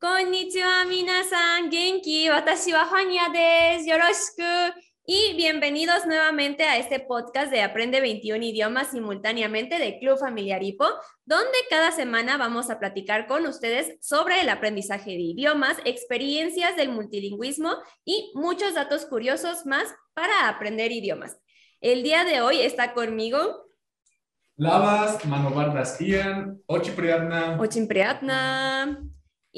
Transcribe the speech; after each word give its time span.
Konnichiwa 0.00 0.84
minasan, 0.84 1.70
genki, 1.70 2.30
watashi 2.30 2.72
wa 2.72 2.86
Fania 2.86 3.28
desu, 3.32 3.88
yoroshiku. 3.88 4.78
Y 5.04 5.34
bienvenidos 5.36 6.06
nuevamente 6.06 6.62
a 6.62 6.76
este 6.76 7.00
podcast 7.00 7.50
de 7.50 7.62
Aprende 7.62 8.00
21 8.00 8.44
idiomas 8.44 8.92
simultáneamente 8.92 9.80
de 9.80 9.98
Club 9.98 10.16
Familiar 10.16 10.62
Hipo, 10.62 10.84
donde 11.24 11.58
cada 11.68 11.90
semana 11.90 12.36
vamos 12.36 12.70
a 12.70 12.78
platicar 12.78 13.26
con 13.26 13.44
ustedes 13.46 13.96
sobre 14.00 14.40
el 14.40 14.50
aprendizaje 14.50 15.10
de 15.10 15.20
idiomas, 15.20 15.78
experiencias 15.84 16.76
del 16.76 16.90
multilingüismo 16.90 17.72
y 18.04 18.30
muchos 18.36 18.74
datos 18.74 19.04
curiosos 19.04 19.66
más 19.66 19.92
para 20.14 20.48
aprender 20.48 20.92
idiomas. 20.92 21.38
El 21.80 22.04
día 22.04 22.22
de 22.22 22.40
hoy 22.40 22.60
está 22.60 22.94
conmigo 22.94 23.66
Lavas, 24.54 25.24
Manovar 25.24 25.74
Bastian, 25.74 26.62
Ochi 26.66 26.92
Priatna. 26.92 27.56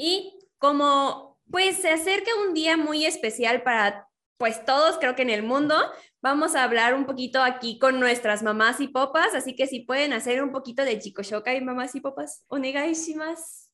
Y 0.00 0.38
como 0.58 1.40
pues 1.50 1.76
se 1.76 1.90
acerca 1.90 2.30
un 2.46 2.54
día 2.54 2.76
muy 2.76 3.04
especial 3.04 3.62
para 3.62 4.06
pues 4.36 4.64
todos 4.64 4.98
creo 4.98 5.16
que 5.16 5.22
en 5.22 5.30
el 5.30 5.42
mundo, 5.42 5.74
vamos 6.20 6.54
a 6.54 6.64
hablar 6.64 6.94
un 6.94 7.06
poquito 7.06 7.42
aquí 7.42 7.78
con 7.78 7.98
nuestras 8.00 8.42
mamás 8.42 8.80
y 8.80 8.88
popas, 8.88 9.34
así 9.34 9.56
que 9.56 9.66
si 9.66 9.80
pueden 9.80 10.12
hacer 10.12 10.42
un 10.42 10.52
poquito 10.52 10.84
de 10.84 10.98
chico 10.98 11.22
y 11.22 11.60
mamás 11.62 11.94
y 11.94 12.00
popas, 12.00 12.44
onegai 12.48 12.94
shimasu. 12.94 13.70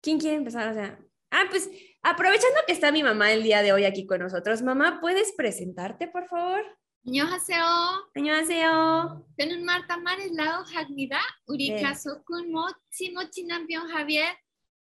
¿Quién 0.00 0.18
quiere 0.18 0.36
empezar? 0.36 0.68
O 0.68 0.74
sea, 0.74 0.98
ah, 1.30 1.44
pues 1.50 1.70
aprovechando 2.02 2.58
que 2.66 2.72
está 2.72 2.92
mi 2.92 3.02
mamá 3.02 3.32
el 3.32 3.42
día 3.42 3.62
de 3.62 3.72
hoy 3.72 3.84
aquí 3.84 4.06
con 4.06 4.20
nosotros, 4.20 4.62
mamá, 4.62 5.00
¿puedes 5.00 5.32
presentarte, 5.32 6.08
por 6.08 6.26
favor? 6.26 6.64
안녕하세요. 7.08 8.10
안녕하세요. 8.16 9.24
저는 9.38 9.64
마르타 9.64 9.96
마릴라우 9.98 10.64
합니다. 10.74 11.20
우리 11.46 11.70
네. 11.70 11.80
가족은 11.80 12.50
모치 12.50 13.12
모치 13.12 13.44
남편 13.46 13.88
하비에 13.88 14.36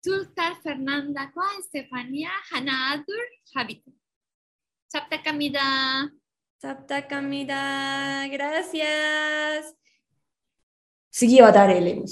Tulkar 0.02 0.60
Fernanda 0.62 1.30
Kwa 1.32 1.46
Estefanía 1.60 2.30
Hanadur 2.50 3.22
Habit. 3.54 3.84
Sapta 4.88 5.22
Kamida. 5.22 6.10
Sapta 6.58 7.06
Kamida, 7.06 8.26
gracias. 8.26 9.76
Sigue 11.08 11.40
Avatar 11.40 11.70
eh, 11.70 12.02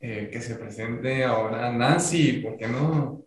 eh, 0.00 0.28
que 0.30 0.40
se 0.42 0.56
presente 0.56 1.24
ahora 1.24 1.72
Nancy, 1.72 2.42
¿por 2.42 2.58
qué 2.58 2.68
no? 2.68 3.24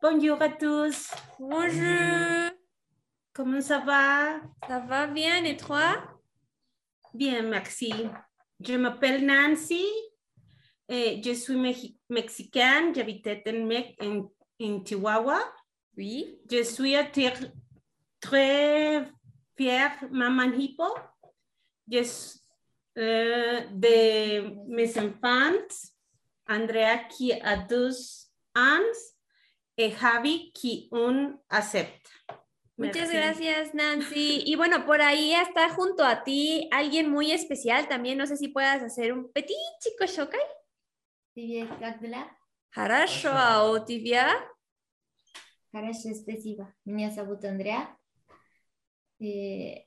Bonjour 0.00 0.40
a 0.40 0.56
tous. 0.56 1.10
Bonjour. 1.40 2.52
¿Cómo 3.34 3.60
ça 3.60 3.84
va? 3.84 4.42
Ça 4.68 4.78
va 4.78 5.06
bien, 5.06 5.44
¿y? 5.44 5.58
Bien, 7.12 7.42
Maxi. 7.50 8.08
Je 8.60 8.76
m'appelle 8.76 9.26
Nancy 9.26 10.09
et 10.90 11.22
je 11.22 11.32
suis 11.34 11.54
Meji- 11.54 11.96
mexicaine, 12.08 12.92
j'habitais 12.94 13.42
en, 13.46 13.64
Me- 13.64 13.94
en, 14.00 14.30
en 14.60 14.84
Chihuahua. 14.84 15.40
Oui. 15.96 16.38
Je 16.50 16.62
suis 16.64 16.94
très, 18.20 19.08
fière 19.56 19.96
maman 20.10 20.52
hippo. 20.52 20.84
Je 21.90 22.02
euh, 22.98 23.60
de 23.70 24.68
mes 24.68 24.98
enfants, 24.98 25.68
Andrea 26.48 27.04
qui 27.08 27.32
a 27.32 27.56
12 27.56 28.30
ans 28.56 28.98
et 29.76 29.90
Javi 29.92 30.52
qui 30.52 30.88
un 30.92 31.38
acepte. 31.48 32.10
Muchas 32.76 33.12
gracias, 33.12 33.74
Nancy. 33.74 34.42
Y 34.46 34.56
bueno, 34.56 34.84
por 34.86 35.02
ahí 35.02 35.34
está 35.34 35.68
junto 35.68 36.02
a 36.02 36.24
ti 36.24 36.66
alguien 36.72 37.10
muy 37.10 37.30
especial 37.30 37.86
también. 37.88 38.16
No 38.18 38.26
sé 38.26 38.36
si 38.36 38.48
puedas 38.48 38.82
hacer 38.82 39.12
un 39.12 39.30
petit 39.32 39.54
chico 39.80 40.06
shokai. 40.06 40.40
Привет, 41.39 41.69
как 41.79 42.01
дела? 42.01 42.25
Хорошо, 42.71 43.29
а 43.31 43.71
у 43.71 43.85
тебя? 43.85 44.33
Хорошо, 45.71 46.13
спасибо. 46.13 46.73
Меня 46.85 47.11
зовут 47.11 47.43
Андреа. 47.43 47.87
Э, 49.19 49.85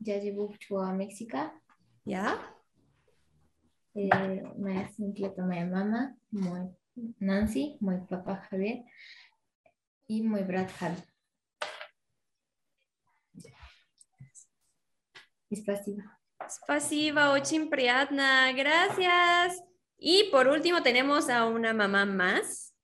Я 0.00 0.20
живу 0.20 0.46
в 0.48 0.58
Чуа, 0.58 0.92
Мексика. 0.92 1.50
¿Ya? 2.04 2.38
Э, 3.94 4.08
Моя 4.56 4.88
семья 4.96 5.26
это 5.28 5.42
моя 5.42 5.64
мама, 5.66 6.16
мой 6.30 6.76
Нанси, 7.18 7.76
мой 7.80 8.06
папа 8.06 8.46
Javier 8.52 8.84
и 10.06 10.22
мой 10.22 10.44
брат 10.44 10.70
Javi. 10.80 11.02
И 15.50 15.56
спасибо. 15.56 16.02
Spasiba, 16.48 17.30
очень 17.30 17.68
приятно. 17.70 18.52
Gracias. 18.54 19.60
Y 19.98 20.24
por 20.30 20.46
último 20.48 20.82
tenemos 20.82 21.28
a 21.30 21.46
una 21.46 21.72
mamá 21.72 22.04
más. 22.04 22.74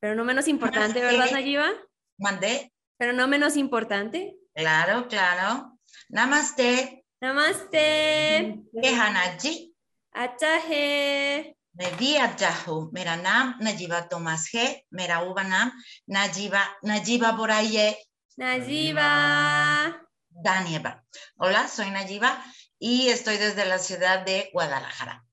Pero 0.00 0.14
no 0.16 0.24
menos 0.24 0.48
importante, 0.48 1.00
¿verdad, 1.00 1.12
Namaste. 1.12 1.34
Nayiba? 1.34 1.70
Mandé, 2.18 2.72
Pero 2.98 3.12
no 3.12 3.28
menos 3.28 3.56
importante. 3.56 4.36
claro, 4.54 5.06
claro. 5.08 5.78
Namaste, 6.08 7.04
Namaste. 7.20 8.60
Kehanaji, 8.82 9.74
Achaje. 10.12 11.56
Media 11.74 12.36
Jahu, 12.36 12.90
Mera 12.92 13.16
Nam, 13.16 13.56
Najiba 13.60 14.08
Tomas 14.08 14.50
G, 14.52 14.84
Mera 14.90 15.22
Uba 15.24 15.42
Nam, 15.44 15.72
Najiba, 16.06 16.60
Najiba 16.82 17.32
Boraye, 17.32 17.96
Nayiba. 18.36 19.96
Danieva. 20.41 21.03
Hola, 21.37 21.67
soy 21.67 21.89
Najiba 21.91 22.43
y 22.79 23.09
estoy 23.09 23.37
desde 23.37 23.65
la 23.65 23.79
ciudad 23.79 24.25
de 24.25 24.49
Guadalajara. 24.53 25.23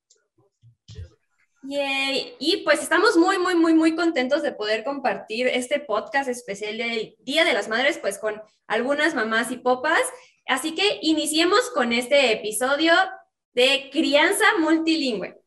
Y 1.66 2.62
pues 2.64 2.82
estamos 2.82 3.16
muy, 3.16 3.38
muy, 3.38 3.54
muy, 3.54 3.72
muy 3.72 3.94
contentos 3.96 4.42
de 4.42 4.52
poder 4.52 4.84
compartir 4.84 5.46
este 5.46 5.80
podcast 5.80 6.28
especial 6.28 6.76
del 6.76 7.16
Día 7.20 7.44
de 7.44 7.54
las 7.54 7.68
Madres, 7.68 7.98
pues 7.98 8.18
con 8.18 8.42
algunas 8.66 9.14
mamás 9.14 9.50
y 9.50 9.56
popas. 9.56 10.02
Así 10.46 10.74
que 10.74 10.98
iniciemos 11.00 11.70
con 11.70 11.92
este 11.92 12.32
episodio 12.32 12.92
de 13.54 13.88
crianza 13.90 14.44
multilingüe. 14.58 15.40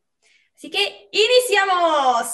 Así 0.56 0.70
que 0.70 1.08
iniciamos. 1.12 2.26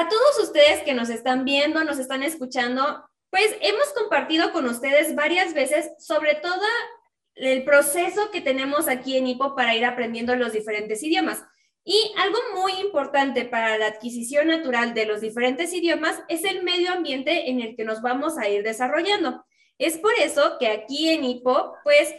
Para 0.00 0.08
todos 0.12 0.48
ustedes 0.48 0.80
que 0.82 0.94
nos 0.94 1.10
están 1.10 1.44
viendo, 1.44 1.84
nos 1.84 1.98
están 1.98 2.22
escuchando, 2.22 3.04
pues 3.28 3.54
hemos 3.60 3.88
compartido 3.88 4.50
con 4.50 4.64
ustedes 4.64 5.14
varias 5.14 5.52
veces 5.52 5.90
sobre 5.98 6.36
todo 6.36 6.64
el 7.34 7.64
proceso 7.64 8.30
que 8.30 8.40
tenemos 8.40 8.88
aquí 8.88 9.18
en 9.18 9.26
IPO 9.26 9.54
para 9.54 9.76
ir 9.76 9.84
aprendiendo 9.84 10.34
los 10.36 10.54
diferentes 10.54 11.02
idiomas. 11.02 11.44
Y 11.84 12.14
algo 12.16 12.38
muy 12.54 12.72
importante 12.80 13.44
para 13.44 13.76
la 13.76 13.88
adquisición 13.88 14.48
natural 14.48 14.94
de 14.94 15.04
los 15.04 15.20
diferentes 15.20 15.70
idiomas 15.74 16.22
es 16.28 16.44
el 16.44 16.62
medio 16.62 16.92
ambiente 16.92 17.50
en 17.50 17.60
el 17.60 17.76
que 17.76 17.84
nos 17.84 18.00
vamos 18.00 18.38
a 18.38 18.48
ir 18.48 18.62
desarrollando. 18.62 19.44
Es 19.76 19.98
por 19.98 20.14
eso 20.14 20.56
que 20.58 20.68
aquí 20.68 21.10
en 21.10 21.24
IPO, 21.24 21.74
pues 21.84 22.14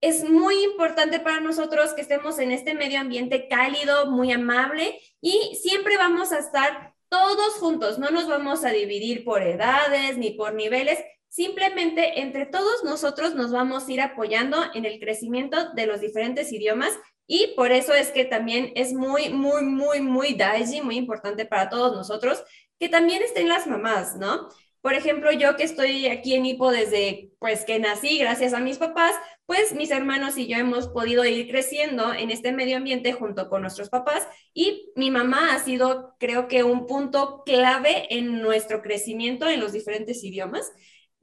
es 0.00 0.24
muy 0.24 0.64
importante 0.64 1.20
para 1.20 1.40
nosotros 1.40 1.92
que 1.92 2.00
estemos 2.00 2.38
en 2.38 2.50
este 2.50 2.72
medio 2.72 2.98
ambiente 2.98 3.46
cálido, 3.46 4.10
muy 4.10 4.32
amable 4.32 4.98
y 5.20 5.58
siempre 5.62 5.98
vamos 5.98 6.32
a 6.32 6.38
estar 6.38 6.93
todos 7.14 7.54
juntos, 7.60 8.00
no 8.00 8.10
nos 8.10 8.26
vamos 8.26 8.64
a 8.64 8.70
dividir 8.70 9.24
por 9.24 9.40
edades 9.40 10.18
ni 10.18 10.32
por 10.32 10.52
niveles, 10.52 10.98
simplemente 11.28 12.20
entre 12.20 12.44
todos 12.44 12.82
nosotros 12.82 13.36
nos 13.36 13.52
vamos 13.52 13.86
a 13.86 13.92
ir 13.92 14.00
apoyando 14.00 14.56
en 14.74 14.84
el 14.84 14.98
crecimiento 14.98 15.72
de 15.74 15.86
los 15.86 16.00
diferentes 16.00 16.50
idiomas 16.50 16.90
y 17.28 17.54
por 17.54 17.70
eso 17.70 17.94
es 17.94 18.10
que 18.10 18.24
también 18.24 18.72
es 18.74 18.92
muy, 18.92 19.28
muy, 19.28 19.62
muy, 19.62 20.00
muy 20.00 20.34
daiji, 20.34 20.80
muy 20.82 20.96
importante 20.96 21.46
para 21.46 21.68
todos 21.68 21.94
nosotros 21.94 22.42
que 22.80 22.88
también 22.88 23.22
estén 23.22 23.48
las 23.48 23.68
mamás, 23.68 24.16
¿no? 24.16 24.48
Por 24.84 24.92
ejemplo, 24.92 25.32
yo 25.32 25.56
que 25.56 25.62
estoy 25.62 26.08
aquí 26.08 26.34
en 26.34 26.44
Hipo 26.44 26.70
desde 26.70 27.30
pues 27.38 27.64
que 27.64 27.78
nací 27.78 28.18
gracias 28.18 28.52
a 28.52 28.60
mis 28.60 28.76
papás, 28.76 29.14
pues 29.46 29.72
mis 29.72 29.90
hermanos 29.90 30.36
y 30.36 30.46
yo 30.46 30.58
hemos 30.58 30.88
podido 30.88 31.24
ir 31.24 31.48
creciendo 31.48 32.12
en 32.12 32.30
este 32.30 32.52
medio 32.52 32.76
ambiente 32.76 33.14
junto 33.14 33.48
con 33.48 33.62
nuestros 33.62 33.88
papás 33.88 34.28
y 34.52 34.92
mi 34.94 35.10
mamá 35.10 35.54
ha 35.54 35.58
sido 35.58 36.14
creo 36.20 36.48
que 36.48 36.64
un 36.64 36.86
punto 36.86 37.44
clave 37.46 38.14
en 38.14 38.42
nuestro 38.42 38.82
crecimiento 38.82 39.48
en 39.48 39.60
los 39.60 39.72
diferentes 39.72 40.22
idiomas. 40.22 40.70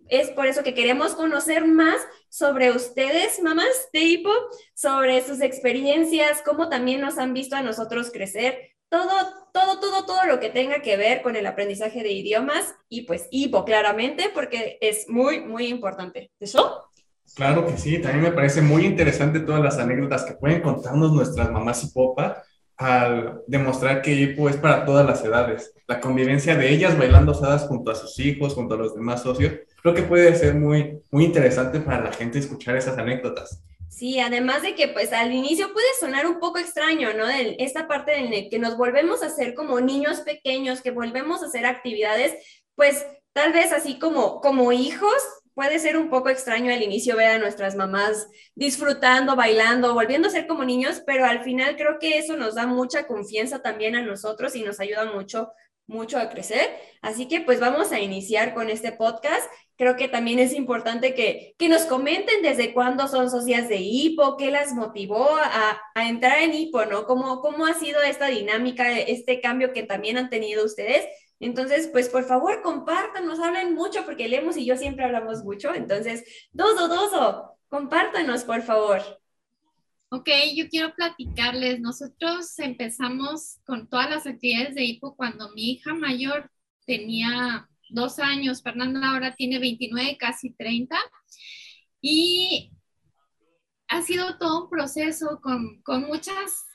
Es 0.07 0.31
por 0.31 0.47
eso 0.47 0.63
que 0.63 0.73
queremos 0.73 1.13
conocer 1.13 1.67
más 1.67 2.01
sobre 2.29 2.71
ustedes, 2.71 3.43
mamás 3.43 3.89
de 3.93 3.99
Hipo, 3.99 4.33
sobre 4.73 5.21
sus 5.21 5.39
experiencias, 5.39 6.41
cómo 6.43 6.67
también 6.67 6.99
nos 6.99 7.19
han 7.19 7.35
visto 7.35 7.55
a 7.55 7.61
nosotros 7.61 8.09
crecer, 8.11 8.70
todo, 8.91 9.09
todo, 9.53 9.79
todo, 9.79 10.05
todo 10.05 10.25
lo 10.25 10.39
que 10.39 10.49
tenga 10.49 10.81
que 10.81 10.97
ver 10.97 11.21
con 11.21 11.37
el 11.37 11.47
aprendizaje 11.47 12.03
de 12.03 12.11
idiomas 12.11 12.75
y 12.89 13.03
pues 13.03 13.27
hipo 13.31 13.63
claramente 13.63 14.29
porque 14.33 14.77
es 14.81 15.07
muy, 15.07 15.39
muy 15.39 15.67
importante. 15.67 16.29
¿Eso? 16.41 16.83
Claro 17.33 17.65
que 17.65 17.77
sí, 17.77 17.99
también 17.99 18.23
me 18.23 18.33
parece 18.33 18.61
muy 18.61 18.85
interesante 18.85 19.39
todas 19.39 19.61
las 19.61 19.79
anécdotas 19.79 20.25
que 20.25 20.33
pueden 20.33 20.61
contarnos 20.61 21.13
nuestras 21.13 21.49
mamás 21.49 21.85
hipopa 21.85 22.43
al 22.75 23.41
demostrar 23.47 24.01
que 24.01 24.11
hipo 24.11 24.49
es 24.49 24.57
para 24.57 24.83
todas 24.85 25.05
las 25.05 25.23
edades. 25.23 25.73
La 25.87 26.01
convivencia 26.01 26.57
de 26.57 26.69
ellas 26.69 26.97
bailando 26.97 27.31
osadas 27.31 27.67
junto 27.67 27.91
a 27.91 27.95
sus 27.95 28.19
hijos, 28.19 28.55
junto 28.55 28.75
a 28.75 28.77
los 28.77 28.93
demás 28.93 29.21
socios, 29.21 29.53
creo 29.81 29.93
que 29.93 30.03
puede 30.03 30.35
ser 30.35 30.55
muy, 30.55 30.99
muy 31.11 31.23
interesante 31.23 31.79
para 31.79 32.03
la 32.03 32.11
gente 32.11 32.39
escuchar 32.39 32.75
esas 32.75 32.97
anécdotas. 32.97 33.63
Sí, 33.91 34.21
además 34.21 34.61
de 34.61 34.73
que 34.73 34.87
pues 34.87 35.11
al 35.11 35.33
inicio 35.33 35.73
puede 35.73 35.85
sonar 35.99 36.25
un 36.25 36.39
poco 36.39 36.59
extraño, 36.59 37.13
¿no? 37.13 37.27
De 37.27 37.57
esta 37.59 37.89
parte 37.89 38.15
en 38.15 38.49
que 38.49 38.57
nos 38.57 38.77
volvemos 38.77 39.21
a 39.21 39.25
hacer 39.25 39.53
como 39.53 39.81
niños 39.81 40.21
pequeños, 40.21 40.81
que 40.81 40.91
volvemos 40.91 41.43
a 41.43 41.47
hacer 41.47 41.65
actividades, 41.65 42.33
pues 42.75 43.05
tal 43.33 43.51
vez 43.51 43.73
así 43.73 43.99
como, 43.99 44.39
como 44.39 44.71
hijos, 44.71 45.13
puede 45.53 45.77
ser 45.77 45.97
un 45.97 46.09
poco 46.09 46.29
extraño 46.29 46.73
al 46.73 46.81
inicio 46.81 47.17
ver 47.17 47.31
a 47.31 47.37
nuestras 47.37 47.75
mamás 47.75 48.27
disfrutando, 48.55 49.35
bailando, 49.35 49.93
volviendo 49.93 50.29
a 50.29 50.31
ser 50.31 50.47
como 50.47 50.63
niños, 50.63 51.03
pero 51.05 51.25
al 51.25 51.43
final 51.43 51.75
creo 51.75 51.99
que 51.99 52.17
eso 52.17 52.37
nos 52.37 52.55
da 52.55 52.67
mucha 52.67 53.07
confianza 53.07 53.61
también 53.61 53.97
a 53.97 54.01
nosotros 54.01 54.55
y 54.55 54.63
nos 54.63 54.79
ayuda 54.79 55.03
mucho 55.03 55.51
mucho 55.87 56.17
a 56.17 56.29
crecer. 56.29 56.69
Así 57.01 57.27
que 57.27 57.41
pues 57.41 57.59
vamos 57.59 57.91
a 57.91 57.99
iniciar 57.99 58.53
con 58.53 58.69
este 58.69 58.91
podcast. 58.91 59.49
Creo 59.75 59.95
que 59.95 60.07
también 60.07 60.39
es 60.39 60.53
importante 60.53 61.13
que, 61.15 61.55
que 61.57 61.69
nos 61.69 61.83
comenten 61.83 62.41
desde 62.41 62.73
cuándo 62.73 63.07
son 63.07 63.29
socias 63.29 63.67
de 63.67 63.77
HIPO, 63.77 64.37
qué 64.37 64.51
las 64.51 64.73
motivó 64.73 65.29
a, 65.35 65.81
a 65.95 66.09
entrar 66.09 66.39
en 66.39 66.53
HIPO, 66.53 66.85
¿no? 66.85 67.05
¿Cómo, 67.05 67.41
¿Cómo 67.41 67.65
ha 67.65 67.73
sido 67.73 68.01
esta 68.01 68.27
dinámica, 68.27 68.91
este 68.99 69.41
cambio 69.41 69.73
que 69.73 69.83
también 69.83 70.17
han 70.17 70.29
tenido 70.29 70.65
ustedes? 70.65 71.07
Entonces, 71.39 71.89
pues 71.91 72.07
por 72.07 72.23
favor, 72.25 72.61
compártanos, 72.61 73.39
hablen 73.39 73.73
mucho, 73.73 74.05
porque 74.05 74.27
Lemos 74.27 74.57
y 74.57 74.65
yo 74.65 74.77
siempre 74.77 75.05
hablamos 75.05 75.43
mucho. 75.43 75.73
Entonces, 75.73 76.23
Doso, 76.51 76.87
Doso, 76.87 77.57
compártanos, 77.67 78.43
por 78.43 78.61
favor. 78.61 79.20
Ok, 80.13 80.27
yo 80.55 80.67
quiero 80.67 80.93
platicarles. 80.93 81.79
Nosotros 81.79 82.59
empezamos 82.59 83.59
con 83.65 83.87
todas 83.87 84.09
las 84.09 84.27
actividades 84.27 84.75
de 84.75 84.83
HIPO 84.83 85.15
cuando 85.15 85.53
mi 85.53 85.71
hija 85.71 85.93
mayor 85.93 86.51
tenía 86.85 87.69
dos 87.89 88.19
años. 88.19 88.61
Fernanda 88.61 89.09
ahora 89.09 89.33
tiene 89.35 89.57
29, 89.57 90.17
casi 90.17 90.53
30. 90.53 90.97
Y 92.01 92.73
ha 93.87 94.01
sido 94.01 94.37
todo 94.37 94.65
un 94.65 94.69
proceso 94.69 95.39
con, 95.41 95.81
con 95.81 96.01
muchas 96.01 96.65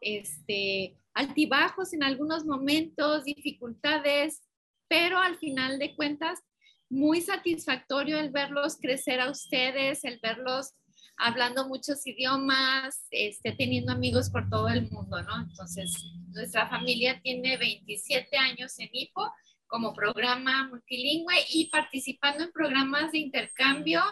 este, 0.00 0.96
altibajos 1.14 1.94
en 1.94 2.04
algunos 2.04 2.44
momentos, 2.44 3.24
dificultades, 3.24 4.40
pero 4.86 5.18
al 5.18 5.36
final 5.38 5.80
de 5.80 5.96
cuentas, 5.96 6.44
muy 6.88 7.20
satisfactorio 7.22 8.18
el 8.20 8.30
verlos 8.30 8.76
crecer 8.80 9.20
a 9.20 9.30
ustedes, 9.30 10.04
el 10.04 10.20
verlos 10.22 10.74
hablando 11.16 11.68
muchos 11.68 12.06
idiomas, 12.06 13.06
este, 13.10 13.52
teniendo 13.52 13.92
amigos 13.92 14.30
por 14.30 14.48
todo 14.48 14.68
el 14.68 14.90
mundo, 14.90 15.22
¿no? 15.22 15.42
Entonces, 15.42 15.92
nuestra 16.32 16.68
familia 16.68 17.20
tiene 17.22 17.56
27 17.56 18.36
años 18.36 18.78
en 18.78 18.88
IPO 18.92 19.32
como 19.66 19.94
programa 19.94 20.68
multilingüe 20.68 21.34
y 21.50 21.68
participando 21.70 22.44
en 22.44 22.52
programas 22.52 23.12
de 23.12 23.18
intercambio 23.18 24.02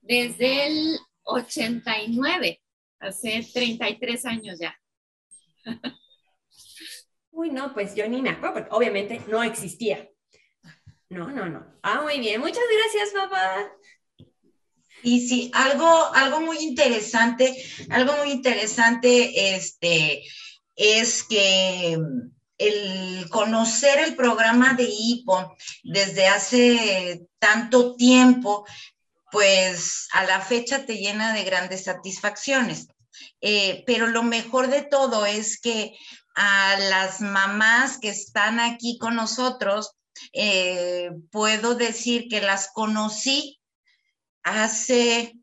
desde 0.00 0.66
el 0.66 0.98
89, 1.22 2.62
hace 3.00 3.46
33 3.52 4.26
años 4.26 4.58
ya. 4.58 4.78
Uy, 7.30 7.50
no, 7.50 7.74
pues 7.74 7.94
yo 7.94 8.08
ni 8.08 8.22
me 8.22 8.30
acuerdo, 8.30 8.54
porque 8.54 8.70
obviamente 8.72 9.20
no 9.28 9.42
existía. 9.42 10.08
No, 11.08 11.30
no, 11.30 11.46
no. 11.48 11.64
Ah, 11.82 12.00
muy 12.02 12.18
bien. 12.18 12.40
Muchas 12.40 12.64
gracias, 12.72 13.12
papá. 13.14 13.70
Y 15.02 15.28
sí, 15.28 15.50
algo, 15.54 16.14
algo 16.14 16.40
muy 16.40 16.58
interesante, 16.58 17.56
algo 17.90 18.16
muy 18.16 18.32
interesante 18.32 19.54
este, 19.54 20.22
es 20.74 21.22
que 21.22 21.98
el 22.58 23.28
conocer 23.30 23.98
el 24.00 24.16
programa 24.16 24.74
de 24.74 24.88
IPO 24.88 25.56
desde 25.84 26.26
hace 26.26 27.26
tanto 27.38 27.94
tiempo, 27.96 28.66
pues 29.30 30.08
a 30.12 30.24
la 30.24 30.40
fecha 30.40 30.86
te 30.86 30.96
llena 30.96 31.34
de 31.34 31.44
grandes 31.44 31.84
satisfacciones. 31.84 32.88
Eh, 33.40 33.82
pero 33.86 34.06
lo 34.06 34.22
mejor 34.22 34.68
de 34.68 34.82
todo 34.82 35.26
es 35.26 35.60
que 35.60 35.94
a 36.34 36.76
las 36.78 37.20
mamás 37.20 37.98
que 37.98 38.08
están 38.08 38.60
aquí 38.60 38.98
con 38.98 39.16
nosotros, 39.16 39.92
eh, 40.32 41.10
puedo 41.30 41.74
decir 41.74 42.28
que 42.28 42.40
las 42.40 42.70
conocí 42.72 43.55
hace 44.46 45.36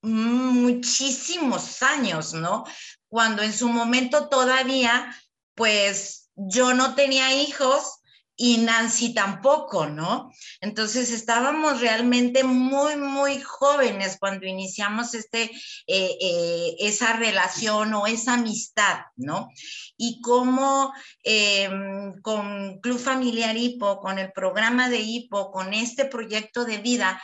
muchísimos 0.00 1.82
años, 1.82 2.34
¿no? 2.34 2.64
Cuando 3.08 3.42
en 3.42 3.52
su 3.52 3.68
momento 3.68 4.28
todavía, 4.28 5.12
pues 5.54 6.30
yo 6.36 6.72
no 6.72 6.94
tenía 6.94 7.34
hijos 7.34 8.00
y 8.36 8.58
Nancy 8.58 9.12
tampoco, 9.12 9.86
¿no? 9.86 10.30
Entonces 10.60 11.10
estábamos 11.10 11.80
realmente 11.80 12.44
muy, 12.44 12.94
muy 12.96 13.40
jóvenes 13.40 14.18
cuando 14.20 14.46
iniciamos 14.46 15.14
este, 15.14 15.50
eh, 15.86 16.16
eh, 16.20 16.76
esa 16.78 17.14
relación 17.14 17.92
o 17.94 18.06
esa 18.06 18.34
amistad, 18.34 19.00
¿no? 19.16 19.48
Y 19.96 20.20
cómo 20.20 20.92
em, 21.24 22.20
con 22.20 22.78
Club 22.80 23.00
Familiar 23.00 23.56
Hipo, 23.56 23.98
con 23.98 24.20
el 24.20 24.30
programa 24.30 24.88
de 24.90 25.00
Hipo, 25.00 25.50
con 25.50 25.74
este 25.74 26.04
proyecto 26.04 26.64
de 26.64 26.78
vida, 26.78 27.20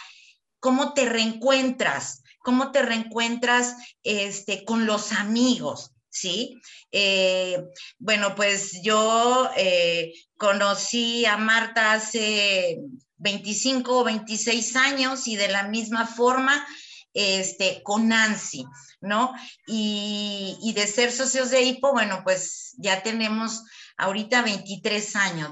cómo 0.62 0.94
te 0.94 1.06
reencuentras, 1.06 2.22
cómo 2.38 2.70
te 2.70 2.82
reencuentras 2.82 3.74
este, 4.04 4.64
con 4.64 4.86
los 4.86 5.10
amigos, 5.10 5.90
¿sí? 6.08 6.56
Eh, 6.92 7.64
bueno, 7.98 8.36
pues 8.36 8.80
yo 8.80 9.50
eh, 9.56 10.12
conocí 10.36 11.26
a 11.26 11.36
Marta 11.36 11.94
hace 11.94 12.78
25 13.16 13.98
o 13.98 14.04
26 14.04 14.76
años 14.76 15.26
y 15.26 15.34
de 15.34 15.48
la 15.48 15.64
misma 15.64 16.06
forma 16.06 16.64
este, 17.12 17.82
con 17.82 18.06
Nancy, 18.06 18.64
¿no? 19.00 19.34
Y, 19.66 20.56
y, 20.62 20.74
de 20.74 20.86
ser 20.86 21.10
socios 21.10 21.50
de 21.50 21.62
HIPO, 21.62 21.90
bueno, 21.90 22.20
pues 22.22 22.76
ya 22.78 23.02
tenemos 23.02 23.64
ahorita 23.96 24.42
23 24.42 25.16
años, 25.16 25.50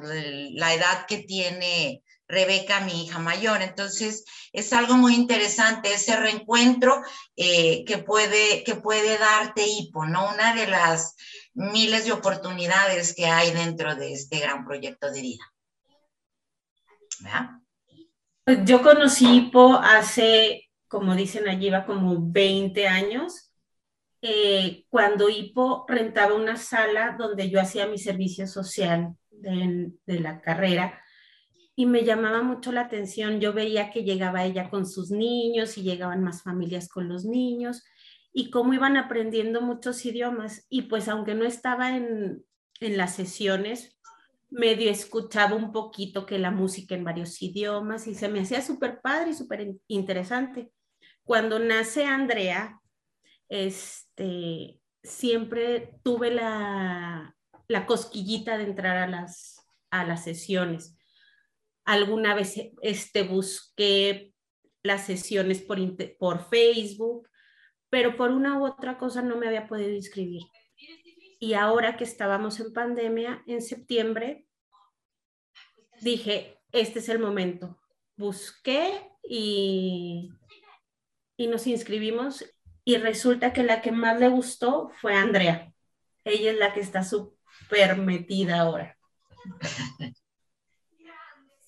la 0.52 0.72
edad 0.72 1.06
que 1.08 1.18
tiene 1.18 2.04
Rebeca, 2.30 2.80
mi 2.80 3.04
hija 3.04 3.18
mayor. 3.18 3.60
Entonces, 3.62 4.24
es 4.52 4.72
algo 4.72 4.94
muy 4.94 5.14
interesante 5.14 5.92
ese 5.92 6.16
reencuentro 6.16 7.02
eh, 7.36 7.84
que, 7.84 7.98
puede, 7.98 8.64
que 8.64 8.76
puede 8.76 9.18
darte 9.18 9.66
hipo, 9.66 10.06
¿no? 10.06 10.30
Una 10.32 10.54
de 10.54 10.66
las 10.66 11.16
miles 11.54 12.04
de 12.04 12.12
oportunidades 12.12 13.14
que 13.14 13.26
hay 13.26 13.50
dentro 13.52 13.94
de 13.96 14.12
este 14.12 14.38
gran 14.38 14.64
proyecto 14.64 15.10
de 15.10 15.20
vida. 15.20 15.44
Yo 18.64 18.82
conocí 18.82 19.36
hipo 19.36 19.74
hace, 19.74 20.70
como 20.88 21.14
dicen 21.14 21.48
allí, 21.48 21.70
va 21.70 21.84
como 21.84 22.16
20 22.18 22.88
años. 22.88 23.52
Eh, 24.22 24.84
cuando 24.90 25.30
Hipo 25.30 25.86
rentaba 25.88 26.34
una 26.34 26.56
sala 26.56 27.16
donde 27.18 27.48
yo 27.48 27.58
hacía 27.58 27.86
mi 27.86 27.96
servicio 27.96 28.46
social 28.46 29.14
de, 29.30 29.92
de 30.04 30.20
la 30.20 30.42
carrera 30.42 31.00
y 31.76 31.86
me 31.86 32.04
llamaba 32.04 32.42
mucho 32.42 32.72
la 32.72 32.82
atención. 32.82 33.40
Yo 33.40 33.52
veía 33.52 33.90
que 33.90 34.04
llegaba 34.04 34.44
ella 34.44 34.70
con 34.70 34.86
sus 34.86 35.10
niños 35.10 35.78
y 35.78 35.82
llegaban 35.82 36.22
más 36.22 36.42
familias 36.42 36.88
con 36.88 37.08
los 37.08 37.24
niños 37.24 37.84
y 38.32 38.50
cómo 38.50 38.74
iban 38.74 38.96
aprendiendo 38.96 39.60
muchos 39.60 40.04
idiomas. 40.04 40.66
Y 40.68 40.82
pues 40.82 41.08
aunque 41.08 41.34
no 41.34 41.44
estaba 41.44 41.96
en, 41.96 42.44
en 42.80 42.96
las 42.96 43.14
sesiones, 43.14 43.98
medio 44.50 44.90
escuchaba 44.90 45.56
un 45.56 45.72
poquito 45.72 46.26
que 46.26 46.38
la 46.38 46.50
música 46.50 46.94
en 46.94 47.04
varios 47.04 47.40
idiomas 47.40 48.06
y 48.06 48.14
se 48.14 48.28
me 48.28 48.40
hacía 48.40 48.62
súper 48.62 49.00
padre 49.00 49.30
y 49.30 49.34
súper 49.34 49.76
interesante. 49.86 50.70
Cuando 51.24 51.58
nace 51.58 52.04
Andrea, 52.04 52.80
este, 53.48 54.80
siempre 55.02 55.98
tuve 56.02 56.32
la, 56.32 57.36
la 57.68 57.86
cosquillita 57.86 58.58
de 58.58 58.64
entrar 58.64 58.96
a 58.96 59.06
las, 59.06 59.64
a 59.90 60.04
las 60.04 60.24
sesiones 60.24 60.96
Alguna 61.90 62.36
vez 62.36 62.54
este, 62.82 63.24
busqué 63.24 64.32
las 64.84 65.06
sesiones 65.06 65.60
por, 65.60 65.76
por 66.18 66.48
Facebook, 66.48 67.28
pero 67.88 68.14
por 68.14 68.30
una 68.30 68.60
u 68.60 68.64
otra 68.64 68.96
cosa 68.96 69.22
no 69.22 69.36
me 69.36 69.48
había 69.48 69.66
podido 69.66 69.90
inscribir. 69.90 70.42
Y 71.40 71.54
ahora 71.54 71.96
que 71.96 72.04
estábamos 72.04 72.60
en 72.60 72.72
pandemia, 72.72 73.42
en 73.48 73.60
septiembre, 73.60 74.46
dije, 76.00 76.60
este 76.70 77.00
es 77.00 77.08
el 77.08 77.18
momento. 77.18 77.80
Busqué 78.16 79.10
y, 79.28 80.30
y 81.36 81.48
nos 81.48 81.66
inscribimos 81.66 82.44
y 82.84 82.98
resulta 82.98 83.52
que 83.52 83.64
la 83.64 83.82
que 83.82 83.90
más 83.90 84.20
le 84.20 84.28
gustó 84.28 84.92
fue 85.00 85.16
Andrea. 85.16 85.74
Ella 86.22 86.52
es 86.52 86.56
la 86.56 86.72
que 86.72 86.78
está 86.82 87.02
súper 87.02 87.96
metida 87.96 88.60
ahora. 88.60 88.96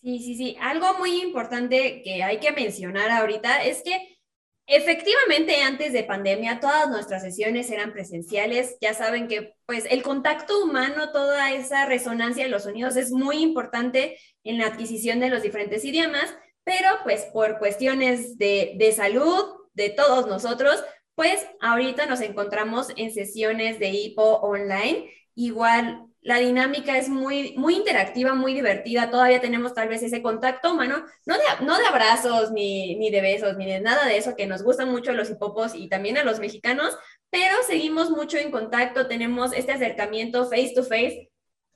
Sí, 0.02 0.18
sí, 0.20 0.34
sí. 0.36 0.56
Algo 0.60 0.94
muy 0.98 1.22
importante 1.22 2.02
que 2.02 2.22
hay 2.24 2.40
que 2.40 2.50
mencionar 2.52 3.10
ahorita 3.10 3.62
es 3.64 3.82
que 3.82 4.18
efectivamente 4.66 5.62
antes 5.62 5.92
de 5.92 6.02
pandemia 6.04 6.58
todas 6.60 6.88
nuestras 6.90 7.22
sesiones 7.22 7.70
eran 7.70 7.92
presenciales. 7.92 8.76
Ya 8.80 8.94
saben 8.94 9.28
que 9.28 9.54
pues 9.66 9.84
el 9.90 10.02
contacto 10.02 10.64
humano, 10.64 11.12
toda 11.12 11.52
esa 11.52 11.86
resonancia 11.86 12.44
de 12.44 12.50
los 12.50 12.64
sonidos 12.64 12.96
es 12.96 13.12
muy 13.12 13.38
importante 13.42 14.18
en 14.42 14.58
la 14.58 14.66
adquisición 14.66 15.20
de 15.20 15.30
los 15.30 15.42
diferentes 15.42 15.84
idiomas, 15.84 16.34
pero 16.64 16.88
pues 17.04 17.26
por 17.32 17.58
cuestiones 17.58 18.38
de, 18.38 18.74
de 18.78 18.92
salud 18.92 19.44
de 19.74 19.90
todos 19.90 20.26
nosotros, 20.26 20.82
pues 21.14 21.46
ahorita 21.60 22.06
nos 22.06 22.20
encontramos 22.22 22.88
en 22.96 23.12
sesiones 23.12 23.78
de 23.78 23.90
hipo 23.90 24.22
online. 24.40 25.10
Igual 25.36 26.06
la 26.22 26.38
dinámica 26.38 26.96
es 26.96 27.08
muy, 27.08 27.54
muy 27.56 27.74
interactiva, 27.74 28.34
muy 28.34 28.54
divertida. 28.54 29.10
Todavía 29.10 29.40
tenemos 29.40 29.74
tal 29.74 29.88
vez 29.88 30.02
ese 30.02 30.22
contacto 30.22 30.72
humano, 30.72 31.04
no 31.26 31.34
de, 31.34 31.42
no 31.64 31.76
de 31.76 31.86
abrazos, 31.86 32.52
ni, 32.52 32.94
ni 32.94 33.10
de 33.10 33.20
besos, 33.20 33.56
ni 33.56 33.66
de 33.66 33.80
nada 33.80 34.06
de 34.06 34.16
eso, 34.16 34.36
que 34.36 34.46
nos 34.46 34.62
gustan 34.62 34.88
mucho 34.88 35.10
a 35.10 35.14
los 35.14 35.30
hipopos 35.30 35.74
y 35.74 35.88
también 35.88 36.16
a 36.16 36.24
los 36.24 36.38
mexicanos, 36.38 36.96
pero 37.30 37.56
seguimos 37.66 38.10
mucho 38.10 38.38
en 38.38 38.52
contacto, 38.52 39.08
tenemos 39.08 39.52
este 39.52 39.72
acercamiento 39.72 40.44
face 40.44 40.72
to 40.74 40.84
face 40.84 41.30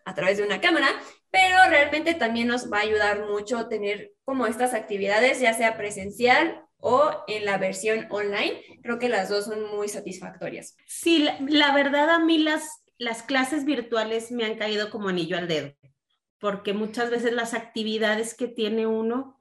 a 0.05 0.15
través 0.15 0.39
de 0.39 0.45
una 0.45 0.61
cámara, 0.61 0.89
pero 1.31 1.57
realmente 1.69 2.15
también 2.15 2.47
nos 2.47 2.73
va 2.73 2.79
a 2.79 2.83
ayudar 2.83 3.27
mucho 3.27 3.67
tener 3.67 4.13
como 4.25 4.47
estas 4.47 4.75
actividades, 4.75 5.41
ya 5.41 5.55
sea 5.55 5.77
presencial 5.77 6.63
o 6.79 7.25
en 7.27 7.45
la 7.45 7.59
versión 7.59 8.07
online. 8.11 8.63
Creo 8.83 9.01
que 9.01 9.09
las 9.09 9.29
dos 9.29 9.47
son 9.47 9.75
muy 9.75 9.89
satisfactorias. 9.89 10.77
Sí, 10.87 11.29
la 11.49 11.73
verdad 11.73 12.11
a 12.11 12.21
mí 12.21 12.39
las 12.39 12.85
las 12.99 13.23
clases 13.23 13.65
virtuales 13.65 14.31
me 14.31 14.45
han 14.45 14.57
caído 14.57 14.91
como 14.91 15.09
anillo 15.09 15.37
al 15.37 15.49
dedo, 15.49 15.75
porque 16.39 16.73
muchas 16.73 17.11
veces 17.11 17.33
las 17.33 17.55
actividades 17.55 18.35
que 18.35 18.49
tiene 18.49 18.87
uno, 18.87 19.41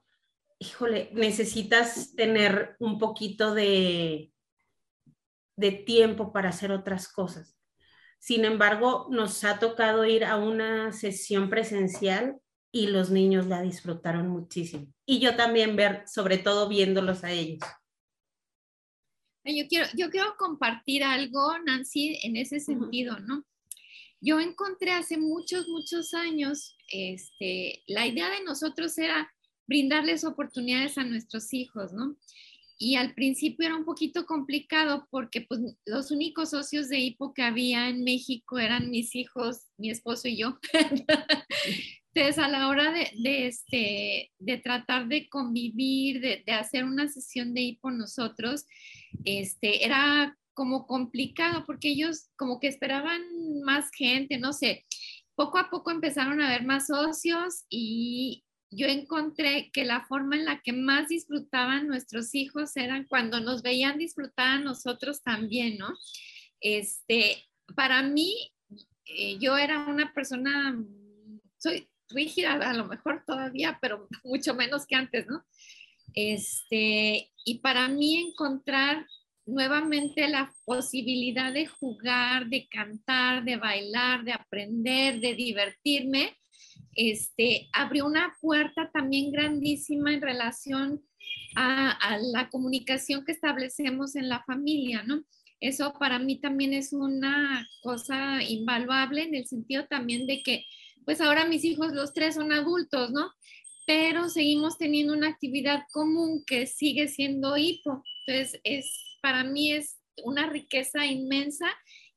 híjole, 0.58 1.10
necesitas 1.12 2.14
tener 2.14 2.76
un 2.78 2.98
poquito 2.98 3.54
de, 3.54 4.32
de 5.56 5.72
tiempo 5.72 6.32
para 6.32 6.50
hacer 6.50 6.70
otras 6.72 7.08
cosas. 7.08 7.56
Sin 8.18 8.44
embargo, 8.44 9.06
nos 9.10 9.44
ha 9.44 9.58
tocado 9.58 10.04
ir 10.04 10.24
a 10.24 10.36
una 10.36 10.92
sesión 10.92 11.50
presencial 11.50 12.38
y 12.72 12.88
los 12.88 13.10
niños 13.10 13.46
la 13.46 13.62
disfrutaron 13.62 14.28
muchísimo. 14.28 14.86
Y 15.06 15.20
yo 15.20 15.36
también 15.36 15.76
ver, 15.76 16.02
sobre 16.06 16.38
todo 16.38 16.68
viéndolos 16.68 17.24
a 17.24 17.30
ellos. 17.30 17.60
Yo 19.46 19.68
quiero, 19.68 19.86
yo 19.96 20.10
quiero 20.10 20.34
compartir 20.36 21.04
algo, 21.04 21.56
Nancy, 21.64 22.18
en 22.22 22.36
ese 22.36 22.58
sentido, 22.58 23.18
¿no? 23.20 23.44
Yo 24.20 24.40
encontré 24.40 24.90
hace 24.90 25.18
muchos, 25.18 25.68
muchos 25.68 26.14
años, 26.14 26.76
este, 26.90 27.84
la 27.86 28.06
idea 28.06 28.28
de 28.30 28.42
nosotros 28.42 28.98
era 28.98 29.32
brindarles 29.68 30.24
oportunidades 30.24 30.98
a 30.98 31.04
nuestros 31.04 31.52
hijos, 31.54 31.92
¿no? 31.92 32.16
Y 32.78 32.96
al 32.96 33.14
principio 33.14 33.66
era 33.66 33.76
un 33.76 33.84
poquito 33.84 34.26
complicado 34.26 35.06
porque 35.10 35.42
pues, 35.42 35.60
los 35.86 36.10
únicos 36.10 36.50
socios 36.50 36.88
de 36.88 36.98
hipo 36.98 37.32
que 37.32 37.42
había 37.42 37.88
en 37.88 38.04
México 38.04 38.58
eran 38.58 38.90
mis 38.90 39.14
hijos, 39.14 39.62
mi 39.78 39.90
esposo 39.90 40.28
y 40.28 40.38
yo. 40.38 40.58
Entonces, 42.14 42.42
a 42.42 42.48
la 42.48 42.68
hora 42.68 42.92
de, 42.92 43.10
de, 43.22 43.46
este, 43.46 44.32
de 44.38 44.58
tratar 44.58 45.06
de 45.06 45.28
convivir, 45.28 46.20
de, 46.20 46.42
de, 46.46 46.52
hacer 46.52 46.84
una 46.84 47.08
sesión 47.08 47.52
de 47.52 47.60
hipo 47.60 47.90
nosotros, 47.90 48.64
este, 49.24 49.84
era 49.84 50.36
como 50.54 50.86
complicado 50.86 51.64
porque 51.66 51.88
ellos 51.88 52.30
como 52.36 52.60
que 52.60 52.68
esperaban 52.68 53.22
más 53.62 53.90
gente, 53.90 54.38
no 54.38 54.52
sé. 54.52 54.84
Poco 55.34 55.58
a 55.58 55.68
poco 55.68 55.90
empezaron 55.90 56.40
a 56.40 56.48
haber 56.48 56.64
más 56.64 56.86
socios 56.86 57.66
y 57.68 58.44
yo 58.70 58.86
encontré 58.86 59.70
que 59.72 59.84
la 59.84 60.06
forma 60.06 60.36
en 60.36 60.44
la 60.44 60.60
que 60.60 60.72
más 60.72 61.08
disfrutaban 61.08 61.86
nuestros 61.86 62.34
hijos 62.34 62.76
eran 62.76 63.06
cuando 63.06 63.40
nos 63.40 63.62
veían 63.62 63.98
disfrutar 63.98 64.48
a 64.48 64.60
nosotros 64.60 65.22
también, 65.22 65.78
¿no? 65.78 65.94
Este, 66.60 67.44
para 67.74 68.02
mí, 68.02 68.50
eh, 69.04 69.38
yo 69.38 69.56
era 69.56 69.86
una 69.86 70.12
persona, 70.12 70.76
soy 71.58 71.88
rígida 72.08 72.54
a 72.54 72.72
lo 72.72 72.86
mejor 72.86 73.24
todavía, 73.26 73.78
pero 73.80 74.08
mucho 74.24 74.54
menos 74.54 74.86
que 74.86 74.96
antes, 74.96 75.26
¿no? 75.26 75.44
Este, 76.16 77.30
y 77.44 77.58
para 77.58 77.88
mí 77.88 78.16
encontrar 78.16 79.06
nuevamente 79.44 80.26
la 80.28 80.52
posibilidad 80.64 81.52
de 81.52 81.66
jugar, 81.66 82.46
de 82.46 82.66
cantar, 82.68 83.44
de 83.44 83.56
bailar, 83.56 84.24
de 84.24 84.32
aprender, 84.32 85.20
de 85.20 85.34
divertirme, 85.34 86.36
este, 86.94 87.68
abrió 87.72 88.06
una 88.06 88.34
puerta 88.40 88.90
también 88.92 89.30
grandísima 89.30 90.14
en 90.14 90.22
relación 90.22 91.04
a, 91.54 91.90
a, 91.90 92.18
la 92.18 92.48
comunicación 92.48 93.24
que 93.24 93.32
establecemos 93.32 94.16
en 94.16 94.30
la 94.30 94.42
familia, 94.44 95.02
¿no? 95.02 95.22
Eso 95.60 95.94
para 95.98 96.18
mí 96.18 96.40
también 96.40 96.72
es 96.72 96.92
una 96.92 97.68
cosa 97.82 98.42
invaluable 98.42 99.22
en 99.22 99.34
el 99.34 99.46
sentido 99.46 99.86
también 99.86 100.26
de 100.26 100.42
que 100.42 100.64
pues 101.04 101.20
ahora 101.20 101.46
mis 101.46 101.64
hijos 101.64 101.92
los 101.92 102.12
tres 102.12 102.34
son 102.34 102.52
adultos, 102.52 103.10
¿no? 103.10 103.30
Pero 103.86 104.28
seguimos 104.28 104.76
teniendo 104.78 105.12
una 105.12 105.28
actividad 105.28 105.84
común 105.92 106.44
que 106.44 106.66
sigue 106.66 107.08
siendo 107.08 107.56
hipo. 107.56 108.02
Entonces, 108.26 108.60
es, 108.64 109.18
para 109.22 109.44
mí 109.44 109.72
es 109.72 109.96
una 110.24 110.48
riqueza 110.48 111.06
inmensa 111.06 111.66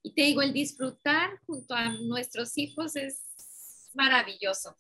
y 0.01 0.13
te 0.13 0.23
digo, 0.23 0.41
el 0.41 0.53
disfrutar 0.53 1.29
junto 1.45 1.75
a 1.75 1.89
nuestros 1.89 2.57
hijos 2.57 2.95
es 2.95 3.21
maravilloso. 3.93 4.75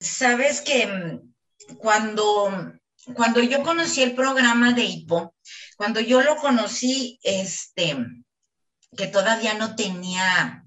Sabes 0.00 0.60
que 0.60 0.86
mm, 0.86 1.76
cuando, 1.76 2.50
cuando 3.14 3.42
yo 3.42 3.62
conocí 3.62 4.02
el 4.02 4.14
programa 4.14 4.72
de 4.72 4.84
hipo, 4.84 5.34
cuando 5.76 6.00
yo 6.00 6.22
lo 6.22 6.36
conocí, 6.36 7.18
este, 7.22 7.96
que 8.96 9.06
todavía 9.06 9.54
no 9.54 9.76
tenía 9.76 10.64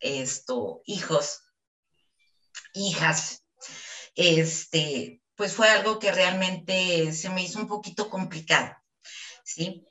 esto, 0.00 0.82
hijos, 0.86 1.40
hijas, 2.72 3.44
este, 4.14 5.20
pues 5.34 5.54
fue 5.54 5.68
algo 5.68 5.98
que 5.98 6.12
realmente 6.12 7.12
se 7.12 7.30
me 7.30 7.42
hizo 7.42 7.58
un 7.58 7.68
poquito 7.68 8.10
complicado, 8.10 8.76
¿sí? 9.44 9.84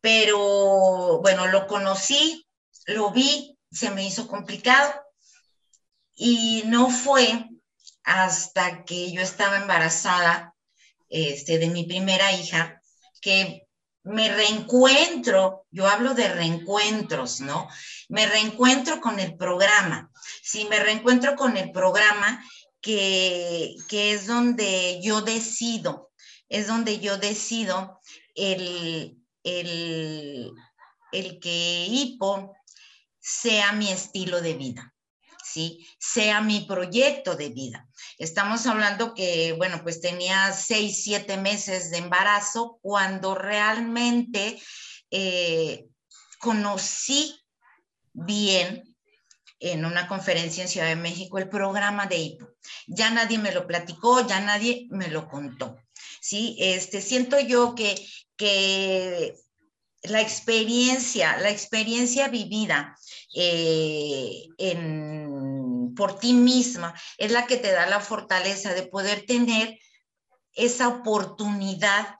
Pero 0.00 1.20
bueno, 1.20 1.46
lo 1.46 1.66
conocí, 1.66 2.46
lo 2.86 3.10
vi, 3.10 3.58
se 3.70 3.90
me 3.90 4.06
hizo 4.06 4.28
complicado 4.28 4.94
y 6.14 6.62
no 6.66 6.90
fue 6.90 7.48
hasta 8.04 8.84
que 8.84 9.12
yo 9.12 9.20
estaba 9.20 9.56
embarazada 9.56 10.54
este, 11.08 11.58
de 11.58 11.68
mi 11.68 11.84
primera 11.84 12.32
hija 12.32 12.80
que 13.20 13.66
me 14.04 14.32
reencuentro, 14.32 15.66
yo 15.70 15.88
hablo 15.88 16.14
de 16.14 16.28
reencuentros, 16.28 17.40
¿no? 17.40 17.68
Me 18.08 18.26
reencuentro 18.26 19.00
con 19.00 19.18
el 19.18 19.36
programa. 19.36 20.10
Sí, 20.42 20.66
me 20.70 20.78
reencuentro 20.78 21.36
con 21.36 21.56
el 21.56 21.72
programa 21.72 22.44
que, 22.80 23.74
que 23.88 24.12
es 24.12 24.26
donde 24.26 25.00
yo 25.02 25.22
decido, 25.22 26.12
es 26.48 26.66
donde 26.68 27.00
yo 27.00 27.18
decido 27.18 28.00
el, 28.34 29.16
el, 29.42 30.52
el 31.12 31.40
que 31.40 31.86
hipo 31.88 32.56
sea 33.18 33.72
mi 33.72 33.90
estilo 33.90 34.40
de 34.40 34.54
vida. 34.54 34.94
¿sí? 35.56 35.86
sea 35.98 36.40
mi 36.40 36.66
proyecto 36.66 37.34
de 37.34 37.48
vida. 37.48 37.88
Estamos 38.18 38.66
hablando 38.66 39.14
que, 39.14 39.54
bueno, 39.54 39.80
pues 39.82 40.00
tenía 40.00 40.52
seis, 40.52 41.02
siete 41.02 41.36
meses 41.36 41.90
de 41.90 41.98
embarazo 41.98 42.78
cuando 42.82 43.34
realmente 43.34 44.60
eh, 45.10 45.86
conocí 46.38 47.40
bien 48.16 48.96
en 49.60 49.84
una 49.84 50.08
conferencia 50.08 50.62
en 50.62 50.68
Ciudad 50.68 50.88
de 50.88 50.96
México 50.96 51.38
el 51.38 51.48
programa 51.48 52.06
de 52.06 52.16
hipo. 52.16 52.48
Ya 52.86 53.10
nadie 53.10 53.38
me 53.38 53.52
lo 53.52 53.66
platicó, 53.66 54.26
ya 54.26 54.40
nadie 54.40 54.86
me 54.90 55.08
lo 55.08 55.28
contó. 55.28 55.76
Sí, 56.20 56.56
este, 56.58 57.00
siento 57.00 57.38
yo 57.38 57.74
que, 57.74 57.94
que 58.36 59.34
la 60.02 60.20
experiencia, 60.20 61.38
la 61.38 61.50
experiencia 61.50 62.28
vivida 62.28 62.96
eh, 63.34 64.48
en, 64.58 65.94
por 65.94 66.18
ti 66.18 66.32
misma 66.32 66.94
es 67.18 67.32
la 67.32 67.46
que 67.46 67.56
te 67.56 67.72
da 67.72 67.86
la 67.86 68.00
fortaleza 68.00 68.74
de 68.74 68.86
poder 68.86 69.24
tener 69.26 69.78
esa 70.52 70.88
oportunidad 70.88 72.16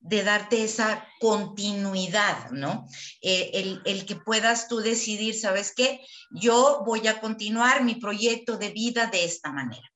de 0.00 0.24
darte 0.24 0.64
esa 0.64 1.06
continuidad, 1.20 2.50
¿no? 2.50 2.86
Eh, 3.20 3.80
el, 3.84 4.06
que 4.06 4.16
puedas 4.16 4.66
tú 4.66 4.78
decidir, 4.78 5.38
¿sabes 5.38 5.72
qué? 5.76 6.00
Yo 6.30 6.82
voy 6.84 7.06
a 7.06 7.20
continuar 7.20 7.84
mi 7.84 7.96
proyecto 7.96 8.56
de 8.56 8.70
vida 8.70 9.06
de 9.06 9.24
esta 9.24 9.52
manera. 9.52 9.92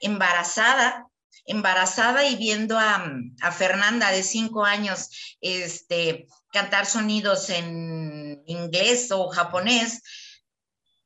Embarazada, 0.00 1.06
embarazada 1.46 2.26
y 2.26 2.36
viendo 2.36 2.78
a, 2.78 3.10
a 3.40 3.52
Fernanda 3.52 4.10
de 4.10 4.24
cinco 4.24 4.64
años, 4.64 5.36
este, 5.40 6.26
cantar 6.52 6.86
sonidos 6.86 7.48
en 7.50 8.42
inglés 8.46 9.10
o 9.12 9.28
japonés 9.28 10.02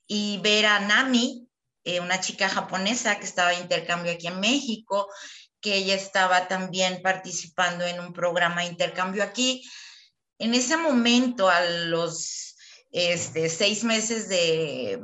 y 0.07 0.39
ver 0.39 0.67
a 0.67 0.81
Nami, 0.81 1.47
eh, 1.85 2.01
una 2.01 2.21
chica 2.21 2.49
japonesa 2.49 3.19
que 3.19 3.25
estaba 3.25 3.51
de 3.51 3.61
intercambio 3.61 4.13
aquí 4.13 4.27
en 4.27 4.41
México, 4.41 5.09
que 5.69 5.77
ella 5.77 5.95
estaba 5.95 6.49
también 6.49 7.03
participando 7.03 7.85
en 7.85 8.01
un 8.01 8.15
programa 8.15 8.63
de 8.63 8.69
intercambio 8.69 9.23
aquí. 9.23 9.63
En 10.39 10.55
ese 10.55 10.79
momento, 10.79 11.51
a 11.51 11.61
los 11.63 12.57
este, 12.91 13.51
seis 13.51 13.85
meses 13.85 14.31
de, 14.31 14.99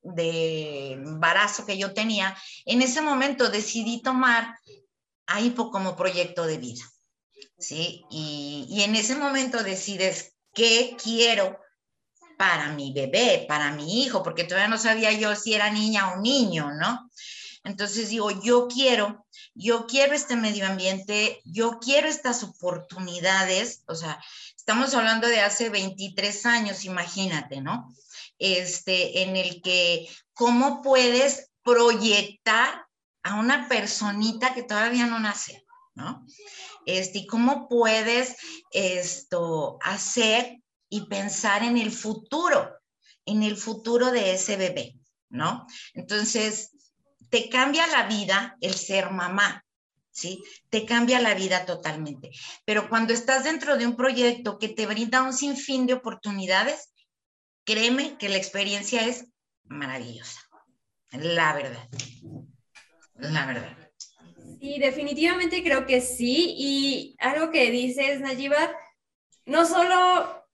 de 0.00 0.92
embarazo 0.92 1.66
que 1.66 1.76
yo 1.76 1.92
tenía, 1.92 2.34
en 2.64 2.80
ese 2.80 3.02
momento 3.02 3.50
decidí 3.50 4.00
tomar 4.00 4.54
a 5.26 5.40
Hipo 5.40 5.70
como 5.70 5.96
proyecto 5.96 6.46
de 6.46 6.56
vida. 6.56 6.84
¿sí? 7.58 8.04
Y, 8.10 8.66
y 8.70 8.82
en 8.84 8.96
ese 8.96 9.16
momento 9.16 9.62
decides 9.62 10.34
qué 10.54 10.96
quiero 11.02 11.58
para 12.38 12.72
mi 12.72 12.92
bebé, 12.94 13.44
para 13.46 13.70
mi 13.72 14.02
hijo, 14.02 14.22
porque 14.22 14.44
todavía 14.44 14.68
no 14.68 14.78
sabía 14.78 15.12
yo 15.12 15.36
si 15.36 15.52
era 15.52 15.70
niña 15.70 16.14
o 16.14 16.20
niño, 16.20 16.70
¿no? 16.72 17.10
Entonces 17.66 18.10
digo, 18.10 18.30
yo 18.42 18.68
quiero, 18.68 19.26
yo 19.52 19.86
quiero 19.86 20.14
este 20.14 20.36
medio 20.36 20.68
ambiente, 20.68 21.40
yo 21.44 21.80
quiero 21.80 22.06
estas 22.06 22.44
oportunidades, 22.44 23.82
o 23.88 23.96
sea, 23.96 24.22
estamos 24.56 24.94
hablando 24.94 25.26
de 25.26 25.40
hace 25.40 25.68
23 25.68 26.46
años, 26.46 26.84
imagínate, 26.84 27.60
¿no? 27.60 27.92
Este, 28.38 29.22
en 29.22 29.34
el 29.34 29.62
que, 29.62 30.08
¿cómo 30.32 30.80
puedes 30.80 31.50
proyectar 31.64 32.86
a 33.24 33.34
una 33.34 33.68
personita 33.68 34.54
que 34.54 34.62
todavía 34.62 35.06
no 35.06 35.18
nace, 35.18 35.66
¿no? 35.96 36.24
Este, 36.86 37.26
cómo 37.26 37.68
puedes 37.68 38.36
esto 38.70 39.78
hacer 39.82 40.62
y 40.88 41.06
pensar 41.06 41.64
en 41.64 41.78
el 41.78 41.90
futuro, 41.90 42.76
en 43.24 43.42
el 43.42 43.56
futuro 43.56 44.12
de 44.12 44.34
ese 44.34 44.56
bebé, 44.56 45.00
¿no? 45.30 45.66
Entonces, 45.94 46.70
te 47.30 47.48
cambia 47.48 47.86
la 47.86 48.04
vida 48.04 48.56
el 48.60 48.74
ser 48.74 49.10
mamá, 49.10 49.64
¿sí? 50.10 50.42
Te 50.70 50.84
cambia 50.84 51.20
la 51.20 51.34
vida 51.34 51.64
totalmente. 51.66 52.30
Pero 52.64 52.88
cuando 52.88 53.12
estás 53.12 53.44
dentro 53.44 53.76
de 53.76 53.86
un 53.86 53.96
proyecto 53.96 54.58
que 54.58 54.68
te 54.68 54.86
brinda 54.86 55.22
un 55.22 55.32
sinfín 55.32 55.86
de 55.86 55.94
oportunidades, 55.94 56.92
créeme 57.64 58.16
que 58.18 58.28
la 58.28 58.36
experiencia 58.36 59.06
es 59.06 59.26
maravillosa, 59.64 60.40
la 61.12 61.52
verdad, 61.54 61.88
la 63.14 63.46
verdad. 63.46 63.76
Sí, 64.60 64.78
definitivamente 64.78 65.62
creo 65.62 65.86
que 65.86 66.00
sí. 66.00 66.54
Y 66.56 67.16
algo 67.18 67.50
que 67.50 67.70
dices, 67.70 68.20
Nayiba, 68.20 68.72
no 69.44 69.66
solo 69.66 70.44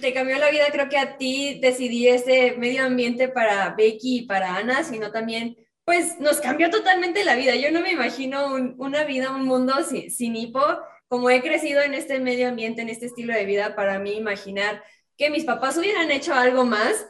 te 0.00 0.12
cambió 0.12 0.38
la 0.38 0.50
vida, 0.50 0.66
creo 0.70 0.88
que 0.88 0.98
a 0.98 1.16
ti 1.16 1.58
decidí 1.60 2.08
este 2.08 2.56
medio 2.56 2.84
ambiente 2.84 3.28
para 3.28 3.74
Becky 3.74 4.18
y 4.18 4.26
para 4.26 4.56
Ana, 4.56 4.84
sino 4.84 5.10
también, 5.10 5.56
pues 5.84 6.20
nos 6.20 6.40
cambió 6.40 6.70
totalmente 6.70 7.24
la 7.24 7.34
vida. 7.34 7.54
Yo 7.56 7.70
no 7.70 7.80
me 7.80 7.92
imagino 7.92 8.54
una 8.78 9.04
vida, 9.04 9.30
un 9.30 9.44
mundo 9.44 9.74
sin, 9.84 10.10
sin 10.10 10.36
hipo. 10.36 10.60
Como 11.08 11.28
he 11.28 11.42
crecido 11.42 11.82
en 11.82 11.94
este 11.94 12.20
medio 12.20 12.48
ambiente, 12.48 12.82
en 12.82 12.88
este 12.88 13.06
estilo 13.06 13.34
de 13.34 13.44
vida, 13.44 13.74
para 13.74 13.98
mí 13.98 14.12
imaginar 14.12 14.82
que 15.16 15.30
mis 15.30 15.44
papás 15.44 15.76
hubieran 15.76 16.10
hecho 16.10 16.34
algo 16.34 16.64
más 16.64 17.06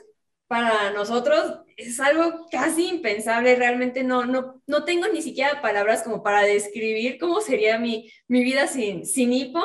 para 0.48 0.90
nosotros 0.90 1.60
es 1.76 2.00
algo 2.00 2.46
casi 2.50 2.88
impensable. 2.88 3.56
Realmente 3.56 4.02
no, 4.04 4.24
no, 4.24 4.60
no 4.66 4.84
tengo 4.84 5.06
ni 5.08 5.22
siquiera 5.22 5.62
palabras 5.62 6.02
como 6.02 6.22
para 6.22 6.42
describir 6.42 7.18
cómo 7.18 7.40
sería 7.40 7.78
mi, 7.78 8.10
mi 8.28 8.42
vida 8.42 8.66
sin, 8.66 9.06
sin 9.06 9.32
hipo. 9.32 9.62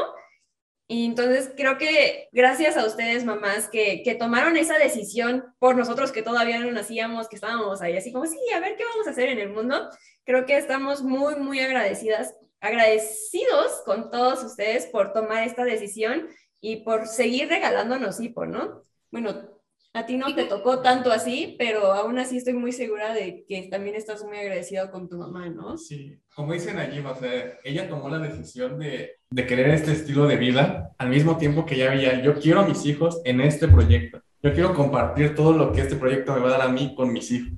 Y 0.89 1.06
entonces 1.06 1.51
creo 1.58 1.77
que 1.77 2.29
gracias 2.32 2.77
a 2.77 2.86
ustedes, 2.86 3.25
mamás, 3.25 3.67
que, 3.67 4.03
que, 4.03 4.15
tomaron 4.15 4.56
esa 4.56 4.77
decisión 4.77 5.44
por 5.60 5.75
nosotros 5.75 6.13
que 6.13 6.22
todavía 6.22 6.60
no 6.60 6.72
nacíamos, 6.72 7.27
que 7.27 7.36
estábamos 7.36 7.82
ahí 7.82 7.98
así 7.98 8.13
como, 8.13 8.25
sí, 8.25 8.39
a 8.56 8.62
ver 8.62 8.77
qué 8.77 8.86
vamos 8.86 9.06
a 9.06 9.12
hacer 9.12 9.27
en 9.27 9.39
el 9.39 9.50
mundo, 9.50 9.89
creo 10.24 10.46
que 10.46 10.58
estamos 10.58 11.03
muy, 11.03 11.36
muy 11.36 11.60
agradecidas, 11.60 12.36
agradecidos 12.62 13.82
con 13.86 14.10
todos 14.10 14.44
ustedes 14.44 14.86
por 14.86 15.12
tomar 15.12 15.44
esta 15.44 15.65
decisión 15.65 16.27
y 16.62 16.77
por 16.77 17.07
seguir 17.07 17.50
regalándonos 17.50 18.22
hipo, 18.22 18.46
¿no? 18.46 18.81
Bueno, 19.12 19.56
a 19.98 20.05
ti 20.05 20.16
no 20.16 20.33
te 20.36 20.46
tocó 20.46 20.81
tanto 20.81 21.12
así, 21.12 21.55
pero 21.57 21.92
aún 21.92 22.20
así 22.20 22.38
estoy 22.38 22.53
muy 22.53 22.72
segura 22.72 23.14
de 23.14 23.44
que 23.48 23.64
también 23.64 23.96
estás 23.96 24.24
muy 24.24 24.38
agradecido 24.38 24.92
con 24.92 25.10
tu 25.10 25.18
mamá, 25.18 25.50
¿no? 25.50 25.77
Sí, 25.77 26.20
como 26.36 26.53
dicen 26.53 26.77
allí, 26.77 27.00
o 27.00 27.16
sea, 27.16 27.57
ella 27.64 27.90
tomó 27.90 28.07
la 28.10 28.20
decisión 28.20 28.77
de, 28.77 29.18
de 29.31 29.48
querer 29.48 29.70
este 29.70 29.94
estilo 29.94 30.27
de 30.27 30.38
vida 30.38 30.92
al 31.00 31.10
mismo 31.10 31.38
tiempo 31.38 31.66
que 31.66 31.77
ya 31.77 31.90
veía, 31.90 32.22
yo 32.22 32.36
quiero 32.40 32.60
a 32.60 32.68
mis 32.68 32.86
hijos 32.86 33.22
en 33.25 33.42
este 33.42 33.68
proyecto. 33.68 34.22
Yo 34.44 34.53
quiero 34.53 34.75
compartir 34.75 35.33
todo 35.33 35.51
lo 35.51 35.72
que 35.72 35.81
este 35.81 35.96
proyecto 35.96 36.33
me 36.33 36.42
va 36.42 36.50
a 36.50 36.57
dar 36.57 36.62
a 36.62 36.72
mí 36.72 36.94
con 36.96 37.12
mis 37.12 37.31
hijos. 37.31 37.57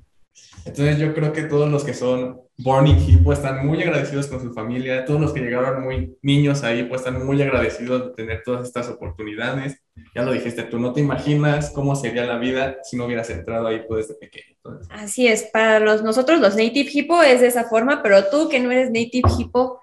Entonces 0.66 0.98
yo 0.98 1.14
creo 1.14 1.34
que 1.34 1.44
todos 1.44 1.70
los 1.70 1.84
que 1.84 1.94
son 1.94 2.42
born 2.58 2.88
in 2.88 2.98
Hippo 2.98 3.34
están 3.34 3.66
muy 3.66 3.82
agradecidos 3.82 4.28
con 4.28 4.42
su 4.42 4.54
familia, 4.54 5.06
todos 5.06 5.20
los 5.20 5.34
que 5.34 5.40
llegaron 5.40 5.84
muy 5.84 6.18
niños 6.22 6.64
ahí 6.64 6.84
pues 6.84 7.02
están 7.02 7.26
muy 7.26 7.42
agradecidos 7.42 8.08
de 8.08 8.14
tener 8.14 8.44
todas 8.44 8.68
estas 8.68 8.90
oportunidades. 8.90 9.82
Ya 10.16 10.24
lo 10.24 10.32
dijiste, 10.32 10.64
tú 10.64 10.80
no 10.80 10.94
te 10.94 11.02
imaginas 11.02 11.72
cómo 11.72 11.96
sería 11.96 12.26
la 12.26 12.38
vida 12.38 12.78
si 12.84 12.98
no 12.98 13.06
hubieras 13.06 13.30
entrado 13.30 13.68
ahí 13.68 13.82
pues 13.88 14.08
desde 14.08 14.20
pequeño. 14.20 14.58
Así 14.90 15.28
es, 15.28 15.44
para 15.44 15.80
los, 15.80 16.04
nosotros 16.04 16.40
los 16.40 16.56
native 16.56 16.90
hippo 16.94 17.24
es 17.24 17.42
de 17.42 17.48
esa 17.48 17.64
forma, 17.64 18.04
pero 18.04 18.26
tú 18.30 18.50
que 18.50 18.60
no 18.60 18.72
eres 18.72 18.90
native 18.90 19.30
hippo, 19.38 19.82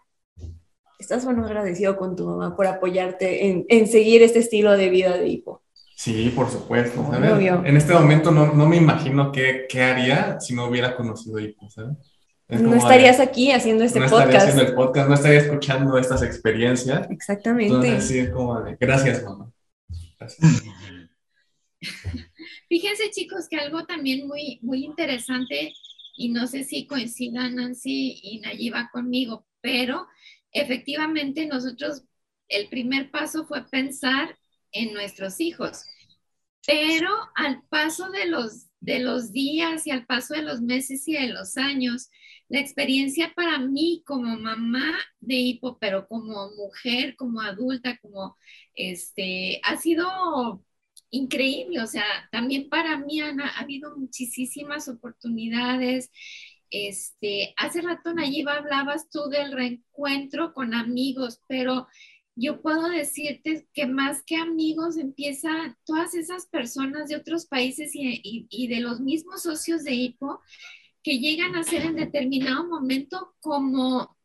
estás 0.99 1.25
muy 1.25 1.45
agradecido 1.45 1.97
con 1.97 2.17
tu 2.17 2.27
mamá 2.27 2.55
por 2.55 2.67
apoyarte 2.67 3.47
en, 3.47 3.65
en 3.69 3.87
seguir 3.87 4.23
este 4.23 4.41
estilo 4.41 4.73
de 4.73 4.89
vida 4.91 5.17
de 5.17 5.29
hippo. 5.29 5.63
Sí, 5.97 6.31
por 6.37 6.51
supuesto. 6.51 7.11
En 7.65 7.75
este 7.75 7.95
momento 7.95 8.31
no, 8.31 8.53
no 8.53 8.69
me 8.69 8.77
imagino 8.77 9.33
qué, 9.33 9.65
qué, 9.67 9.83
haría 9.83 10.39
si 10.39 10.55
no 10.55 10.67
hubiera 10.67 10.95
conocido 10.95 11.39
Hippo, 11.39 11.71
¿sabes? 11.71 11.97
no 12.49 12.75
estarías 12.75 13.17
de, 13.17 13.25
aquí 13.25 13.51
haciendo 13.51 13.83
este 13.83 14.01
no 14.01 14.05
podcast. 14.05 14.27
No 14.27 14.31
estaría 14.31 14.53
haciendo 14.53 14.71
el 14.71 14.77
podcast, 14.77 15.09
no 15.09 15.15
estaría 15.15 15.39
escuchando 15.39 15.99
estas 15.99 16.23
experiencias. 16.23 17.11
Exactamente. 17.11 17.75
Entonces, 17.75 18.07
sí, 18.07 18.19
es 18.19 18.29
como 18.29 18.61
de, 18.61 18.77
gracias, 18.79 19.25
mamá. 19.25 19.51
Gracias. 20.19 20.63
Fíjense, 22.69 23.11
chicos, 23.11 23.49
que 23.49 23.57
algo 23.57 23.87
también 23.87 24.29
muy, 24.29 24.59
muy 24.61 24.85
interesante, 24.85 25.73
y 26.15 26.29
no 26.29 26.47
sé 26.47 26.65
si 26.65 26.87
coincidan 26.87 27.55
Nancy 27.55 28.21
y 28.23 28.41
Nayiba 28.41 28.91
conmigo, 28.93 29.47
pero 29.63 30.07
efectivamente 30.53 31.47
nosotros, 31.47 32.05
el 32.49 32.69
primer 32.69 33.11
paso 33.11 33.47
fue 33.47 33.67
pensar 33.71 34.37
en 34.83 34.93
nuestros 34.93 35.41
hijos. 35.41 35.85
Pero 36.67 37.11
al 37.37 37.63
paso 37.69 38.11
de 38.11 38.27
los, 38.27 38.67
de 38.81 38.99
los 38.99 39.33
días 39.33 39.87
y 39.87 39.91
al 39.91 40.05
paso 40.07 40.35
de 40.35 40.43
los 40.43 40.61
meses 40.61 41.07
y 41.07 41.15
de 41.15 41.29
los 41.29 41.57
años, 41.57 42.11
la 42.49 42.61
experiencia 42.61 43.33
para 43.35 43.59
mí 43.59 44.03
como 44.05 44.37
mamá 44.37 44.99
de 45.21 45.35
hipo, 45.35 45.79
pero 45.79 46.07
como 46.09 46.51
mujer, 46.57 47.17
como 47.17 47.41
adulta, 47.41 47.99
como 47.99 48.37
este, 48.75 49.61
ha 49.65 49.77
sido 49.77 50.65
increíble. 51.11 51.81
O 51.81 51.87
sea, 51.87 52.05
también 52.33 52.69
para 52.69 52.99
mí 52.99 53.21
Ana, 53.21 53.49
ha 53.57 53.61
habido 53.61 53.97
muchísimas 53.97 54.89
oportunidades. 54.89 56.11
Este, 56.71 57.55
hace 57.57 57.81
rato, 57.83 58.13
Nayiba, 58.13 58.57
hablabas 58.57 59.09
tú 59.11 59.29
del 59.31 59.53
reencuentro 59.53 60.53
con 60.53 60.75
amigos, 60.75 61.41
pero 61.49 61.87
yo 62.37 62.61
puedo 62.61 62.91
decirte 62.91 63.67
que 63.73 63.87
más 63.87 64.23
que 64.23 64.37
amigos 64.37 64.99
empieza 64.99 65.77
todas 65.85 66.15
esas 66.15 66.47
personas 66.47 67.09
de 67.09 67.17
otros 67.17 67.47
países 67.47 67.93
y, 67.95 68.47
y, 68.51 68.69
de 68.69 68.81
los 68.81 69.01
mismos 69.01 69.43
socios 69.43 69.85
de 69.85 69.95
HIPO 69.95 70.41
que 71.03 71.19
llegan 71.19 71.57
a 71.57 71.65
ser 71.65 71.83
en 71.83 71.97
determinado 71.97 72.69
momento 72.69 73.35
como, 73.41 74.17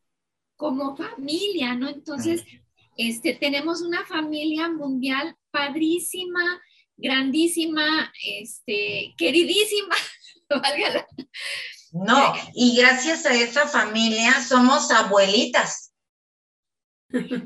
como 0.56 0.94
familia, 0.94 1.74
¿no? 1.74 1.88
Entonces, 1.88 2.44
este, 2.98 3.32
tenemos 3.34 3.80
una 3.80 4.04
familia 4.04 4.68
mundial 4.68 5.34
padrísima, 5.50 6.60
grandísima, 6.96 8.12
este, 8.26 9.14
queridísima. 9.16 9.96
no, 11.92 12.34
y 12.54 12.76
gracias 12.76 13.24
a 13.24 13.32
esa 13.34 13.66
familia 13.66 14.42
somos 14.42 14.90
abuelitas. 14.90 15.91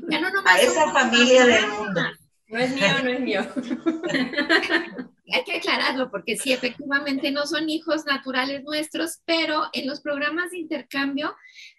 Ya 0.09 0.19
no 0.21 0.27
a 0.45 0.59
esa 0.59 0.91
familia 0.91 1.45
del 1.45 1.67
mundo. 1.67 2.01
No 2.49 2.59
es 2.59 2.73
mío, 2.73 3.03
no 3.03 3.09
es 3.09 3.19
mío. 3.19 3.41
Hay 5.33 5.43
que 5.43 5.57
aclararlo 5.57 6.09
porque 6.09 6.37
sí, 6.37 6.53
efectivamente 6.53 7.31
no 7.31 7.45
son 7.45 7.69
hijos 7.69 8.05
naturales 8.05 8.63
nuestros, 8.63 9.19
pero 9.25 9.65
en 9.73 9.85
los 9.85 9.99
programas 9.99 10.51
de 10.51 10.59
intercambio, 10.59 11.35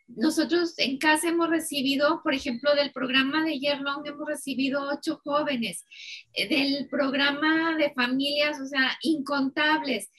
nosotros 0.07 0.75
en 0.77 0.99
casa 0.99 1.29
hemos 1.29 1.49
recibido, 1.49 2.21
por 2.23 2.35
ejemplo, 2.35 2.75
del 2.75 2.93
programa 2.93 3.45
de 3.45 3.59
Yerlong 3.59 4.07
hemos 4.07 4.29
recibido 4.29 4.87
ocho 4.91 5.21
jóvenes, 5.25 5.87
eh, 6.35 6.47
del 6.49 6.89
programa 6.89 7.77
de 7.77 7.91
familias, 7.95 8.61
o 8.61 8.67
sea, 8.67 8.99
incontables, 9.01 10.11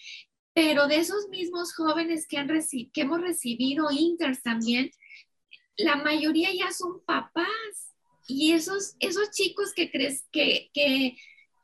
pero 0.54 0.88
de 0.88 0.98
esos 0.98 1.30
mismos 1.30 1.76
jóvenes 1.76 2.28
que, 2.28 2.38
han 2.38 2.48
que 2.48 3.02
hemos 3.02 3.22
recibido, 3.22 3.92
interns 3.92 4.42
también, 4.42 4.90
la 5.80 5.96
mayoría 5.98 6.50
ya 6.54 6.72
son 6.72 7.02
papás. 7.06 7.46
y 8.28 8.52
esos, 8.52 8.96
esos 9.00 9.32
chicos 9.32 9.74
que 9.74 9.90
crees 9.90 10.28
que, 10.32 10.70
que 10.72 11.16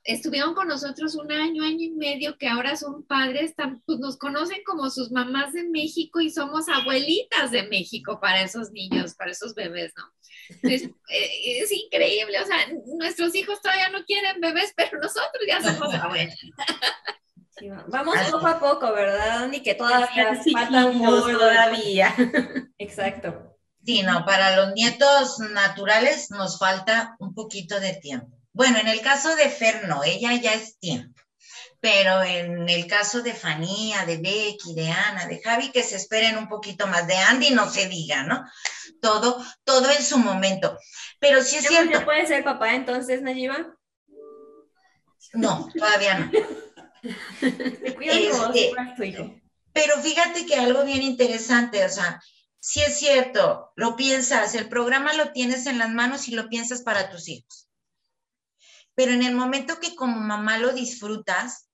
estuvieron 0.06 0.54
con 0.54 0.68
nosotros 0.68 1.16
un 1.16 1.32
año, 1.32 1.64
año 1.64 1.82
y 1.82 1.92
medio, 1.92 2.38
que 2.38 2.48
ahora 2.48 2.76
son 2.76 3.04
padres, 3.04 3.54
pues 3.86 4.00
nos 4.00 4.18
conocen 4.18 4.64
como 4.64 4.90
sus 4.90 5.12
mamás 5.12 5.54
de 5.54 5.64
México 5.64 6.22
y 6.22 6.30
somos 6.30 6.70
abuelitas 6.70 7.52
de 7.52 7.68
México 7.68 8.20
para 8.22 8.44
esos 8.44 8.72
niños, 8.72 9.16
para 9.16 9.32
esos 9.32 9.56
bebés, 9.56 9.94
¿no? 9.98 10.04
Es, 10.70 10.84
eh, 10.84 11.60
es, 11.60 11.72
increíble, 11.72 12.40
o 12.40 12.46
sea, 12.46 12.58
nuestros 13.00 13.34
hijos 13.34 13.60
todavía 13.62 13.90
no 13.90 14.06
quieren 14.06 14.40
bebés, 14.40 14.74
pero 14.78 15.00
nosotros 15.00 15.44
ya 15.48 15.60
somos 15.62 15.94
abuelas. 15.96 16.38
vamos 17.88 18.16
poco 18.32 18.48
a 18.48 18.60
poco, 18.60 18.94
¿verdad, 18.94 19.48
Ni 19.48 19.62
Que 19.62 19.74
todavía 19.74 20.40
falta 20.54 20.92
todavía. 20.92 22.14
Exacto. 22.78 23.55
Sí, 23.86 24.02
no, 24.02 24.26
para 24.26 24.56
los 24.56 24.74
nietos 24.74 25.38
naturales 25.40 26.32
nos 26.32 26.58
falta 26.58 27.16
un 27.20 27.36
poquito 27.36 27.80
de 27.80 27.94
tiempo. 27.94 28.36
Bueno, 28.52 28.80
en 28.80 28.88
el 28.88 29.02
caso 29.02 29.36
de 29.36 29.50
Fer 29.50 29.88
no, 29.88 30.04
ella 30.04 30.34
ya 30.34 30.54
es 30.54 30.80
tiempo. 30.80 31.22
Pero 31.80 32.24
en 32.24 32.68
el 32.68 32.88
caso 32.88 33.22
de 33.22 33.34
Fanía, 33.34 34.06
de 34.06 34.18
Becky, 34.18 34.74
de 34.74 34.90
Ana, 34.90 35.28
de 35.28 35.40
Javi, 35.40 35.72
que 35.72 35.84
se 35.84 35.98
esperen 35.98 36.38
un 36.38 36.48
poquito 36.48 36.88
más. 36.88 37.06
De 37.06 37.16
Andy 37.16 37.52
no 37.52 37.70
se 37.70 37.88
diga, 37.88 38.24
¿no? 38.24 38.44
Todo, 39.02 39.46
todo 39.64 39.92
en 39.92 40.02
su 40.02 40.18
momento. 40.18 40.80
Pero 41.20 41.44
sí 41.44 41.58
es 41.58 41.68
cierto. 41.68 42.04
puede 42.06 42.26
ser 42.26 42.44
papá 42.44 42.74
entonces, 42.74 43.22
Nayiba? 43.22 43.76
No, 45.34 45.70
todavía 45.78 46.20
no. 46.20 46.32
Este, 48.02 48.72
pero 49.74 50.02
fíjate 50.02 50.46
que 50.48 50.56
algo 50.56 50.84
bien 50.86 51.04
interesante, 51.04 51.86
o 51.86 51.90
sea, 51.90 52.20
sí 52.68 52.82
es 52.82 52.98
cierto, 52.98 53.72
lo 53.76 53.96
piensas, 53.96 54.56
el 54.56 54.70
programa 54.70 55.14
lo 55.14 55.32
tienes 55.32 55.66
en 55.66 55.78
las 55.78 55.90
manos 55.92 56.28
y 56.28 56.32
lo 56.32 56.48
piensas 56.50 56.82
para 56.82 57.10
tus 57.10 57.28
hijos 57.28 57.66
pero 58.96 59.12
en 59.12 59.24
el 59.24 59.36
momento 59.36 59.80
que 59.80 59.94
como 59.94 60.20
mamá 60.20 60.58
lo 60.58 60.74
disfrutas, 60.74 61.70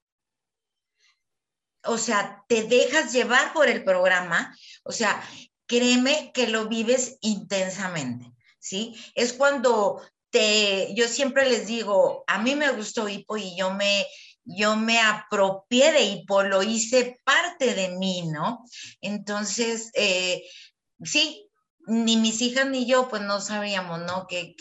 o 1.83 1.97
sea, 1.97 2.43
te 2.47 2.63
dejas 2.63 3.13
llevar 3.13 3.53
por 3.53 3.69
el 3.69 3.83
programa, 3.83 4.55
o 4.83 4.91
sea, 4.91 5.23
créeme 5.67 6.31
que 6.33 6.47
lo 6.47 6.67
vives 6.67 7.17
intensamente, 7.21 8.31
¿sí? 8.59 8.95
Es 9.15 9.33
cuando 9.33 10.01
te, 10.29 10.93
yo 10.95 11.07
siempre 11.07 11.49
les 11.49 11.67
digo, 11.67 12.23
a 12.27 12.39
mí 12.39 12.55
me 12.55 12.71
gustó 12.71 13.07
Hipo 13.07 13.37
y 13.37 13.55
yo 13.55 13.73
me, 13.73 14.05
yo 14.43 14.75
me 14.75 14.99
apropié 14.99 15.91
de 15.91 16.03
Hipo, 16.03 16.43
lo 16.43 16.63
hice 16.63 17.19
parte 17.23 17.73
de 17.73 17.89
mí, 17.89 18.27
¿no? 18.27 18.63
Entonces, 18.99 19.91
eh, 19.93 20.43
sí, 21.03 21.47
ni 21.87 22.17
mis 22.17 22.41
hijas 22.41 22.67
ni 22.67 22.85
yo, 22.85 23.09
pues 23.09 23.21
no 23.21 23.41
sabíamos, 23.41 23.99
¿no? 24.01 24.27
¿Qué, 24.27 24.55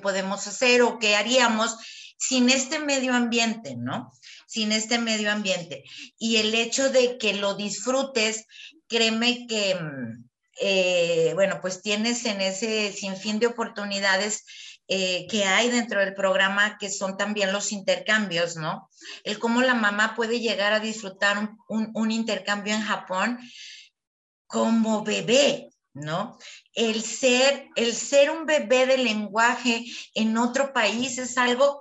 podemos 0.00 0.46
hacer 0.46 0.82
o 0.82 0.98
qué 0.98 1.16
haríamos 1.16 1.76
sin 2.18 2.50
este 2.50 2.78
medio 2.78 3.14
ambiente, 3.14 3.76
¿no? 3.76 4.12
Sin 4.46 4.72
este 4.72 4.98
medio 4.98 5.32
ambiente. 5.32 5.84
Y 6.18 6.36
el 6.36 6.54
hecho 6.54 6.90
de 6.90 7.18
que 7.18 7.34
lo 7.34 7.54
disfrutes, 7.54 8.46
créeme 8.88 9.46
que, 9.46 9.74
mm, 9.74 10.24
eh, 10.60 11.32
bueno, 11.34 11.58
pues 11.60 11.82
tienes 11.82 12.24
en 12.26 12.40
ese 12.40 12.92
sinfín 12.92 13.38
de 13.38 13.46
oportunidades 13.46 14.44
eh, 14.88 15.26
que 15.28 15.44
hay 15.44 15.70
dentro 15.70 16.00
del 16.00 16.14
programa, 16.14 16.76
que 16.78 16.90
son 16.90 17.16
también 17.16 17.52
los 17.52 17.70
intercambios, 17.72 18.56
¿no? 18.56 18.90
El 19.22 19.38
cómo 19.38 19.62
la 19.62 19.74
mamá 19.74 20.14
puede 20.16 20.40
llegar 20.40 20.72
a 20.72 20.80
disfrutar 20.80 21.56
un 21.68 22.10
intercambio 22.10 22.74
en 22.74 22.82
Japón 22.82 23.38
como 24.48 25.04
bebé, 25.04 25.69
¿no? 26.00 26.38
El 26.72 27.02
ser, 27.02 27.68
el 27.76 27.94
ser 27.94 28.30
un 28.30 28.46
bebé 28.46 28.86
de 28.86 28.98
lenguaje 28.98 29.84
en 30.14 30.36
otro 30.36 30.72
país 30.72 31.18
es 31.18 31.38
algo, 31.38 31.80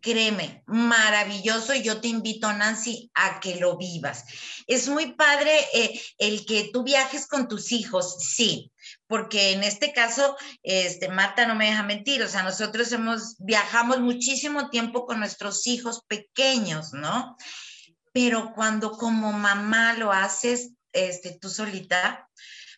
créeme, 0.00 0.64
maravilloso 0.66 1.74
y 1.74 1.82
yo 1.82 2.00
te 2.00 2.08
invito, 2.08 2.52
Nancy, 2.52 3.10
a 3.14 3.40
que 3.40 3.56
lo 3.56 3.78
vivas. 3.78 4.24
Es 4.66 4.88
muy 4.88 5.14
padre 5.14 5.52
eh, 5.72 6.00
el 6.18 6.44
que 6.44 6.70
tú 6.72 6.82
viajes 6.82 7.26
con 7.26 7.48
tus 7.48 7.72
hijos, 7.72 8.16
sí, 8.18 8.72
porque 9.06 9.52
en 9.52 9.62
este 9.62 9.92
caso, 9.92 10.36
este, 10.62 11.08
Marta 11.08 11.46
no 11.46 11.54
me 11.54 11.66
deja 11.66 11.84
mentir, 11.84 12.22
o 12.22 12.28
sea, 12.28 12.42
nosotros 12.42 12.90
hemos, 12.92 13.36
viajamos 13.38 14.00
muchísimo 14.00 14.70
tiempo 14.70 15.06
con 15.06 15.20
nuestros 15.20 15.66
hijos 15.66 16.02
pequeños, 16.08 16.92
¿no? 16.92 17.36
Pero 18.12 18.52
cuando 18.54 18.92
como 18.92 19.32
mamá 19.32 19.94
lo 19.94 20.12
haces, 20.12 20.72
este, 20.92 21.38
tú 21.40 21.48
solita, 21.48 22.28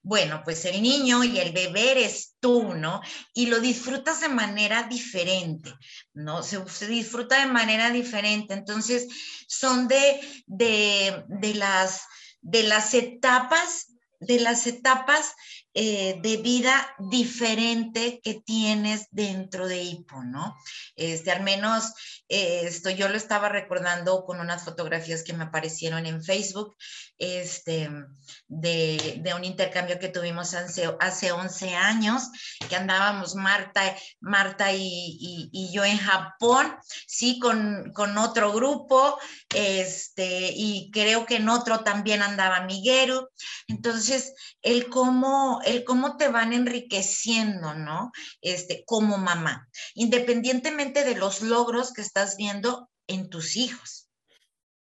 bueno, 0.05 0.43
pues 0.45 0.67
el 0.67 0.83
niño 0.83 1.25
y 1.25 1.39
el 1.39 1.53
bebé 1.53 1.93
eres 1.93 2.37
tú, 2.39 2.75
¿no? 2.75 3.01
Y 3.33 3.47
lo 3.47 3.59
disfrutas 3.59 4.21
de 4.21 4.29
manera 4.29 4.83
diferente, 4.83 5.73
¿no? 6.13 6.43
Se, 6.43 6.63
disfruta 6.87 7.41
de 7.41 7.51
manera 7.51 7.91
diferente. 7.91 8.53
Entonces, 8.53 9.09
son 9.49 9.89
de, 9.89 10.21
de, 10.47 11.25
de, 11.29 11.55
las, 11.55 12.03
de 12.43 12.65
las 12.65 12.93
etapas, 12.93 13.95
de 14.21 14.41
las 14.41 14.67
etapas 14.67 15.35
eh, 15.77 16.21
de 16.23 16.37
vida 16.37 16.95
diferente 16.99 18.21
que 18.23 18.35
tienes 18.35 19.09
dentro 19.11 19.67
de 19.67 19.83
Hipo, 19.83 20.23
¿no? 20.23 20.57
Este, 20.95 21.33
al 21.33 21.43
menos 21.43 21.93
eh, 22.29 22.63
esto 22.65 22.91
yo 22.91 23.09
lo 23.09 23.17
estaba 23.17 23.49
recordando 23.49 24.25
con 24.25 24.39
unas 24.39 24.65
fotografías 24.65 25.25
que 25.25 25.33
me 25.33 25.45
aparecieron 25.45 26.07
en 26.07 26.23
Facebook, 26.23 26.77
este, 27.19 27.91
de, 28.47 29.33
un 29.37 29.45
intercambio 29.45 29.99
que 29.99 30.09
tuvimos 30.09 30.55
hace, 30.55 30.89
hace 31.01 31.33
11 31.33 31.75
años, 31.75 32.23
que 32.69 32.77
andábamos 32.77 33.35
Marta, 33.35 33.83
Marta 34.21 34.73
y, 34.73 35.19
y, 35.53 35.73
yo 35.73 35.85
en 35.85 35.99
Japón, 35.99 36.77
sí, 37.07 37.41
con, 37.41 37.93
con, 37.93 38.17
otro 38.17 38.53
grupo, 38.53 39.19
este, 39.53 40.53
y 40.55 40.91
creo 40.93 41.27
que 41.27 41.37
en 41.37 41.49
otro 41.49 41.81
también 41.81 42.23
andaba 42.23 42.61
Miguel. 42.61 43.21
Entonces, 43.67 44.35
el 44.63 44.89
cómo 44.89 45.61
el 45.67 45.85
cómo 45.85 46.17
te 46.17 46.29
van 46.29 46.53
enriqueciendo, 46.53 47.75
¿no? 47.75 48.13
Este, 48.41 48.85
como 48.87 49.19
mamá, 49.19 49.69
independientemente 49.95 51.05
de 51.05 51.17
los 51.17 51.43
logros 51.43 51.93
que 51.93 52.03
estás 52.03 52.37
viendo 52.37 52.91
en 53.07 53.29
tus 53.31 53.57
hijos. 53.57 54.09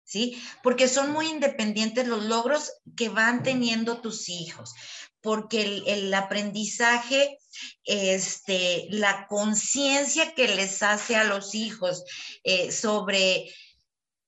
¿Sí? 0.05 0.39
Porque 0.61 0.87
son 0.87 1.11
muy 1.11 1.27
independientes 1.27 2.07
los 2.07 2.23
logros 2.25 2.71
que 2.95 3.09
van 3.09 3.41
teniendo 3.41 3.99
tus 3.99 4.29
hijos, 4.29 4.75
porque 5.21 5.81
el, 5.87 6.13
aprendizaje, 6.13 7.39
este, 7.83 8.85
la 8.91 9.25
conciencia 9.27 10.35
que 10.35 10.49
les 10.49 10.83
hace 10.83 11.15
a 11.15 11.23
los 11.23 11.55
hijos 11.55 12.03
eh, 12.43 12.71
sobre, 12.71 13.51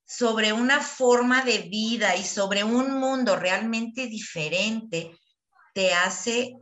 sobre 0.07 0.53
una 0.53 0.81
forma 0.81 1.43
de 1.43 1.59
vida 1.59 2.15
y 2.15 2.23
sobre 2.23 2.63
un 2.63 2.97
mundo 2.97 3.35
realmente 3.35 4.07
diferente, 4.07 5.11
te 5.75 5.93
hace 5.93 6.55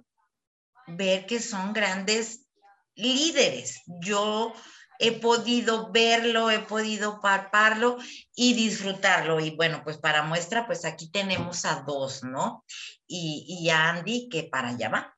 ver 0.88 1.28
que 1.28 1.40
son 1.40 1.72
grandes 1.72 2.48
líderes. 2.96 3.84
Yo 4.02 4.54
he 5.00 5.12
podido 5.12 5.92
verlo, 5.92 6.50
he 6.50 6.60
podido 6.60 7.22
palparlo 7.22 7.98
y 8.36 8.56
disfrutarlo. 8.56 9.40
Y 9.40 9.56
bueno, 9.56 9.82
pues 9.84 10.00
para 10.00 10.24
muestra, 10.24 10.66
pues 10.66 10.84
aquí 10.84 11.12
tenemos 11.12 11.64
a 11.64 11.84
dos, 11.86 12.24
¿no? 12.24 12.66
Y, 13.06 13.46
y 13.48 13.70
a 13.70 13.90
Andy, 13.90 14.30
que 14.30 14.44
para 14.44 14.70
allá 14.70 14.90
va. 14.90 15.18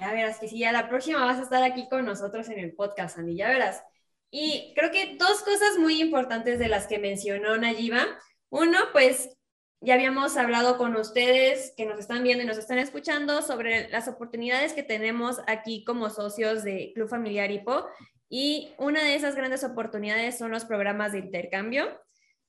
Ya 0.00 0.12
verás 0.12 0.38
que 0.38 0.48
sí, 0.48 0.58
ya 0.58 0.72
la 0.72 0.88
próxima 0.88 1.24
vas 1.24 1.38
a 1.38 1.42
estar 1.42 1.62
aquí 1.62 1.88
con 1.90 2.06
nosotros 2.06 2.48
en 2.48 2.58
el 2.58 2.74
podcast, 2.74 3.18
Andy, 3.18 3.36
ya 3.36 3.48
verás. 3.48 3.82
Y 4.30 4.72
creo 4.74 4.90
que 4.90 5.16
dos 5.16 5.42
cosas 5.42 5.78
muy 5.78 6.00
importantes 6.00 6.58
de 6.58 6.68
las 6.68 6.86
que 6.86 6.98
mencionó 6.98 7.56
Nayiba. 7.58 8.06
Uno, 8.48 8.78
pues 8.92 9.35
ya 9.86 9.94
habíamos 9.94 10.36
hablado 10.36 10.78
con 10.78 10.96
ustedes 10.96 11.72
que 11.76 11.86
nos 11.86 12.00
están 12.00 12.24
viendo 12.24 12.42
y 12.42 12.46
nos 12.46 12.58
están 12.58 12.78
escuchando 12.78 13.40
sobre 13.40 13.88
las 13.88 14.08
oportunidades 14.08 14.72
que 14.72 14.82
tenemos 14.82 15.36
aquí 15.46 15.84
como 15.84 16.10
socios 16.10 16.64
de 16.64 16.90
Club 16.92 17.08
Familiar 17.08 17.52
IPO 17.52 17.86
y 18.28 18.70
una 18.78 19.04
de 19.04 19.14
esas 19.14 19.36
grandes 19.36 19.62
oportunidades 19.62 20.36
son 20.36 20.50
los 20.50 20.64
programas 20.64 21.12
de 21.12 21.20
intercambio. 21.20 21.86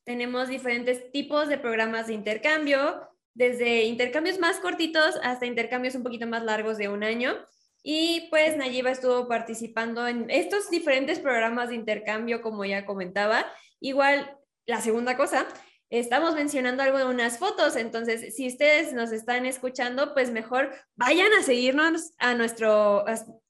Tenemos 0.04 0.48
diferentes 0.48 1.12
tipos 1.12 1.48
de 1.48 1.60
programas 1.60 2.08
de 2.08 2.16
intercambio, 2.16 3.08
desde 3.36 3.84
intercambios 3.84 4.40
más 4.40 4.58
cortitos 4.58 5.20
hasta 5.22 5.46
intercambios 5.46 5.94
un 5.94 6.02
poquito 6.02 6.26
más 6.26 6.44
largos 6.44 6.80
de 6.80 6.90
un 6.90 7.04
año. 7.04 7.36
Y 7.84 8.30
pues 8.32 8.58
Nayiba 8.58 8.90
estuvo 8.90 9.28
participando 9.28 10.08
en 10.08 10.28
estos 10.32 10.72
diferentes 10.72 11.20
programas 11.20 11.70
de 11.70 11.76
intercambio, 11.76 12.42
como 12.42 12.66
ya 12.66 12.84
comentaba. 12.88 13.46
Igual, 13.80 14.36
la 14.66 14.82
segunda 14.82 15.16
cosa 15.16 15.46
estamos 15.90 16.36
mencionando 16.36 16.84
algo 16.84 16.98
de 16.98 17.06
unas 17.06 17.40
fotos, 17.40 17.76
entonces 17.76 18.36
si 18.36 18.48
ustedes 18.48 18.94
nos 18.94 19.12
están 19.12 19.46
escuchando, 19.46 20.14
pues 20.14 20.32
mejor 20.32 20.74
vayan 20.96 21.32
a 21.34 21.44
seguirnos 21.44 22.14
a 22.18 22.34
nuestro, 22.34 23.06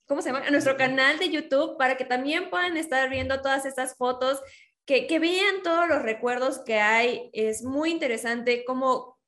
¿cómo 0.05 0.21
se 0.21 0.29
llama? 0.29 0.45
A 0.45 0.51
nuestro 0.51 0.77
canal 0.77 1.17
de 1.19 1.29
YouTube 1.29 1.77
para 1.77 1.97
que 1.97 2.05
también 2.05 2.49
puedan 2.49 2.77
estar 2.77 3.09
viendo 3.09 3.41
todas 3.41 3.65
estas 3.65 3.95
fotos, 3.97 4.41
que, 4.85 5.07
que 5.07 5.19
vean 5.19 5.63
todos 5.63 5.87
los 5.87 6.01
recuerdos 6.01 6.59
que 6.59 6.79
hay. 6.79 7.29
Es 7.33 7.63
muy 7.63 7.91
interesante 7.91 8.63
cómo, 8.65 9.19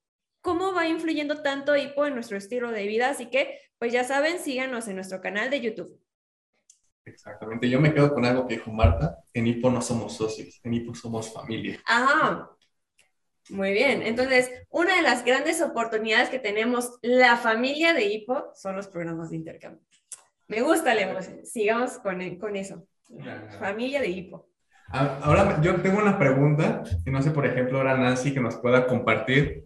cómo 0.42 0.74
va 0.74 0.88
influyendo 0.88 1.42
tanto 1.42 1.76
hipo 1.76 2.06
en 2.06 2.14
nuestro 2.14 2.38
estilo 2.38 2.72
de 2.72 2.86
vida, 2.86 3.10
así 3.10 3.30
que 3.30 3.60
pues 3.78 3.94
ya 3.94 4.04
saben, 4.04 4.40
síganos 4.40 4.88
en 4.88 4.96
nuestro 4.96 5.22
canal 5.22 5.50
de 5.50 5.62
YouTube. 5.62 6.00
Exactamente, 7.06 7.70
yo 7.70 7.82
me 7.82 7.94
quedo 7.94 8.14
con 8.14 8.24
algo 8.24 8.46
que 8.46 8.56
dijo 8.56 8.72
Marta, 8.72 9.18
en 9.34 9.48
Hipo 9.48 9.72
no 9.72 9.82
somos 9.82 10.14
socios, 10.14 10.60
en 10.64 10.74
Hipo 10.74 10.94
somos 10.94 11.34
familia. 11.34 11.82
Ah, 11.88 12.50
muy 13.50 13.72
bien. 13.74 14.02
Entonces, 14.02 14.52
una 14.70 14.96
de 14.96 15.02
las 15.02 15.26
grandes 15.26 15.62
oportunidades 15.62 16.30
que 16.30 16.40
tenemos 16.40 16.98
la 17.02 17.38
familia 17.38 17.94
de 17.94 18.06
Hipo 18.06 18.52
son 18.54 18.76
los 18.76 18.88
programas 18.88 19.30
de 19.30 19.38
intercambio. 19.38 19.84
Me 20.48 20.62
gusta 20.62 21.00
emoción. 21.00 21.46
Sigamos 21.46 22.00
con, 22.00 22.38
con 22.38 22.56
eso. 22.56 22.86
Familia 23.60 24.02
de 24.02 24.10
Hipo. 24.10 24.48
Ah, 24.92 25.20
ahora 25.22 25.62
yo 25.62 25.76
tengo 25.82 26.00
una 26.00 26.18
pregunta, 26.18 26.84
y 27.06 27.12
no 27.12 27.22
sé, 27.22 27.30
por 27.32 27.46
ejemplo, 27.46 27.78
ahora 27.78 27.98
Nancy 27.98 28.34
que 28.34 28.40
nos 28.40 28.58
pueda 28.58 28.88
compartir. 28.88 29.66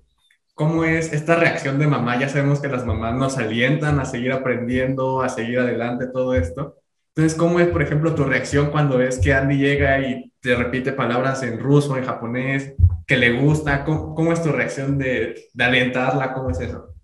¿Cómo 0.53 0.83
es 0.83 1.13
esta 1.13 1.35
reacción 1.35 1.79
de 1.79 1.87
mamá? 1.87 2.19
Ya 2.19 2.29
sabemos 2.29 2.61
que 2.61 2.67
las 2.67 2.85
mamás 2.85 3.15
nos 3.15 3.37
alientan 3.37 3.99
a 3.99 4.05
seguir 4.05 4.33
aprendiendo, 4.33 5.21
a 5.21 5.29
seguir 5.29 5.59
adelante, 5.59 6.07
todo 6.07 6.35
esto. 6.35 6.82
Entonces, 7.15 7.37
¿cómo 7.37 7.59
es, 7.59 7.67
por 7.67 7.83
ejemplo, 7.83 8.15
tu 8.15 8.23
reacción 8.23 8.71
cuando 8.71 8.97
ves 8.97 9.19
que 9.19 9.33
Andy 9.33 9.57
llega 9.57 9.99
y 9.99 10.31
te 10.39 10.55
repite 10.55 10.93
palabras 10.93 11.43
en 11.43 11.59
ruso, 11.59 11.95
en 11.95 12.05
japonés, 12.05 12.73
que 13.05 13.17
le 13.17 13.39
gusta? 13.39 13.85
¿Cómo, 13.85 14.33
es 14.33 14.41
tu 14.41 14.51
reacción 14.51 14.97
de, 14.97 15.49
de, 15.53 15.63
alentarla? 15.63 16.33
¿Cómo 16.33 16.49
es 16.49 16.59
eso? 16.59 16.95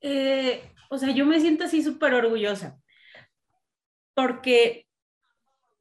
Eh, 0.00 0.62
o 0.88 0.98
sea, 0.98 1.10
yo 1.10 1.26
me 1.26 1.40
siento 1.40 1.64
así 1.64 1.82
súper 1.82 2.14
orgullosa, 2.14 2.78
porque 4.14 4.86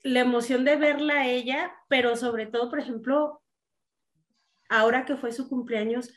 la 0.01 0.21
emoción 0.21 0.65
de 0.65 0.77
verla 0.77 1.21
a 1.21 1.27
ella, 1.27 1.71
pero 1.87 2.15
sobre 2.15 2.47
todo, 2.47 2.71
por 2.71 2.79
ejemplo, 2.79 3.43
ahora 4.67 5.05
que 5.05 5.15
fue 5.15 5.31
su 5.31 5.47
cumpleaños, 5.47 6.11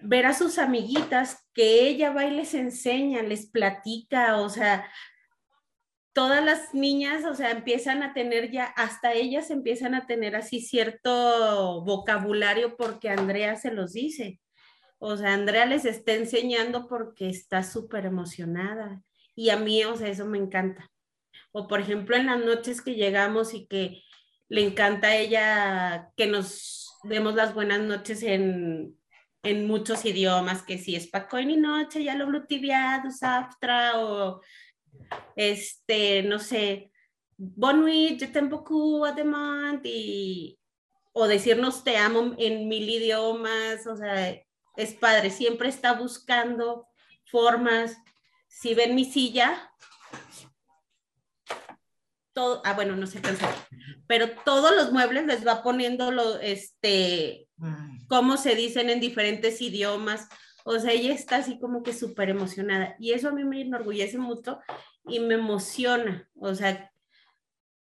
ver 0.00 0.24
a 0.24 0.34
sus 0.34 0.58
amiguitas 0.58 1.46
que 1.52 1.88
ella 1.88 2.10
va 2.10 2.24
y 2.24 2.30
les 2.30 2.54
enseña, 2.54 3.22
les 3.22 3.50
platica, 3.50 4.38
o 4.38 4.48
sea, 4.48 4.86
todas 6.14 6.42
las 6.44 6.72
niñas, 6.72 7.24
o 7.24 7.34
sea, 7.34 7.50
empiezan 7.50 8.02
a 8.02 8.14
tener 8.14 8.50
ya, 8.50 8.66
hasta 8.76 9.12
ellas 9.12 9.50
empiezan 9.50 9.94
a 9.94 10.06
tener 10.06 10.36
así 10.36 10.60
cierto 10.60 11.82
vocabulario 11.84 12.76
porque 12.76 13.10
Andrea 13.10 13.56
se 13.56 13.72
los 13.72 13.92
dice. 13.92 14.40
O 14.98 15.16
sea, 15.16 15.34
Andrea 15.34 15.66
les 15.66 15.84
está 15.84 16.14
enseñando 16.14 16.86
porque 16.88 17.28
está 17.28 17.62
súper 17.64 18.06
emocionada. 18.06 19.02
Y 19.34 19.50
a 19.50 19.56
mí, 19.56 19.84
o 19.84 19.96
sea, 19.96 20.08
eso 20.08 20.24
me 20.24 20.38
encanta. 20.38 20.88
O 21.52 21.66
por 21.66 21.80
ejemplo, 21.80 22.16
en 22.16 22.26
las 22.26 22.42
noches 22.42 22.80
que 22.80 22.94
llegamos 22.94 23.52
y 23.52 23.66
que 23.66 24.02
le 24.48 24.64
encanta 24.64 25.08
a 25.08 25.16
ella 25.16 26.10
que 26.16 26.28
nos 26.28 26.96
demos 27.02 27.34
las 27.34 27.54
buenas 27.54 27.80
noches 27.80 28.22
en, 28.22 28.96
en 29.42 29.66
muchos 29.66 30.04
idiomas, 30.04 30.62
que 30.62 30.78
si 30.78 30.94
es 30.94 31.08
Pacoin 31.08 31.50
y 31.50 31.56
noche, 31.56 32.04
ya 32.04 32.14
lo 32.14 32.26
blutiviado, 32.26 33.10
Saftra, 33.10 33.98
o 33.98 34.40
este, 35.36 36.22
no 36.22 36.38
sé, 36.38 36.90
je 37.36 38.40
beaucoup 38.42 39.04
además, 39.04 39.80
y 39.84 40.58
o 41.12 41.26
decirnos 41.26 41.84
te 41.84 41.96
amo 41.96 42.34
en 42.38 42.68
mil 42.68 42.88
idiomas, 42.88 43.86
o 43.86 43.96
sea, 43.96 44.36
es 44.76 44.94
padre, 44.94 45.30
siempre 45.30 45.68
está 45.68 45.92
buscando 45.92 46.88
formas. 47.26 47.96
Si 48.48 48.74
ven 48.74 48.94
mi 48.94 49.04
silla, 49.04 49.72
todo, 52.32 52.62
ah, 52.64 52.74
bueno, 52.74 52.96
no 52.96 53.06
sé 53.06 53.20
cansar, 53.20 53.54
pero 54.06 54.30
todos 54.44 54.74
los 54.74 54.92
muebles 54.92 55.26
les 55.26 55.46
va 55.46 55.62
poniendo 55.62 56.10
lo, 56.10 56.38
este, 56.40 57.48
cómo 58.08 58.36
se 58.36 58.54
dicen 58.54 58.90
en 58.90 59.00
diferentes 59.00 59.60
idiomas. 59.60 60.28
O 60.64 60.78
sea, 60.78 60.92
ella 60.92 61.12
está 61.12 61.36
así 61.36 61.58
como 61.58 61.82
que 61.82 61.92
súper 61.92 62.30
emocionada. 62.30 62.96
Y 62.98 63.12
eso 63.12 63.28
a 63.28 63.32
mí 63.32 63.44
me 63.44 63.60
enorgullece 63.60 64.18
mucho 64.18 64.58
y 65.06 65.20
me 65.20 65.34
emociona. 65.34 66.28
O 66.34 66.54
sea, 66.54 66.90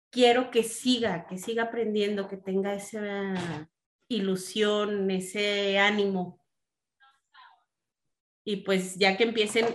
quiero 0.09 0.49
que 0.49 0.63
siga, 0.63 1.27
que 1.27 1.37
siga 1.37 1.63
aprendiendo, 1.63 2.27
que 2.27 2.37
tenga 2.37 2.73
esa 2.73 3.69
ilusión, 4.07 5.11
ese 5.11 5.77
ánimo. 5.77 6.43
Y 8.43 8.57
pues 8.57 8.97
ya 8.97 9.15
que 9.15 9.25
empiecen 9.25 9.67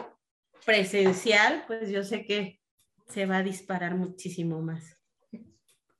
presencial, 0.64 1.64
pues 1.68 1.90
yo 1.90 2.02
sé 2.02 2.24
que 2.26 2.60
se 3.06 3.24
va 3.24 3.38
a 3.38 3.42
disparar 3.44 3.94
muchísimo 3.94 4.60
más. 4.60 4.98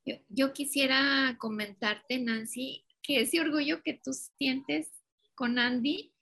Yo, 0.05 0.15
yo 0.27 0.51
quisiera 0.51 1.37
comentarte, 1.39 2.19
Nancy, 2.19 2.85
que 3.01 3.21
ese 3.21 3.39
orgullo 3.39 3.81
que 3.81 3.93
tú 3.93 4.11
sientes 4.13 4.91
con 5.35 5.57
Andy, 5.57 6.13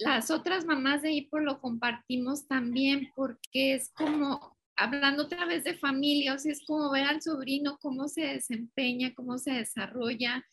las 0.00 0.30
otras 0.30 0.64
mamás 0.64 1.02
de 1.02 1.12
Hipo 1.12 1.38
lo 1.38 1.60
compartimos 1.60 2.46
también 2.48 3.10
porque 3.14 3.74
es 3.74 3.90
como, 3.90 4.56
hablando 4.76 5.24
otra 5.24 5.46
vez 5.46 5.64
de 5.64 5.74
familia, 5.74 6.34
o 6.34 6.38
sea, 6.38 6.52
es 6.52 6.64
como 6.66 6.90
ver 6.90 7.04
al 7.04 7.22
sobrino 7.22 7.78
cómo 7.80 8.08
se 8.08 8.22
desempeña, 8.22 9.14
cómo 9.14 9.38
se 9.38 9.52
desarrolla. 9.52 10.44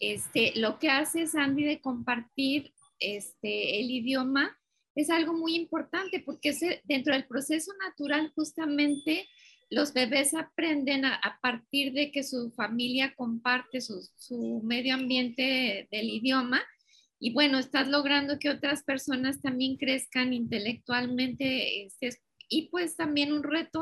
Este, 0.00 0.52
lo 0.56 0.78
que 0.78 0.90
hace 0.90 1.24
Andy 1.34 1.64
de 1.64 1.80
compartir 1.80 2.72
este, 2.98 3.80
el 3.80 3.90
idioma 3.90 4.58
es 4.94 5.10
algo 5.10 5.32
muy 5.32 5.54
importante 5.54 6.20
porque 6.20 6.50
es 6.50 6.60
dentro 6.84 7.14
del 7.14 7.26
proceso 7.26 7.72
natural 7.86 8.32
justamente 8.34 9.28
los 9.70 9.92
bebés 9.92 10.34
aprenden 10.34 11.04
a, 11.04 11.38
partir 11.42 11.92
de 11.92 12.10
que 12.10 12.22
su 12.22 12.50
familia 12.52 13.14
comparte 13.14 13.80
su, 13.80 14.60
medio 14.64 14.94
ambiente 14.94 15.88
del 15.90 16.08
idioma 16.08 16.62
y 17.20 17.32
bueno, 17.32 17.58
estás 17.58 17.88
logrando 17.88 18.38
que 18.38 18.50
otras 18.50 18.84
personas 18.84 19.40
también 19.40 19.76
crezcan 19.76 20.32
intelectualmente 20.32 21.84
este, 21.84 22.10
y 22.48 22.68
pues 22.68 22.96
también 22.96 23.32
un 23.32 23.42
reto 23.42 23.80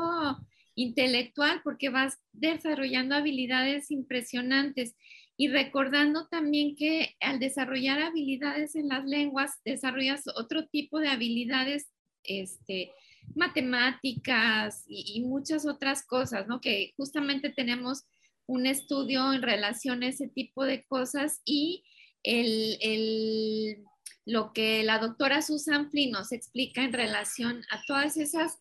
intelectual 0.75 1.61
porque 1.63 1.89
vas 1.89 2.19
desarrollando 2.33 3.15
habilidades 3.15 3.91
impresionantes 3.91 4.95
y 5.37 5.49
recordando 5.49 6.27
también 6.27 6.75
que 6.75 7.15
al 7.19 7.39
desarrollar 7.39 8.01
habilidades 8.01 8.75
en 8.75 8.87
las 8.89 9.05
lenguas 9.05 9.59
desarrollas 9.63 10.23
otro 10.35 10.67
tipo 10.67 10.99
de 10.99 11.09
habilidades 11.09 11.91
este, 12.23 12.91
matemáticas 13.35 14.83
y, 14.87 15.21
muchas 15.21 15.65
otras 15.65 16.05
cosas, 16.05 16.47
¿no? 16.47 16.59
Que 16.59 16.93
justamente 16.97 17.49
tenemos 17.49 18.03
un 18.45 18.65
estudio 18.65 19.33
en 19.33 19.41
relación 19.41 20.03
a 20.03 20.07
ese 20.07 20.27
tipo 20.27 20.65
de 20.65 20.83
cosas 20.85 21.41
y 21.45 21.83
el, 22.23 23.83
lo 24.25 24.53
que 24.53 24.83
la 24.83 24.99
doctora 24.99 25.41
Susan 25.41 25.89
Flynn 25.89 26.11
nos 26.11 26.31
explica 26.31 26.83
en 26.83 26.93
relación 26.93 27.63
a 27.69 27.81
todas 27.87 28.17
esas 28.17 28.59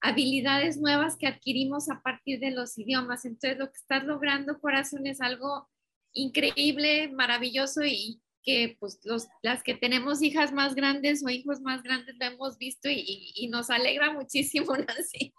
habilidades 0.00 0.78
nuevas 0.78 1.16
que 1.16 1.26
adquirimos 1.26 1.90
a 1.90 2.00
partir 2.02 2.38
de 2.40 2.52
los 2.52 2.78
idiomas. 2.78 3.24
Entonces, 3.24 3.58
lo 3.58 3.66
que 3.66 3.78
estás 3.78 4.04
logrando, 4.04 4.60
corazón, 4.60 5.06
es 5.06 5.20
algo 5.20 5.68
increíble, 6.12 7.08
maravilloso 7.08 7.84
y 7.84 8.20
que 8.42 8.76
pues 8.80 9.00
los, 9.04 9.26
las 9.42 9.62
que 9.62 9.74
tenemos 9.74 10.22
hijas 10.22 10.52
más 10.52 10.74
grandes 10.74 11.24
o 11.24 11.28
hijos 11.28 11.60
más 11.60 11.82
grandes 11.82 12.16
lo 12.18 12.26
hemos 12.26 12.56
visto 12.56 12.88
y, 12.88 13.32
y, 13.34 13.48
nos 13.48 13.68
alegra 13.70 14.12
muchísimo, 14.12 14.74
Nancy. 14.76 15.34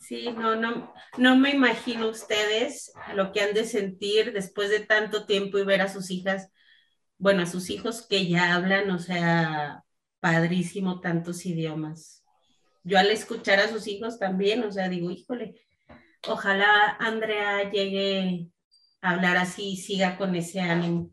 Sí, 0.00 0.30
no, 0.32 0.56
no, 0.56 0.92
no 1.18 1.36
me 1.36 1.50
imagino 1.50 2.08
ustedes 2.08 2.92
lo 3.14 3.32
que 3.32 3.42
han 3.42 3.54
de 3.54 3.64
sentir 3.64 4.32
después 4.32 4.68
de 4.68 4.80
tanto 4.80 5.24
tiempo 5.24 5.58
y 5.58 5.64
ver 5.64 5.82
a 5.82 5.88
sus 5.88 6.10
hijas, 6.10 6.50
bueno, 7.16 7.42
a 7.42 7.46
sus 7.46 7.70
hijos 7.70 8.06
que 8.08 8.26
ya 8.26 8.54
hablan, 8.54 8.90
o 8.90 8.98
sea, 8.98 9.84
padrísimo 10.18 11.00
tantos 11.00 11.46
idiomas. 11.46 12.24
Yo 12.82 12.98
al 12.98 13.10
escuchar 13.10 13.60
a 13.60 13.68
sus 13.68 13.86
hijos 13.86 14.18
también, 14.18 14.64
o 14.64 14.72
sea, 14.72 14.88
digo, 14.88 15.10
híjole, 15.10 15.54
ojalá 16.26 16.96
Andrea 16.98 17.70
llegue 17.70 18.48
a 19.00 19.10
hablar 19.10 19.36
así 19.36 19.72
y 19.72 19.76
siga 19.76 20.16
con 20.16 20.34
ese 20.34 20.60
ánimo. 20.60 21.10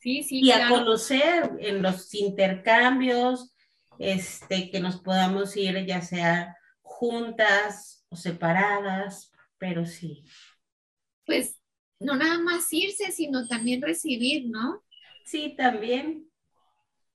Sí, 0.00 0.22
sí. 0.22 0.40
Y 0.42 0.50
a 0.50 0.68
conocer 0.68 1.52
en 1.60 1.82
los 1.82 2.12
intercambios, 2.14 3.54
este, 3.98 4.70
que 4.70 4.80
nos 4.80 5.00
podamos 5.00 5.56
ir 5.56 5.84
ya 5.86 6.00
sea 6.00 6.56
juntas 7.00 8.04
o 8.10 8.16
separadas, 8.16 9.32
pero 9.56 9.86
sí. 9.86 10.22
Pues 11.24 11.58
no 11.98 12.14
nada 12.14 12.38
más 12.38 12.70
irse, 12.72 13.10
sino 13.10 13.48
también 13.48 13.80
recibir, 13.80 14.50
¿no? 14.50 14.84
Sí, 15.24 15.54
también. 15.56 16.30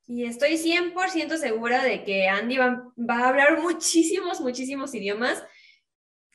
Y 0.08 0.26
estoy 0.26 0.58
100% 0.58 1.38
segura 1.38 1.84
de 1.84 2.04
que 2.04 2.28
Andy 2.28 2.58
va, 2.58 2.92
va, 2.98 3.20
a 3.20 3.30
hablar 3.30 3.62
muchísimos, 3.62 4.42
muchísimos 4.42 4.96
idiomas. 4.96 5.44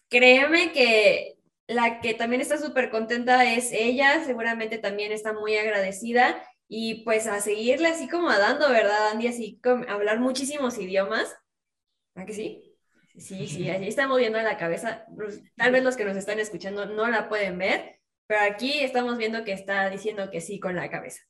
Créeme 0.09 0.71
que 0.71 1.37
la 1.67 2.01
que 2.01 2.15
también 2.15 2.43
está 2.43 2.57
súper 2.57 2.91
contenta 2.91 3.53
es 3.53 3.73
ella, 3.73 4.25
seguramente 4.25 4.79
también 4.79 5.11
está 5.11 5.33
muy 5.33 5.57
agradecida 5.57 6.41
y 6.69 7.03
pues 7.03 7.27
a 7.27 7.41
seguirle 7.41 7.89
así 7.89 8.09
como 8.09 8.29
dando, 8.29 8.69
¿verdad, 8.69 9.09
Andy? 9.09 9.27
Así 9.27 9.59
como 9.61 9.85
hablar 9.89 10.21
muchísimos 10.21 10.79
idiomas. 10.79 11.35
¿A 12.15 12.25
que 12.25 12.33
sí? 12.33 12.70
Sí, 13.21 13.47
sí, 13.47 13.69
allí 13.69 13.87
está 13.87 14.09
moviendo 14.09 14.41
la 14.41 14.57
cabeza. 14.57 15.05
Tal 15.57 15.73
vez 15.73 15.85
los 15.85 15.97
que 15.97 16.07
nos 16.07 16.17
están 16.17 16.39
escuchando 16.39 16.87
no 16.87 17.07
la 17.07 17.29
pueden 17.29 17.59
ver, 17.59 18.01
pero 18.27 18.41
aquí 18.41 18.81
estamos 18.81 19.19
viendo 19.19 19.45
que 19.45 19.53
está 19.53 19.91
diciendo 19.91 20.31
que 20.31 20.41
sí 20.41 20.59
con 20.59 20.75
la 20.75 20.91
cabeza. 20.91 21.23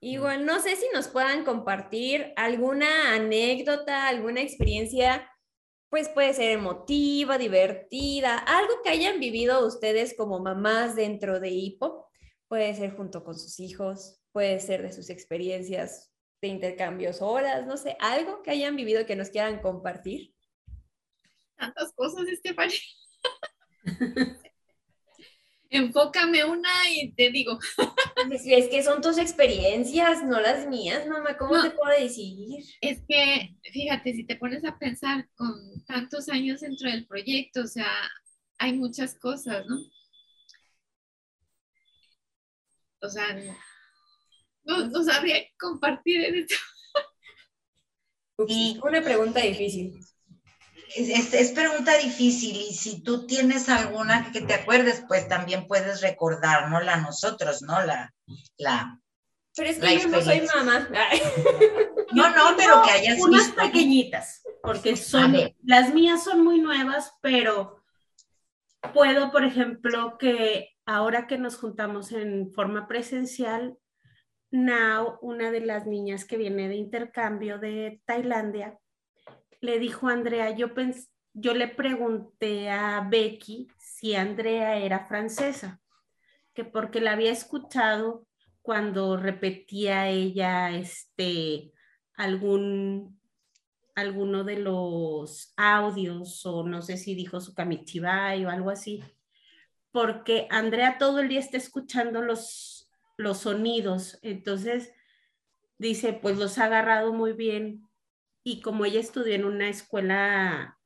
Igual, 0.00 0.44
no 0.44 0.60
sé 0.60 0.76
si 0.76 0.84
nos 0.92 1.08
puedan 1.08 1.44
compartir 1.44 2.34
alguna 2.36 3.14
anécdota, 3.14 4.08
alguna 4.08 4.42
experiencia 4.42 5.30
pues 5.88 6.08
puede 6.08 6.34
ser 6.34 6.50
emotiva, 6.50 7.38
divertida, 7.38 8.36
algo 8.36 8.82
que 8.82 8.90
hayan 8.90 9.20
vivido 9.20 9.64
ustedes 9.64 10.14
como 10.16 10.40
mamás 10.40 10.96
dentro 10.96 11.38
de 11.38 11.50
Hipo, 11.50 12.08
puede 12.48 12.74
ser 12.74 12.96
junto 12.96 13.22
con 13.22 13.38
sus 13.38 13.60
hijos, 13.60 14.20
puede 14.32 14.58
ser 14.58 14.82
de 14.82 14.92
sus 14.92 15.08
experiencias 15.08 16.12
de 16.42 16.48
intercambios, 16.48 17.22
horas, 17.22 17.64
no 17.66 17.76
sé, 17.76 17.96
algo 18.00 18.42
que 18.42 18.50
hayan 18.50 18.74
vivido 18.74 19.06
que 19.06 19.16
nos 19.16 19.30
quieran 19.30 19.60
compartir. 19.60 20.33
Tantas 21.56 21.92
cosas, 21.92 22.26
Estefania. 22.28 22.78
Enfócame 25.70 26.44
una 26.44 26.70
y 26.90 27.12
te 27.14 27.30
digo. 27.30 27.58
Es 28.30 28.68
que 28.68 28.82
son 28.82 29.02
tus 29.02 29.18
experiencias, 29.18 30.22
no 30.22 30.40
las 30.40 30.68
mías, 30.68 31.06
mamá. 31.08 31.36
¿Cómo 31.36 31.60
te 31.60 31.70
puedo 31.70 31.98
decir? 31.98 32.64
Es 32.80 33.02
que, 33.08 33.56
fíjate, 33.72 34.14
si 34.14 34.24
te 34.24 34.36
pones 34.36 34.64
a 34.64 34.78
pensar 34.78 35.28
con 35.34 35.84
tantos 35.86 36.28
años 36.28 36.60
dentro 36.60 36.88
del 36.88 37.06
proyecto, 37.06 37.62
o 37.62 37.66
sea, 37.66 37.90
hay 38.58 38.74
muchas 38.74 39.18
cosas, 39.18 39.66
¿no? 39.66 39.76
O 43.00 43.08
sea, 43.08 43.36
no, 44.62 44.86
no 44.86 45.02
sabría 45.04 45.44
compartir 45.58 46.24
en 46.24 46.34
esto. 46.36 46.54
Y 48.48 48.78
una 48.82 49.02
pregunta 49.02 49.40
difícil 49.40 49.92
es, 50.96 51.52
pregunta 51.52 51.96
difícil 51.98 52.56
y 52.56 52.72
si 52.72 53.02
tú 53.02 53.26
tienes 53.26 53.68
alguna 53.68 54.30
que 54.32 54.40
te 54.40 54.54
acuerdes, 54.54 55.04
pues 55.06 55.28
también 55.28 55.66
puedes 55.66 56.00
recordárnosla 56.00 56.94
a 56.94 57.00
nosotros, 57.00 57.62
¿no? 57.62 57.84
La, 57.84 58.12
la, 58.56 59.00
pero 59.56 59.70
es 59.70 59.78
que 59.78 59.98
yo 59.98 60.08
no 60.08 60.20
soy 60.20 60.42
mamá. 60.54 60.88
No, 62.12 62.30
no, 62.30 62.56
pero 62.56 62.82
que 62.82 62.90
hayas 62.90 63.20
unas 63.20 63.50
pequeñitas, 63.50 64.42
porque 64.62 64.96
son, 64.96 65.34
las 65.64 65.92
mías 65.92 66.22
son 66.22 66.44
muy 66.44 66.60
nuevas, 66.60 67.12
pero 67.20 67.82
puedo, 68.92 69.32
por 69.32 69.44
ejemplo, 69.44 70.16
que 70.18 70.70
ahora 70.86 71.26
que 71.26 71.38
nos 71.38 71.56
juntamos 71.56 72.12
en 72.12 72.52
forma 72.52 72.86
presencial, 72.86 73.76
Now, 74.50 75.18
una 75.20 75.50
de 75.50 75.62
las 75.62 75.84
niñas 75.84 76.24
que 76.24 76.36
viene 76.36 76.68
de 76.68 76.76
intercambio 76.76 77.58
de 77.58 78.00
Tailandia, 78.04 78.78
le 79.64 79.78
dijo 79.78 80.08
Andrea, 80.08 80.50
yo, 80.50 80.68
yo 81.32 81.54
le 81.54 81.68
pregunté 81.68 82.68
a 82.70 83.00
Becky 83.08 83.68
si 83.78 84.14
Andrea 84.14 84.76
era 84.76 85.06
francesa, 85.06 85.80
que 86.52 86.64
porque 86.64 87.00
la 87.00 87.12
había 87.12 87.32
escuchado 87.32 88.26
cuando 88.60 89.16
repetía 89.16 90.08
ella 90.08 90.70
este, 90.70 91.72
algún, 92.14 93.18
alguno 93.94 94.44
de 94.44 94.58
los 94.58 95.54
audios 95.56 96.44
o 96.44 96.64
no 96.64 96.82
sé 96.82 96.98
si 96.98 97.14
dijo 97.14 97.40
su 97.40 97.54
kamichibai 97.54 98.44
o 98.44 98.50
algo 98.50 98.68
así, 98.68 99.02
porque 99.92 100.46
Andrea 100.50 100.98
todo 100.98 101.20
el 101.20 101.28
día 101.28 101.40
está 101.40 101.56
escuchando 101.56 102.20
los, 102.20 102.90
los 103.16 103.38
sonidos, 103.38 104.18
entonces 104.20 104.92
dice, 105.78 106.12
pues 106.12 106.36
los 106.36 106.58
ha 106.58 106.66
agarrado 106.66 107.14
muy 107.14 107.32
bien 107.32 107.83
y 108.44 108.60
como 108.60 108.84
ella 108.84 109.00
estudió 109.00 109.34
en 109.34 109.46
una 109.46 109.70
escuela, 109.70 110.78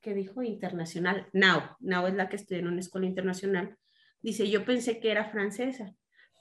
¿qué 0.00 0.14
dijo? 0.14 0.42
Internacional. 0.42 1.28
Now, 1.32 1.76
Now 1.80 2.06
es 2.06 2.14
la 2.14 2.28
que 2.28 2.36
estudió 2.36 2.60
en 2.60 2.68
una 2.68 2.80
escuela 2.80 3.08
internacional. 3.08 3.76
Dice, 4.22 4.48
yo 4.48 4.64
pensé 4.64 5.00
que 5.00 5.10
era 5.10 5.28
francesa, 5.28 5.92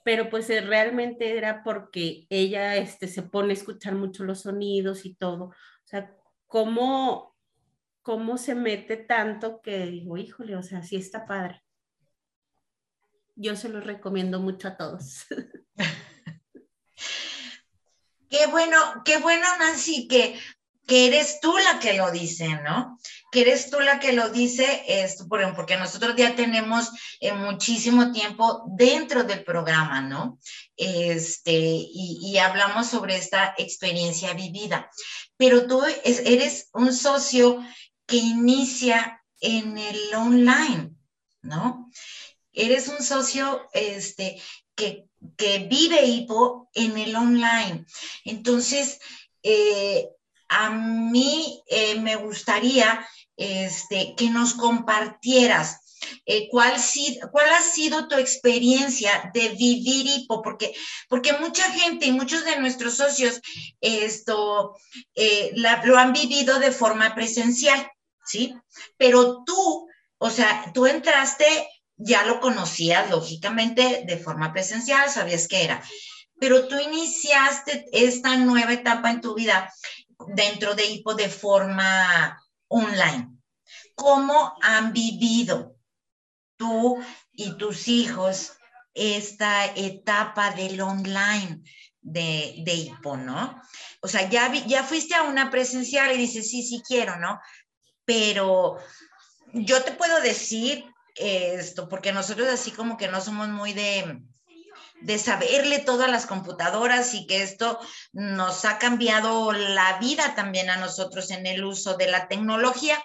pero 0.06 0.30
pues 0.30 0.47
eh, 0.52 0.62
realmente 0.62 1.36
era 1.38 1.63
porque 1.63 2.28
ella 2.30 2.75
este, 2.75 3.08
se 3.08 3.23
pone 3.23 3.49
a 3.49 3.54
escuchar 3.54 3.95
mucho 3.95 4.23
los 4.23 4.41
sonidos 4.41 5.06
y 5.06 5.15
todo. 5.15 5.45
O 5.45 5.54
sea, 5.86 6.15
¿cómo, 6.45 7.36
cómo 8.04 8.38
se 8.38 8.54
mete 8.54 8.95
tanto 8.95 9.60
que 9.60 9.88
digo, 9.88 10.17
híjole, 10.17 10.56
o 10.56 10.62
sea, 10.62 10.84
sí 10.84 10.97
está 10.97 11.25
padre. 11.25 11.63
Yo 13.36 13.56
se 13.56 13.69
lo 13.69 13.82
recomiendo 13.82 14.39
mucho 14.39 14.67
a 14.67 14.78
todos. 14.78 15.25
Bueno, 18.52 18.78
qué 19.06 19.18
bueno, 19.18 19.48
Nancy, 19.58 20.08
que, 20.08 20.40
que 20.90 21.06
eres 21.06 21.40
tú 21.40 21.56
la 21.58 21.80
que 21.80 21.94
lo 21.94 22.10
dice, 22.12 22.48
¿no? 22.64 22.98
Que 23.32 23.42
eres 23.42 23.70
tú 23.70 23.80
la 23.80 24.00
que 24.00 24.12
lo 24.14 24.30
dice, 24.30 24.84
esto, 24.88 25.28
porque 25.28 25.78
nosotros 25.78 26.16
ya 26.18 26.36
tenemos 26.36 26.90
eh, 27.20 27.32
muchísimo 27.32 28.12
tiempo 28.12 28.64
dentro 28.76 29.24
del 29.24 29.44
programa, 29.44 30.02
¿no? 30.02 30.40
Este, 30.76 31.52
y, 31.54 32.38
hablamos 32.40 32.88
sobre 32.88 33.18
esta 33.18 33.54
experiencia 33.58 34.34
vivida. 34.34 34.90
Pero 35.38 35.68
tú 35.68 35.84
eres 36.04 36.70
un 36.74 36.92
socio 36.92 37.64
que 38.08 38.18
inicia 38.18 39.22
en 39.42 39.78
el 39.78 40.16
online, 40.16 40.92
¿no? 41.44 41.92
Eres 42.52 42.88
un 42.88 43.04
socio 43.04 43.70
este, 43.74 44.42
que 44.76 45.09
que 45.38 45.60
vive 45.69 46.05
hipo 46.05 46.69
en 46.73 46.97
el 46.97 47.15
online. 47.15 47.86
Entonces, 48.25 48.99
eh, 49.43 50.10
a 50.47 50.69
mí 50.69 51.62
eh, 51.67 51.99
me 51.99 52.15
gustaría 52.15 53.08
este, 53.38 54.15
que 54.17 54.29
nos 54.29 54.53
compartieras 54.53 55.77
eh, 56.25 56.47
¿cuál, 56.49 56.75
cuál, 57.32 57.49
ha 57.49 57.62
sido 57.62 58.08
tu 58.08 58.15
experiencia 58.15 59.32
de 59.34 59.49
vivir 59.49 60.08
hipo, 60.08 60.41
porque, 60.41 60.73
porque 61.10 61.34
mucha 61.34 61.69
gente 61.71 62.05
y 62.05 62.13
muchos 62.13 62.45
de 62.45 62.58
nuestros 62.58 62.95
socios 62.95 63.41
esto, 63.82 64.77
lo 65.53 65.97
han 65.97 66.13
vivido 66.13 66.58
de 66.60 66.71
forma 66.71 67.13
presencial, 67.13 67.91
¿sí? 68.25 68.55
Pero 68.95 69.43
tú, 69.43 69.89
o 70.19 70.29
sea, 70.29 70.71
tú 70.73 70.86
entraste 70.86 71.45
ya 72.00 72.24
lo 72.24 72.40
conocías 72.40 73.10
lógicamente 73.10 74.04
de 74.08 74.18
forma 74.18 74.54
presencial, 74.54 75.10
sabías 75.10 75.48
qué 75.48 75.66
era, 75.66 75.84
pero 76.40 76.68
tú 76.68 76.80
iniciaste 76.80 77.86
esta 77.92 78.38
nueva 78.38 78.74
etapa 78.74 79.12
en 79.12 79.20
tu 79.20 79.36
vida 79.36 79.72
dentro 80.30 80.74
de 80.76 80.86
HIPO 80.86 81.14
de 81.16 81.30
forma 81.30 82.42
online. 82.70 83.30
¿Cómo 83.96 84.56
han 84.62 84.94
vivido 84.94 85.76
tú 86.56 86.98
y 87.34 87.58
tus 87.58 87.90
hijos 87.90 88.54
esta 88.94 89.66
etapa 89.66 90.52
del 90.52 90.80
online 90.80 91.62
de, 92.02 92.56
de 92.66 92.72
HIPO, 92.72 93.18
no? 93.18 93.62
O 94.02 94.08
sea, 94.08 94.30
ya, 94.30 94.52
ya 94.66 94.84
fuiste 94.84 95.16
a 95.16 95.24
una 95.24 95.52
presencial 95.52 96.14
y 96.14 96.18
dices, 96.18 96.50
sí, 96.50 96.64
sí 96.64 96.82
quiero, 96.88 97.18
¿no? 97.18 97.42
Pero 98.06 98.78
yo 99.52 99.84
te 99.84 99.92
puedo 99.92 100.22
decir 100.22 100.86
esto, 101.19 101.89
porque 101.89 102.12
nosotros 102.12 102.47
así 102.47 102.71
como 102.71 102.97
que 102.97 103.08
no 103.08 103.21
somos 103.21 103.49
muy 103.49 103.73
de, 103.73 104.21
de 105.01 105.17
saberle 105.17 105.79
todas 105.79 106.10
las 106.10 106.25
computadoras 106.25 107.13
y 107.13 107.27
que 107.27 107.43
esto 107.43 107.79
nos 108.12 108.65
ha 108.65 108.77
cambiado 108.79 109.51
la 109.51 109.99
vida 109.99 110.36
también 110.36 110.69
a 110.69 110.77
nosotros 110.77 111.32
en 111.32 111.45
el 111.45 111.63
uso 111.63 111.95
de 111.95 112.10
la 112.10 112.27
tecnología, 112.27 113.01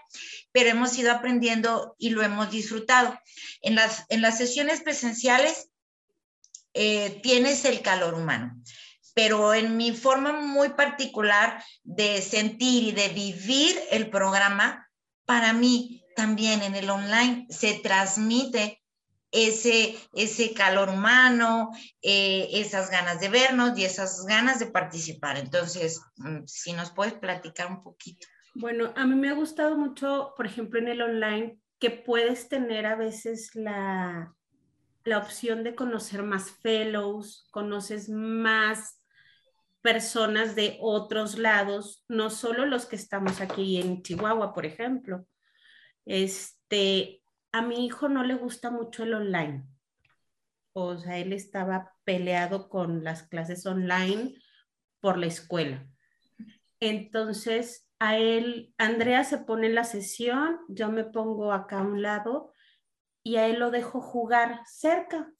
pero 0.53 0.71
hemos 0.71 0.97
ido 0.99 1.13
aprendiendo 1.13 1.95
y 1.99 2.11
lo 2.11 2.23
hemos 2.23 2.51
disfrutado. 2.51 3.19
En 3.61 3.75
las, 3.75 4.05
en 4.09 4.23
las 4.23 4.39
sesiones 4.39 4.83
presenciales 4.83 5.69
eh, 6.75 7.21
tienes 7.23 7.65
el 7.65 7.83
calor 7.83 8.15
humano, 8.15 8.61
pero 9.15 9.55
en 9.55 9.77
mi 9.77 9.93
forma 9.93 10.33
muy 10.33 10.71
particular 10.71 11.63
de 11.85 12.21
sentir 12.21 12.83
y 12.85 12.93
de 12.93 13.09
vivir 13.11 13.81
el 13.91 14.11
programa, 14.11 14.84
para 15.27 15.53
mí 15.53 16.05
también 16.17 16.63
en 16.63 16.75
el 16.75 16.89
online 16.91 17.47
se 17.51 17.81
transmite 17.81 18.81
ese, 19.35 19.97
ese 20.13 20.55
calor 20.55 20.89
humano, 20.89 21.71
eh, 22.03 22.49
esas 22.53 22.91
ganas 22.91 23.21
de 23.21 23.29
vernos 23.29 23.77
y 23.77 23.85
esas 23.85 24.25
ganas 24.27 24.61
de 24.61 24.67
participar. 24.67 25.37
Entonces, 25.39 26.01
mm, 26.17 26.45
si 26.47 26.73
nos 26.73 26.93
puedes 26.93 27.15
platicar 27.15 27.69
un 27.69 27.83
poquito. 27.83 28.29
Bueno, 28.55 28.93
a 28.95 29.05
mí 29.05 29.17
me 29.17 29.29
ha 29.29 29.35
gustado 29.35 29.77
mucho, 29.77 30.33
por 30.37 30.47
ejemplo, 30.47 30.79
en 30.79 30.87
el 30.87 31.03
online, 31.03 31.59
que 31.81 31.91
puedes 31.91 32.49
tener 32.49 32.87
a 32.87 32.95
veces 32.95 33.51
la, 33.55 34.33
la 35.03 35.19
opción 35.19 35.65
de 35.65 35.75
conocer 35.75 36.23
más 36.23 36.53
fellows, 36.63 37.49
conoces 37.51 38.09
más 38.09 39.04
personas 39.85 40.55
de 40.55 40.79
otros 40.81 41.37
lados, 41.37 42.07
no 42.09 42.31
solo 42.31 42.65
los 42.65 42.87
que 42.87 42.97
estamos 42.97 43.43
aquí 43.43 43.79
en 43.79 44.03
Chihuahua, 44.03 44.55
por 44.55 44.65
ejemplo, 44.65 45.27
este, 46.07 47.23
a 47.53 47.61
mi 47.61 47.85
hijo 47.85 48.09
no 48.09 48.25
le 48.25 48.35
gusta 48.35 48.71
mucho 48.71 49.03
el 49.03 49.13
online. 49.13 49.67
O 50.73 50.97
sea, 50.97 51.19
él 51.19 51.35
estaba 51.35 51.93
peleado 52.05 52.71
con 52.71 53.05
las 53.05 53.25
clases 53.25 53.67
online 53.67 54.35
por 55.01 55.19
la 55.19 55.27
escuela. 55.27 55.87
Entonces, 56.81 57.87
a 57.99 58.17
él, 58.17 58.73
Andrea 58.79 59.23
se 59.23 59.37
pone 59.37 59.67
en 59.67 59.75
la 59.75 59.85
sesión, 59.85 60.61
yo 60.71 60.91
me 60.91 61.05
pongo 61.05 61.53
acá 61.53 61.81
a 61.81 61.83
un 61.83 62.01
lado 62.01 62.55
y 63.23 63.37
a 63.37 63.49
él 63.49 63.59
lo 63.59 63.71
dejo 63.71 64.01
jugar 64.01 64.63
cerca. 64.65 65.31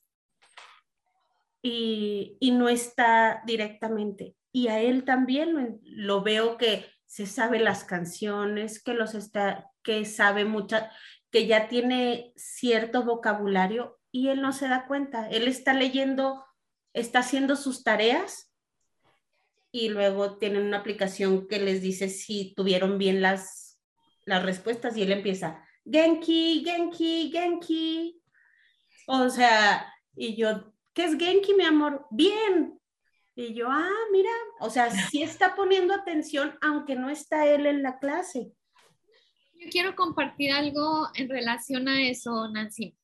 Y, 1.67 2.37
y 2.41 2.51
no 2.51 2.69
está 2.69 3.43
directamente. 3.47 4.37
Y 4.53 4.69
a 4.69 4.81
él 4.81 5.05
también 5.05 5.55
lo, 5.55 5.79
lo 5.83 6.23
veo 6.23 6.59
que 6.59 6.85
se 7.07 7.27
sabe 7.27 7.59
las 7.59 7.85
canciones, 7.85 8.83
que 8.83 8.93
los 8.93 9.15
está, 9.15 9.71
que 9.83 10.05
sabe 10.05 10.45
mucha, 10.45 10.91
que 11.31 11.47
ya 11.47 11.69
tiene 11.69 12.33
cierto 12.37 13.03
vocabulario 13.05 13.99
y 14.13 14.29
él 14.29 14.43
no 14.43 14.53
se 14.53 14.69
da 14.69 14.87
cuenta. 14.87 15.29
Él 15.29 15.49
está 15.49 15.75
leyendo, 15.75 16.45
está 16.93 17.21
haciendo 17.21 17.57
sus 17.57 17.83
tareas 17.83 18.53
y 19.73 19.89
luego 19.89 20.39
tienen 20.39 20.63
una 20.63 20.79
aplicación 20.79 21.49
que 21.49 21.59
les 21.59 21.83
dice 21.83 22.09
si 22.09 22.55
tuvieron 22.55 22.99
bien 22.99 23.23
las, 23.23 23.81
las 24.25 24.45
respuestas 24.45 24.97
y 24.97 25.03
él 25.03 25.13
empieza, 25.13 25.65
Genki, 25.85 26.63
Genki, 26.65 27.31
Genki. 27.33 28.23
O 29.07 29.29
sea, 29.31 29.93
y 30.15 30.37
yo, 30.37 30.74
¿qué 30.95 31.05
es 31.05 31.19
Genki, 31.19 31.55
mi 31.55 31.65
amor? 31.65 32.07
Bien, 32.11 32.81
y 33.37 33.53
yo, 33.53 33.67
ah, 33.69 33.91
mira, 34.13 34.31
o 34.61 34.71
sea, 34.71 34.91
sí 34.91 35.23
está 35.23 35.57
poniendo 35.57 35.93
atención 35.93 36.57
aunque 36.61 36.95
no 36.95 37.11
está 37.11 37.47
él 37.47 37.67
en 37.67 37.83
la 37.83 37.99
clase. 37.99 38.53
Yo 39.55 39.69
quiero 39.71 39.97
compartir 39.97 40.53
algo 40.53 41.09
en 41.15 41.29
relación 41.29 41.89
a 41.89 42.09
eso, 42.09 42.49
Nancy. 42.51 42.97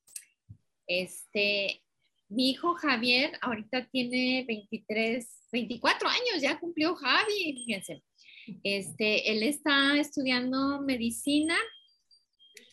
Este, 0.87 1.83
mi 2.29 2.51
hijo 2.51 2.75
Javier 2.75 3.33
ahorita 3.43 3.89
tiene 3.91 4.45
23, 4.47 5.49
24 5.51 6.09
años, 6.09 6.43
ya 6.43 6.61
cumplió 6.61 6.95
Javi, 6.95 7.65
fíjense. 7.65 8.05
Este, 8.63 9.33
él 9.33 9.43
está 9.43 9.99
estudiando 9.99 10.81
medicina, 10.81 11.57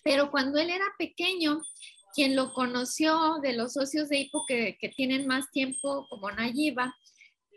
pero 0.04 0.30
cuando 0.30 0.60
él 0.60 0.70
era 0.70 0.86
pequeño, 1.00 1.60
quien 2.18 2.36
lo 2.36 2.52
conoció 2.52 3.38
de 3.44 3.54
los 3.54 3.74
socios 3.74 4.10
de 4.10 4.18
HIPO 4.18 4.46
que, 4.48 4.92
tienen 4.96 5.28
más 5.28 5.52
tiempo, 5.52 6.08
como 6.10 6.32
Nayiba, 6.32 6.92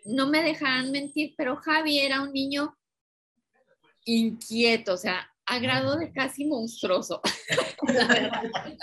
no 0.04 0.28
me 0.28 0.42
dejarán 0.42 0.92
mentir, 0.92 1.32
pero 1.38 1.56
Javi 1.56 1.98
era 1.98 2.20
un 2.20 2.30
niño 2.30 2.76
inquieto, 4.04 4.92
o 4.92 4.96
sea, 4.98 5.32
a 5.46 5.58
grado 5.60 5.96
de 5.96 6.12
casi 6.12 6.44
monstruoso. 6.44 7.22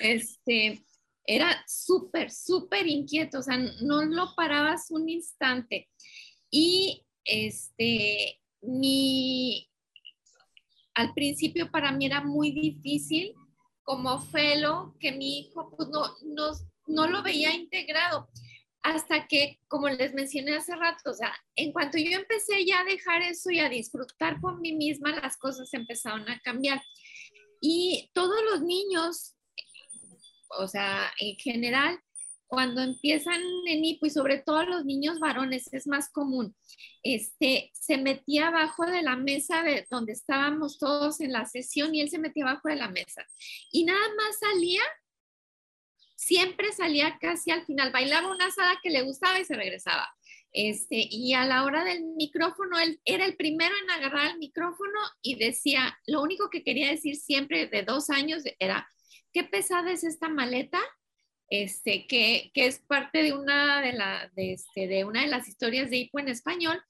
este, 0.00 0.82
era 1.26 1.62
súper, 1.68 2.30
súper 2.30 2.86
inquieto, 2.86 3.40
o 3.40 3.42
sea, 3.42 3.58
no 3.58 4.02
lo 4.02 4.34
parabas 4.34 4.90
un 4.90 5.10
instante. 5.10 5.90
Y 6.50 7.04
este, 7.26 8.40
mi, 8.62 9.68
al 10.94 11.12
principio 11.12 11.70
para 11.70 11.92
mí 11.92 12.06
era 12.06 12.22
muy 12.22 12.50
difícil 12.50 13.34
como 13.82 14.20
felo 14.20 14.94
que 15.00 15.12
mi 15.12 15.40
hijo 15.40 15.74
pues 15.76 15.88
no, 15.88 16.02
no, 16.24 16.52
no 16.86 17.06
lo 17.08 17.22
veía 17.22 17.54
integrado 17.54 18.28
hasta 18.82 19.28
que, 19.28 19.60
como 19.68 19.88
les 19.88 20.12
mencioné 20.12 20.56
hace 20.56 20.74
rato, 20.74 21.10
o 21.10 21.14
sea, 21.14 21.32
en 21.54 21.72
cuanto 21.72 21.98
yo 21.98 22.10
empecé 22.10 22.64
ya 22.64 22.80
a 22.80 22.84
dejar 22.84 23.22
eso 23.22 23.50
y 23.50 23.60
a 23.60 23.68
disfrutar 23.68 24.40
por 24.40 24.60
mí 24.60 24.72
misma, 24.72 25.20
las 25.20 25.36
cosas 25.36 25.72
empezaron 25.72 26.28
a 26.28 26.40
cambiar. 26.40 26.82
Y 27.60 28.10
todos 28.12 28.42
los 28.50 28.62
niños, 28.62 29.36
o 30.58 30.66
sea, 30.66 31.12
en 31.20 31.36
general, 31.36 32.00
cuando 32.52 32.82
empiezan 32.82 33.40
en 33.66 33.82
hipo 33.82 34.04
y 34.04 34.10
sobre 34.10 34.36
todo 34.36 34.62
los 34.64 34.84
niños 34.84 35.18
varones 35.20 35.72
es 35.72 35.86
más 35.86 36.10
común, 36.10 36.54
este, 37.02 37.70
se 37.72 37.96
metía 37.96 38.48
abajo 38.48 38.84
de 38.84 39.00
la 39.00 39.16
mesa 39.16 39.62
de 39.62 39.86
donde 39.90 40.12
estábamos 40.12 40.78
todos 40.78 41.22
en 41.22 41.32
la 41.32 41.46
sesión 41.46 41.94
y 41.94 42.02
él 42.02 42.10
se 42.10 42.18
metía 42.18 42.44
abajo 42.44 42.68
de 42.68 42.76
la 42.76 42.90
mesa 42.90 43.26
y 43.70 43.84
nada 43.84 44.06
más 44.18 44.38
salía 44.38 44.82
siempre 46.14 46.72
salía 46.72 47.16
casi 47.18 47.52
al 47.52 47.64
final, 47.64 47.90
bailaba 47.90 48.30
una 48.30 48.48
asada 48.48 48.78
que 48.82 48.90
le 48.90 49.00
gustaba 49.00 49.40
y 49.40 49.46
se 49.46 49.56
regresaba. 49.56 50.14
Este, 50.52 51.08
y 51.10 51.32
a 51.32 51.46
la 51.46 51.64
hora 51.64 51.84
del 51.84 52.04
micrófono, 52.04 52.78
él 52.78 53.00
era 53.06 53.24
el 53.24 53.34
primero 53.36 53.74
en 53.82 53.90
agarrar 53.90 54.32
el 54.32 54.38
micrófono 54.38 55.00
y 55.22 55.36
decía, 55.36 55.98
lo 56.06 56.20
único 56.20 56.50
que 56.50 56.62
quería 56.62 56.90
decir 56.90 57.16
siempre 57.16 57.66
de 57.66 57.82
dos 57.82 58.10
años 58.10 58.42
era, 58.58 58.86
qué 59.32 59.42
pesada 59.42 59.90
es 59.90 60.04
esta 60.04 60.28
maleta, 60.28 60.78
este, 61.52 62.06
que, 62.06 62.50
es 62.54 62.78
parte 62.78 63.22
de 63.22 63.34
una 63.34 63.84
este, 64.36 64.88
de 64.88 65.04
una 65.04 65.20
de 65.20 65.28
las 65.28 65.46
historias 65.48 65.90
de 65.90 65.98
Hipo 65.98 66.18
en 66.18 66.28
español. 66.28 66.82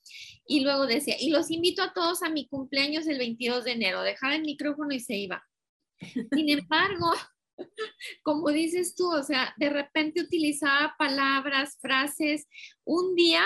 Y 0.47 0.61
luego 0.61 0.87
decía, 0.87 1.17
y 1.19 1.31
los 1.31 1.51
invito 1.51 1.83
a 1.83 1.93
todos 1.93 2.23
a 2.23 2.31
mi 2.31 2.47
cumpleaños 2.47 3.09
el 3.09 3.19
22 3.19 3.65
de 3.65 3.73
enero. 3.73 4.03
Dejaba 4.03 4.37
el 4.37 4.43
micrófono 4.43 4.95
y 4.95 5.01
se 5.01 5.17
iba. 5.17 5.45
Sin 6.33 6.49
embargo, 6.49 7.11
como 8.23 8.51
dices 8.51 8.95
tú, 8.95 9.11
o 9.13 9.25
sea, 9.25 9.53
de 9.57 9.69
repente 9.69 10.21
utilizaba 10.21 10.95
palabras, 10.97 11.77
frases. 11.81 12.47
Un 12.85 13.17
día 13.17 13.43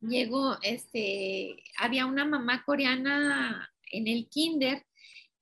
llegó, 0.00 0.56
este, 0.62 1.62
había 1.76 2.06
una 2.06 2.24
mamá 2.24 2.62
coreana 2.64 3.70
en 3.92 4.08
el 4.08 4.26
kinder 4.30 4.86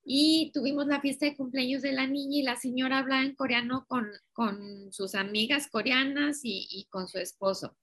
y 0.08 0.52
tuvimos 0.54 0.86
la 0.86 1.00
fiesta 1.00 1.26
de 1.26 1.36
cumpleaños 1.36 1.82
de 1.82 1.90
la 1.92 2.06
niña 2.06 2.38
y 2.38 2.42
la 2.42 2.56
señora 2.56 2.98
hablaba 2.98 3.22
en 3.22 3.34
coreano 3.34 3.86
con, 3.88 4.92
sus 4.92 5.16
amigas 5.16 5.68
coreanas 5.68 6.40
y, 6.44 6.86
con 6.90 7.08
su 7.08 7.18
esposo. 7.18 7.76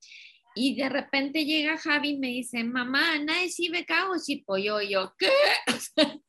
Y 0.56 0.76
de 0.76 0.88
repente 0.88 1.46
llega 1.46 1.78
Javi 1.78 2.12
y 2.12 2.18
me 2.18 2.28
dice, 2.28 2.64
mamá, 2.64 3.20
nadie 3.20 3.50
si 3.50 3.70
me 3.70 3.86
cago 3.86 4.18
si 4.20 4.38
pollo. 4.38 4.80
Y 4.80 4.92
yo, 4.92 5.14
¿qué? 5.18 5.30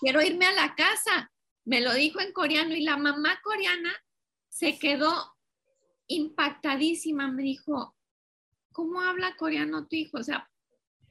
Quiero 0.00 0.22
irme 0.22 0.46
a 0.46 0.52
la 0.52 0.74
casa 0.74 1.30
me 1.68 1.82
lo 1.82 1.92
dijo 1.92 2.18
en 2.20 2.32
coreano 2.32 2.74
y 2.74 2.80
la 2.80 2.96
mamá 2.96 3.38
coreana 3.42 3.92
se 4.48 4.78
quedó 4.78 5.36
impactadísima. 6.06 7.30
Me 7.30 7.42
dijo, 7.42 7.94
¿cómo 8.72 9.02
habla 9.02 9.36
coreano 9.36 9.86
tu 9.86 9.96
hijo? 9.96 10.16
O 10.16 10.22
sea, 10.22 10.48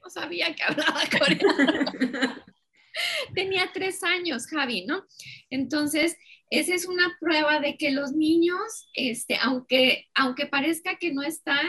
no 0.02 0.10
sabía 0.10 0.52
que 0.56 0.64
hablaba 0.64 1.00
coreano. 1.16 2.34
Tenía 3.34 3.70
tres 3.72 4.02
años, 4.02 4.46
Javi, 4.46 4.86
¿no? 4.86 5.04
Entonces, 5.50 6.16
esa 6.50 6.74
es 6.74 6.86
una 6.86 7.16
prueba 7.20 7.60
de 7.60 7.76
que 7.76 7.90
los 7.90 8.12
niños, 8.12 8.88
este, 8.94 9.36
aunque, 9.40 10.06
aunque 10.14 10.46
parezca 10.46 10.98
que 10.98 11.12
no 11.12 11.22
están, 11.22 11.68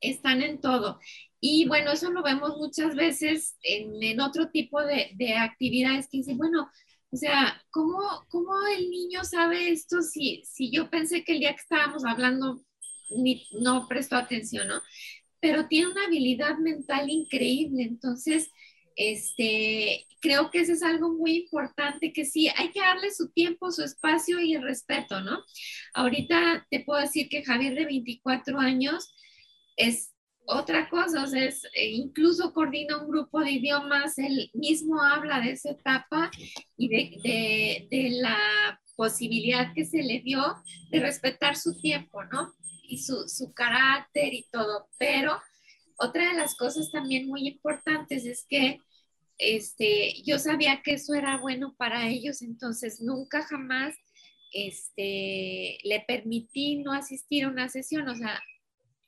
están 0.00 0.42
en 0.42 0.60
todo. 0.60 0.98
Y 1.40 1.66
bueno, 1.66 1.92
eso 1.92 2.10
lo 2.10 2.22
vemos 2.22 2.56
muchas 2.58 2.94
veces 2.94 3.56
en, 3.62 4.20
otro 4.20 4.50
tipo 4.50 4.82
de, 4.82 5.10
de, 5.14 5.34
actividades 5.34 6.06
que 6.08 6.18
dicen, 6.18 6.36
bueno, 6.36 6.70
o 7.12 7.16
sea, 7.16 7.62
¿cómo, 7.70 7.98
¿cómo, 8.28 8.52
el 8.76 8.90
niño 8.90 9.24
sabe 9.24 9.70
esto 9.70 10.02
si, 10.02 10.42
si 10.44 10.70
yo 10.70 10.90
pensé 10.90 11.24
que 11.24 11.32
el 11.32 11.40
día 11.40 11.54
que 11.54 11.62
estábamos 11.62 12.04
hablando 12.04 12.62
ni, 13.10 13.46
no 13.60 13.88
prestó 13.88 14.16
atención, 14.16 14.68
¿no? 14.68 14.80
Pero 15.40 15.66
tiene 15.66 15.90
una 15.90 16.04
habilidad 16.04 16.58
mental 16.58 17.08
increíble, 17.10 17.82
entonces, 17.82 18.50
este, 19.00 20.06
creo 20.20 20.50
que 20.50 20.60
eso 20.60 20.74
es 20.74 20.82
algo 20.82 21.14
muy 21.14 21.38
importante, 21.38 22.12
que 22.12 22.26
sí, 22.26 22.48
hay 22.54 22.70
que 22.70 22.80
darle 22.80 23.10
su 23.10 23.30
tiempo, 23.30 23.70
su 23.70 23.82
espacio 23.82 24.38
y 24.40 24.52
el 24.52 24.62
respeto, 24.62 25.22
¿no? 25.22 25.42
Ahorita 25.94 26.66
te 26.70 26.80
puedo 26.80 27.00
decir 27.00 27.30
que 27.30 27.42
Javier 27.42 27.74
de 27.74 27.86
24 27.86 28.58
años 28.58 29.14
es 29.78 30.12
otra 30.44 30.90
cosa, 30.90 31.24
o 31.24 31.26
sea, 31.26 31.46
es, 31.46 31.64
eh, 31.72 31.92
incluso 31.92 32.52
coordina 32.52 32.98
un 32.98 33.08
grupo 33.08 33.40
de 33.40 33.52
idiomas, 33.52 34.18
él 34.18 34.50
mismo 34.52 35.00
habla 35.00 35.40
de 35.40 35.52
esa 35.52 35.70
etapa 35.70 36.30
y 36.76 36.88
de, 36.88 37.88
de, 37.90 38.10
la 38.20 38.78
posibilidad 38.96 39.72
que 39.72 39.86
se 39.86 40.02
le 40.02 40.20
dio 40.20 40.42
de 40.90 41.00
respetar 41.00 41.56
su 41.56 41.80
tiempo, 41.80 42.22
¿no? 42.24 42.52
Y 42.82 42.98
su, 42.98 43.26
su 43.28 43.54
carácter 43.54 44.34
y 44.34 44.46
todo. 44.52 44.88
Pero 44.98 45.40
otra 45.96 46.28
de 46.28 46.34
las 46.34 46.54
cosas 46.54 46.90
también 46.90 47.28
muy 47.28 47.48
importantes 47.48 48.26
es 48.26 48.44
que 48.46 48.78
este, 49.40 50.22
yo 50.22 50.38
sabía 50.38 50.82
que 50.82 50.92
eso 50.92 51.14
era 51.14 51.38
bueno 51.38 51.74
para 51.76 52.08
ellos, 52.08 52.42
entonces 52.42 53.00
nunca 53.00 53.42
jamás 53.42 53.94
este, 54.52 55.78
le 55.82 56.04
permití 56.06 56.76
no 56.76 56.92
asistir 56.92 57.44
a 57.44 57.48
una 57.48 57.68
sesión, 57.68 58.08
o 58.08 58.14
sea, 58.14 58.40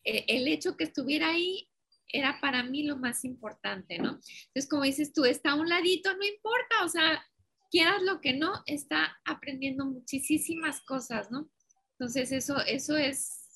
eh, 0.05 0.25
el 0.29 0.49
hecho 0.49 0.77
que 0.77 0.85
estuviera 0.85 1.31
ahí 1.31 1.69
era 2.09 2.41
para 2.41 2.63
mí 2.63 2.85
lo 2.85 2.97
más 2.97 3.25
importante, 3.25 3.99
¿no? 3.99 4.21
Entonces, 4.47 4.69
como 4.69 4.83
dices 4.83 5.13
tú, 5.13 5.25
está 5.25 5.53
a 5.53 5.55
un 5.55 5.69
ladito, 5.69 6.15
no 6.15 6.25
importa, 6.25 6.85
o 6.85 6.89
sea, 6.89 7.25
quieras 7.71 8.03
lo 8.03 8.21
que 8.21 8.35
no, 8.35 8.63
está 8.67 9.19
aprendiendo 9.25 9.87
muchísimas 9.87 10.81
cosas, 10.83 11.31
¿no? 11.31 11.51
Entonces, 11.93 12.33
eso, 12.33 12.61
eso 12.67 12.97
es 12.97 13.49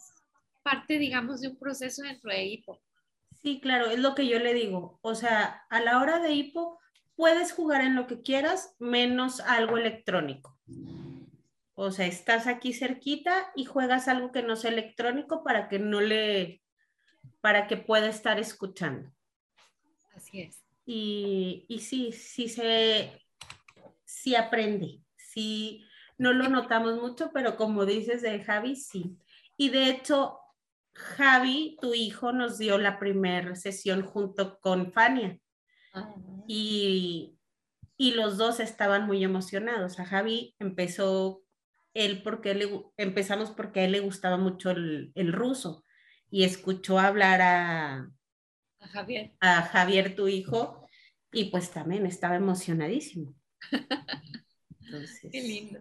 parte, 0.63 0.99
digamos, 0.99 1.41
de 1.41 1.49
un 1.49 1.59
proceso 1.59 2.03
dentro 2.03 2.31
de 2.31 2.45
HIPO. 2.45 2.81
Sí, 3.43 3.61
claro, 3.61 3.87
es 3.87 3.99
lo 3.99 4.15
que 4.15 4.27
yo 4.27 4.39
le 4.39 4.55
digo. 4.55 4.99
O 5.03 5.15
sea, 5.15 5.65
a 5.71 5.81
la 5.81 6.01
hora 6.01 6.19
de 6.19 6.33
HIPO 6.33 6.79
puedes 7.15 7.53
jugar 7.53 7.83
en 7.83 7.95
lo 7.95 8.07
que 8.07 8.23
quieras, 8.23 8.75
menos 8.79 9.41
algo 9.41 9.79
electrónico. 9.79 10.59
O 11.75 11.91
sea, 11.91 12.07
estás 12.07 12.47
aquí 12.47 12.73
cerquita 12.73 13.53
y 13.55 13.67
juegas 13.67 14.09
algo 14.09 14.33
que 14.33 14.43
no 14.43 14.57
sea 14.57 14.71
electrónico 14.71 15.45
para 15.45 15.69
que 15.69 15.79
no 15.79 16.01
le, 16.01 16.63
para 17.41 17.67
que 17.67 17.77
pueda 17.77 18.09
estar 18.09 18.39
escuchando. 18.39 19.11
Así 20.15 20.41
es. 20.41 20.65
Y, 20.87 21.67
y 21.69 21.81
sí, 21.81 22.13
sí 22.13 22.49
se, 22.49 23.23
sí 24.05 24.35
aprende, 24.37 25.03
sí, 25.17 25.85
no 26.17 26.33
lo 26.33 26.49
notamos 26.49 27.01
mucho, 27.01 27.31
pero 27.33 27.57
como 27.57 27.85
dices 27.85 28.23
de 28.23 28.43
Javi, 28.43 28.77
sí. 28.77 29.19
Y 29.57 29.69
de 29.71 29.91
hecho, 29.91 30.39
Javi, 30.97 31.77
tu 31.81 31.95
hijo, 31.95 32.33
nos 32.33 32.59
dio 32.59 32.79
la 32.79 32.99
primera 32.99 33.55
sesión 33.55 34.03
junto 34.03 34.59
con 34.61 34.93
Fania. 34.93 35.39
Ah, 35.93 36.15
y, 36.49 37.39
y 37.97 38.13
los 38.13 38.39
dos 38.39 38.61
estaban 38.61 39.07
muy 39.07 39.23
emocionados. 39.23 40.01
A 40.01 40.07
Javi 40.07 40.55
empezó 40.59 41.43
él 41.95 42.23
porque 42.23 42.55
le, 42.55 42.69
empezamos 42.97 43.51
porque 43.51 43.81
a 43.81 43.85
él 43.85 43.93
le 43.93 44.01
gustaba 44.01 44.37
mucho 44.37 44.71
el, 44.71 45.13
el 45.15 45.33
ruso 45.33 45.85
y 46.31 46.45
escuchó 46.45 46.99
hablar 46.99 47.41
a, 47.43 48.11
A 48.81 48.89
Javier. 48.89 49.33
a 49.41 49.63
Javier, 49.63 50.15
tu 50.15 50.29
hijo, 50.29 50.87
y 51.33 51.47
pues 51.47 51.71
también 51.71 52.07
estaba 52.07 52.37
emocionadísimo. 52.37 53.35
Entonces, 54.81 55.29
Qué 55.33 55.41
lindo. 55.41 55.81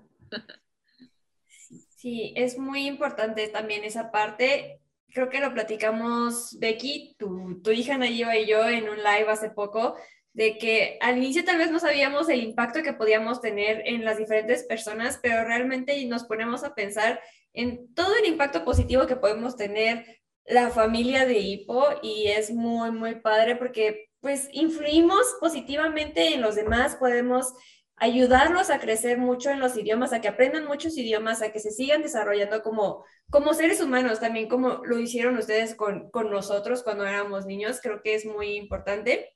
Sí, 1.97 2.33
es 2.35 2.57
muy 2.57 2.85
importante 2.87 3.47
también 3.47 3.83
esa 3.83 4.11
parte. 4.11 4.81
Creo 5.15 5.29
que 5.29 5.39
lo 5.39 5.53
platicamos, 5.53 6.57
Becky, 6.59 7.15
tu, 7.17 7.61
tu 7.63 7.71
hija 7.71 7.97
Nayiba 7.97 8.35
y 8.35 8.47
yo 8.47 8.67
en 8.67 8.89
un 8.89 8.97
live 8.97 9.29
hace 9.29 9.49
poco, 9.49 9.95
de 10.33 10.57
que 10.57 10.97
al 10.99 11.17
inicio 11.17 11.45
tal 11.45 11.57
vez 11.57 11.71
no 11.71 11.79
sabíamos 11.79 12.27
el 12.27 12.43
impacto 12.43 12.83
que 12.83 12.91
podíamos 12.91 13.39
tener 13.39 13.81
en 13.85 14.03
las 14.03 14.17
diferentes 14.17 14.65
personas, 14.65 15.17
pero 15.23 15.45
realmente 15.45 16.05
nos 16.05 16.25
ponemos 16.25 16.65
a 16.65 16.75
pensar 16.75 17.21
en 17.53 17.93
todo 17.93 18.13
el 18.17 18.25
impacto 18.25 18.65
positivo 18.65 19.07
que 19.07 19.15
podemos 19.15 19.55
tener 19.55 20.05
la 20.43 20.69
familia 20.69 21.25
de 21.25 21.39
Hipo 21.39 21.85
y 22.01 22.27
es 22.27 22.51
muy, 22.51 22.91
muy 22.91 23.15
padre 23.21 23.55
porque 23.55 24.09
pues 24.19 24.49
influimos 24.51 25.37
positivamente 25.39 26.33
en 26.33 26.41
los 26.41 26.55
demás, 26.55 26.97
podemos 26.97 27.53
ayudarlos 27.97 28.69
a 28.69 28.79
crecer 28.79 29.17
mucho 29.17 29.49
en 29.51 29.59
los 29.59 29.77
idiomas, 29.77 30.11
a 30.13 30.21
que 30.21 30.27
aprendan 30.27 30.65
muchos 30.65 30.97
idiomas, 30.97 31.41
a 31.41 31.51
que 31.51 31.59
se 31.59 31.71
sigan 31.71 32.01
desarrollando 32.01 32.61
como, 32.61 33.05
como 33.29 33.53
seres 33.53 33.81
humanos, 33.81 34.19
también 34.19 34.49
como 34.49 34.81
lo 34.85 34.99
hicieron 34.99 35.37
ustedes 35.37 35.75
con, 35.75 36.09
con 36.11 36.29
nosotros 36.29 36.83
cuando 36.83 37.05
éramos 37.05 37.45
niños, 37.45 37.79
creo 37.81 38.01
que 38.01 38.15
es 38.15 38.25
muy 38.25 38.55
importante. 38.57 39.31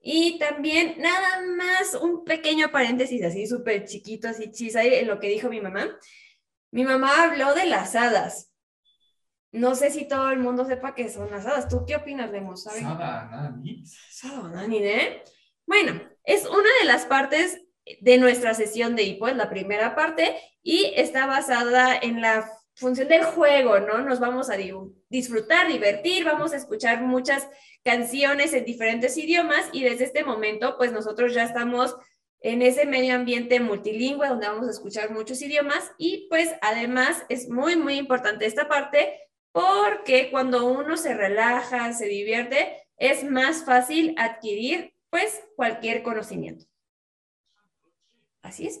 Y 0.00 0.38
también, 0.38 0.96
nada 0.98 1.42
más, 1.56 1.94
un 1.94 2.24
pequeño 2.24 2.72
paréntesis 2.72 3.22
así, 3.22 3.46
súper 3.46 3.84
chiquito, 3.84 4.28
así 4.28 4.50
chisa, 4.50 4.82
en 4.82 5.06
lo 5.06 5.20
que 5.20 5.28
dijo 5.28 5.48
mi 5.48 5.60
mamá. 5.60 5.96
Mi 6.72 6.84
mamá 6.84 7.24
habló 7.24 7.54
de 7.54 7.66
las 7.66 7.94
hadas. 7.94 8.52
No 9.52 9.74
sé 9.74 9.90
si 9.90 10.06
todo 10.08 10.30
el 10.30 10.38
mundo 10.38 10.64
sepa 10.64 10.94
qué 10.94 11.10
son 11.10 11.30
las 11.30 11.44
hadas. 11.44 11.68
¿Tú 11.68 11.84
qué 11.86 11.96
opinas? 11.96 12.30
¿Sabes? 12.62 12.80
Sada, 12.82 13.28
Nani. 13.30 13.84
Sada, 13.84 14.66
ni 14.66 14.80
de- 14.80 15.22
Bueno, 15.66 16.00
es 16.24 16.46
una 16.46 16.70
de 16.80 16.86
las 16.86 17.04
partes 17.04 17.60
de 18.00 18.18
nuestra 18.18 18.54
sesión 18.54 18.96
de 18.96 19.02
hipo, 19.04 19.28
es 19.28 19.36
la 19.36 19.50
primera 19.50 19.94
parte, 19.94 20.36
y 20.62 20.92
está 20.96 21.26
basada 21.26 21.96
en 22.00 22.20
la 22.20 22.50
función 22.74 23.08
del 23.08 23.24
juego, 23.24 23.80
¿no? 23.80 23.98
Nos 23.98 24.20
vamos 24.20 24.50
a 24.50 24.56
di- 24.56 24.72
disfrutar, 25.08 25.68
divertir, 25.68 26.24
vamos 26.24 26.52
a 26.52 26.56
escuchar 26.56 27.02
muchas 27.02 27.48
canciones 27.84 28.52
en 28.52 28.64
diferentes 28.64 29.16
idiomas 29.16 29.68
y 29.72 29.82
desde 29.84 30.04
este 30.04 30.24
momento, 30.24 30.76
pues 30.78 30.92
nosotros 30.92 31.34
ya 31.34 31.44
estamos 31.44 31.96
en 32.42 32.62
ese 32.62 32.86
medio 32.86 33.14
ambiente 33.14 33.60
multilingüe 33.60 34.28
donde 34.28 34.48
vamos 34.48 34.66
a 34.66 34.70
escuchar 34.70 35.10
muchos 35.10 35.42
idiomas 35.42 35.92
y 35.98 36.26
pues 36.30 36.54
además 36.62 37.22
es 37.28 37.50
muy, 37.50 37.76
muy 37.76 37.96
importante 37.96 38.46
esta 38.46 38.66
parte 38.66 39.18
porque 39.52 40.30
cuando 40.30 40.64
uno 40.64 40.96
se 40.96 41.12
relaja, 41.12 41.92
se 41.92 42.06
divierte, 42.06 42.76
es 42.96 43.24
más 43.24 43.64
fácil 43.64 44.14
adquirir 44.16 44.94
pues 45.10 45.42
cualquier 45.56 46.02
conocimiento. 46.02 46.64
Así 48.42 48.66
es. 48.66 48.80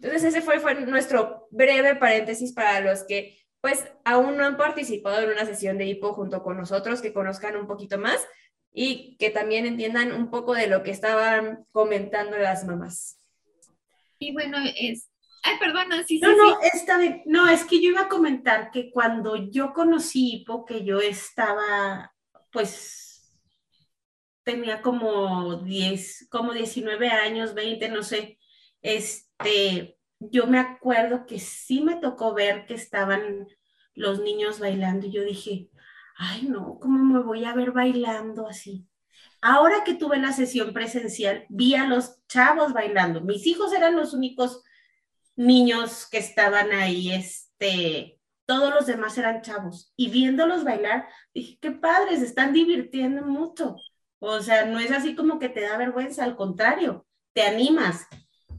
Entonces 0.00 0.24
ese 0.24 0.40
fue, 0.40 0.60
fue 0.60 0.74
nuestro 0.86 1.48
breve 1.50 1.96
paréntesis 1.96 2.52
para 2.52 2.80
los 2.80 3.04
que 3.04 3.36
pues 3.60 3.84
aún 4.04 4.36
no 4.36 4.44
han 4.44 4.56
participado 4.56 5.22
en 5.22 5.30
una 5.30 5.44
sesión 5.44 5.76
de 5.76 5.84
hipo 5.84 6.14
junto 6.14 6.42
con 6.42 6.56
nosotros, 6.56 7.02
que 7.02 7.12
conozcan 7.12 7.56
un 7.56 7.66
poquito 7.66 7.98
más 7.98 8.26
y 8.72 9.16
que 9.18 9.30
también 9.30 9.66
entiendan 9.66 10.12
un 10.12 10.30
poco 10.30 10.54
de 10.54 10.66
lo 10.66 10.82
que 10.82 10.90
estaban 10.90 11.66
comentando 11.72 12.38
las 12.38 12.64
mamás. 12.64 13.20
Y 14.18 14.32
bueno, 14.32 14.58
es. 14.78 15.10
Ay, 15.42 15.56
perdona, 15.58 16.04
sí, 16.04 16.18
sí, 16.18 16.20
No, 16.20 16.34
no, 16.36 16.60
sí. 16.60 16.68
está 16.74 16.98
bien. 16.98 17.22
No, 17.26 17.48
es 17.48 17.64
que 17.64 17.82
yo 17.82 17.90
iba 17.90 18.02
a 18.02 18.08
comentar 18.08 18.70
que 18.70 18.90
cuando 18.90 19.36
yo 19.50 19.72
conocí 19.72 20.34
Hipo, 20.34 20.64
que 20.64 20.84
yo 20.84 21.00
estaba, 21.00 22.12
pues, 22.52 23.38
tenía 24.42 24.82
como 24.82 25.56
10, 25.56 26.28
como 26.30 26.52
19 26.52 27.08
años, 27.08 27.54
20, 27.54 27.88
no 27.88 28.02
sé, 28.02 28.38
este, 28.82 29.98
yo 30.18 30.46
me 30.46 30.58
acuerdo 30.58 31.26
que 31.26 31.38
sí 31.38 31.82
me 31.82 31.96
tocó 31.96 32.34
ver 32.34 32.66
que 32.66 32.74
estaban 32.74 33.46
los 33.94 34.20
niños 34.20 34.60
bailando 34.60 35.06
y 35.06 35.12
yo 35.12 35.22
dije, 35.24 35.70
ay, 36.16 36.42
no, 36.42 36.78
¿cómo 36.80 37.02
me 37.04 37.24
voy 37.24 37.44
a 37.44 37.54
ver 37.54 37.72
bailando 37.72 38.46
así? 38.46 38.86
Ahora 39.42 39.84
que 39.84 39.94
tuve 39.94 40.18
la 40.18 40.32
sesión 40.32 40.72
presencial, 40.72 41.46
vi 41.48 41.74
a 41.74 41.86
los 41.86 42.18
chavos 42.28 42.72
bailando. 42.72 43.22
Mis 43.22 43.46
hijos 43.46 43.72
eran 43.72 43.96
los 43.96 44.12
únicos 44.12 44.62
niños 45.34 46.06
que 46.10 46.18
estaban 46.18 46.72
ahí, 46.72 47.12
este, 47.12 48.20
todos 48.44 48.74
los 48.74 48.86
demás 48.86 49.16
eran 49.16 49.42
chavos. 49.42 49.92
Y 49.96 50.10
viéndolos 50.10 50.64
bailar, 50.64 51.08
dije, 51.32 51.58
qué 51.60 51.70
padres, 51.70 52.20
están 52.20 52.52
divirtiendo 52.52 53.24
mucho. 53.24 53.76
O 54.18 54.40
sea, 54.42 54.66
no 54.66 54.78
es 54.78 54.90
así 54.90 55.14
como 55.14 55.38
que 55.38 55.48
te 55.48 55.62
da 55.62 55.78
vergüenza, 55.78 56.24
al 56.24 56.36
contrario, 56.36 57.06
te 57.32 57.42
animas. 57.42 58.06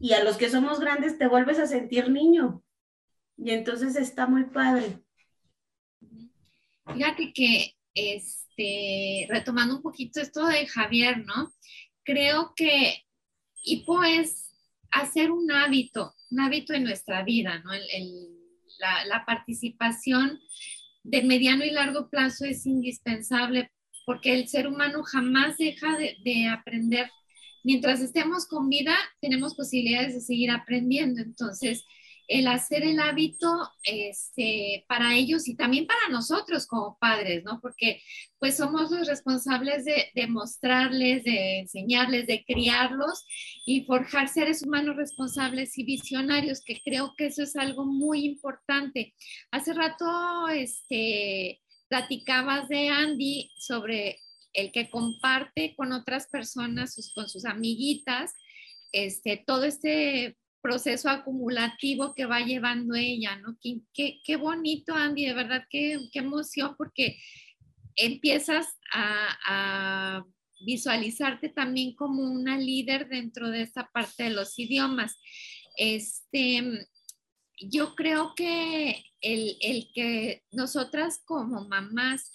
Y 0.02 0.14
a 0.14 0.24
los 0.24 0.38
que 0.38 0.49
somos 0.49 0.80
grandes 0.80 1.18
te 1.20 1.28
vuelves 1.28 1.60
a 1.60 1.68
sentir 1.68 2.10
niño. 2.10 2.64
Y 3.38 3.52
entonces 3.52 3.95
está 3.95 4.26
muy 4.26 4.45
padre. 4.45 4.99
Fíjate 6.91 7.32
que, 7.34 7.76
este, 7.93 9.28
retomando 9.30 9.76
un 9.76 9.82
poquito 9.82 10.20
esto 10.20 10.45
de 10.47 10.66
Javier, 10.66 11.20
¿no? 11.20 11.54
Creo 12.04 12.54
que 12.56 13.06
hipo 13.64 14.04
es 14.04 14.49
hacer 14.89 15.30
un 15.32 15.52
hábito, 15.52 16.14
un 16.32 16.39
hábito 16.39 16.74
en 16.74 16.84
nuestra 16.84 17.24
vida, 17.24 17.60
¿no? 17.60 17.72
El- 17.72 18.41
la, 19.08 19.24
participación 19.26 20.39
de 21.04 21.24
mediano 21.24 21.64
y 21.64 21.72
largo 21.72 22.10
plazo 22.10 22.45
es 22.45 22.66
indispensable 22.66 23.72
porque 24.06 24.34
el 24.34 24.47
ser 24.47 24.68
humano 24.68 25.04
jamás 25.04 25.58
deja 25.58 25.97
de, 25.97 26.18
de 26.24 26.47
aprender. 26.47 27.10
Mientras 27.64 28.01
estemos 28.01 28.47
con 28.47 28.70
vida, 28.70 28.95
tenemos 29.20 29.55
posibilidades 29.55 30.14
de 30.14 30.22
seguir 30.22 30.51
aprendiendo. 30.51 31.22
Entonces, 31.22 31.86
el 32.32 32.47
hacer 32.47 32.84
el 32.84 32.99
hábito 32.99 33.51
este, 33.84 34.86
para 34.88 35.16
ellos 35.16 35.49
y 35.49 35.55
también 35.55 35.86
para 35.86 36.07
nosotros 36.09 36.66
como 36.66 36.97
padres, 36.97 37.43
¿no? 37.43 37.59
Porque 37.59 38.01
pues 38.39 38.55
somos 38.55 38.89
los 38.89 39.05
responsables 39.05 39.84
de, 39.84 40.05
de 40.16 40.28
mostrarles, 40.28 41.26
de 41.26 41.59
enseñarles, 41.59 42.28
de 42.28 42.45
criarlos 42.45 43.26
y 43.66 43.84
forjar 43.84 44.30
seres 44.30 44.64
humanos 44.64 44.95
responsables 44.95 45.78
y 45.78 45.84
visionarios, 45.84 46.64
que 46.64 46.80
creo 46.82 47.14
que 47.18 47.26
eso 47.26 47.43
es 47.43 47.57
algo 47.57 47.86
muy 47.86 48.26
importante. 48.26 49.14
Hace 49.51 49.74
rato, 49.74 50.47
este, 50.47 51.59
platicabas 51.89 52.70
de 52.70 52.88
Andy 52.88 53.51
sobre 53.57 54.20
el 54.54 54.72
que 54.72 54.89
comparte 54.89 55.76
con 55.76 55.91
otras 55.91 56.28
personas, 56.28 56.93
sus, 56.93 57.14
con 57.14 57.30
sus 57.30 57.45
amiguitas, 57.45 58.34
este, 58.91 59.43
todo 59.45 59.64
este 59.64 60.38
proceso 60.62 61.10
acumulativo 61.10 62.14
que 62.14 62.26
va 62.26 62.41
llevando 62.41 62.95
ella, 62.95 63.36
¿no? 63.38 63.58
Qué, 63.62 63.80
qué, 63.93 64.20
qué 64.24 64.36
bonito, 64.36 64.93
Andy, 64.93 65.26
de 65.26 65.34
verdad, 65.34 65.64
qué, 65.70 65.97
qué 66.12 66.20
emoción, 66.20 66.76
porque 66.78 67.18
empiezas 67.95 68.68
a, 68.93 69.38
a, 69.45 70.26
visualizarte 70.64 71.49
también 71.49 71.95
como 71.95 72.22
una 72.22 72.56
líder 72.56 73.10
dentro 73.10 73.49
de 73.49 73.64
esta 73.64 73.89
parte 73.91 74.26
de 74.26 74.30
los 74.30 74.60
idiomas. 74.60 75.20
Este, 75.76 76.88
yo 77.60 77.95
creo 77.95 78.34
que 78.36 79.04
el, 79.22 79.58
el 79.62 79.89
que 79.93 80.43
nosotras 80.52 81.22
como 81.26 81.68
mamás 81.68 82.32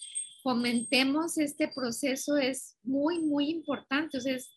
fomentemos 0.46 1.38
este 1.38 1.66
proceso 1.66 2.36
es 2.36 2.76
muy, 2.84 3.18
muy 3.18 3.50
importante, 3.50 4.16
o 4.16 4.20
sea, 4.20 4.36
es, 4.36 4.48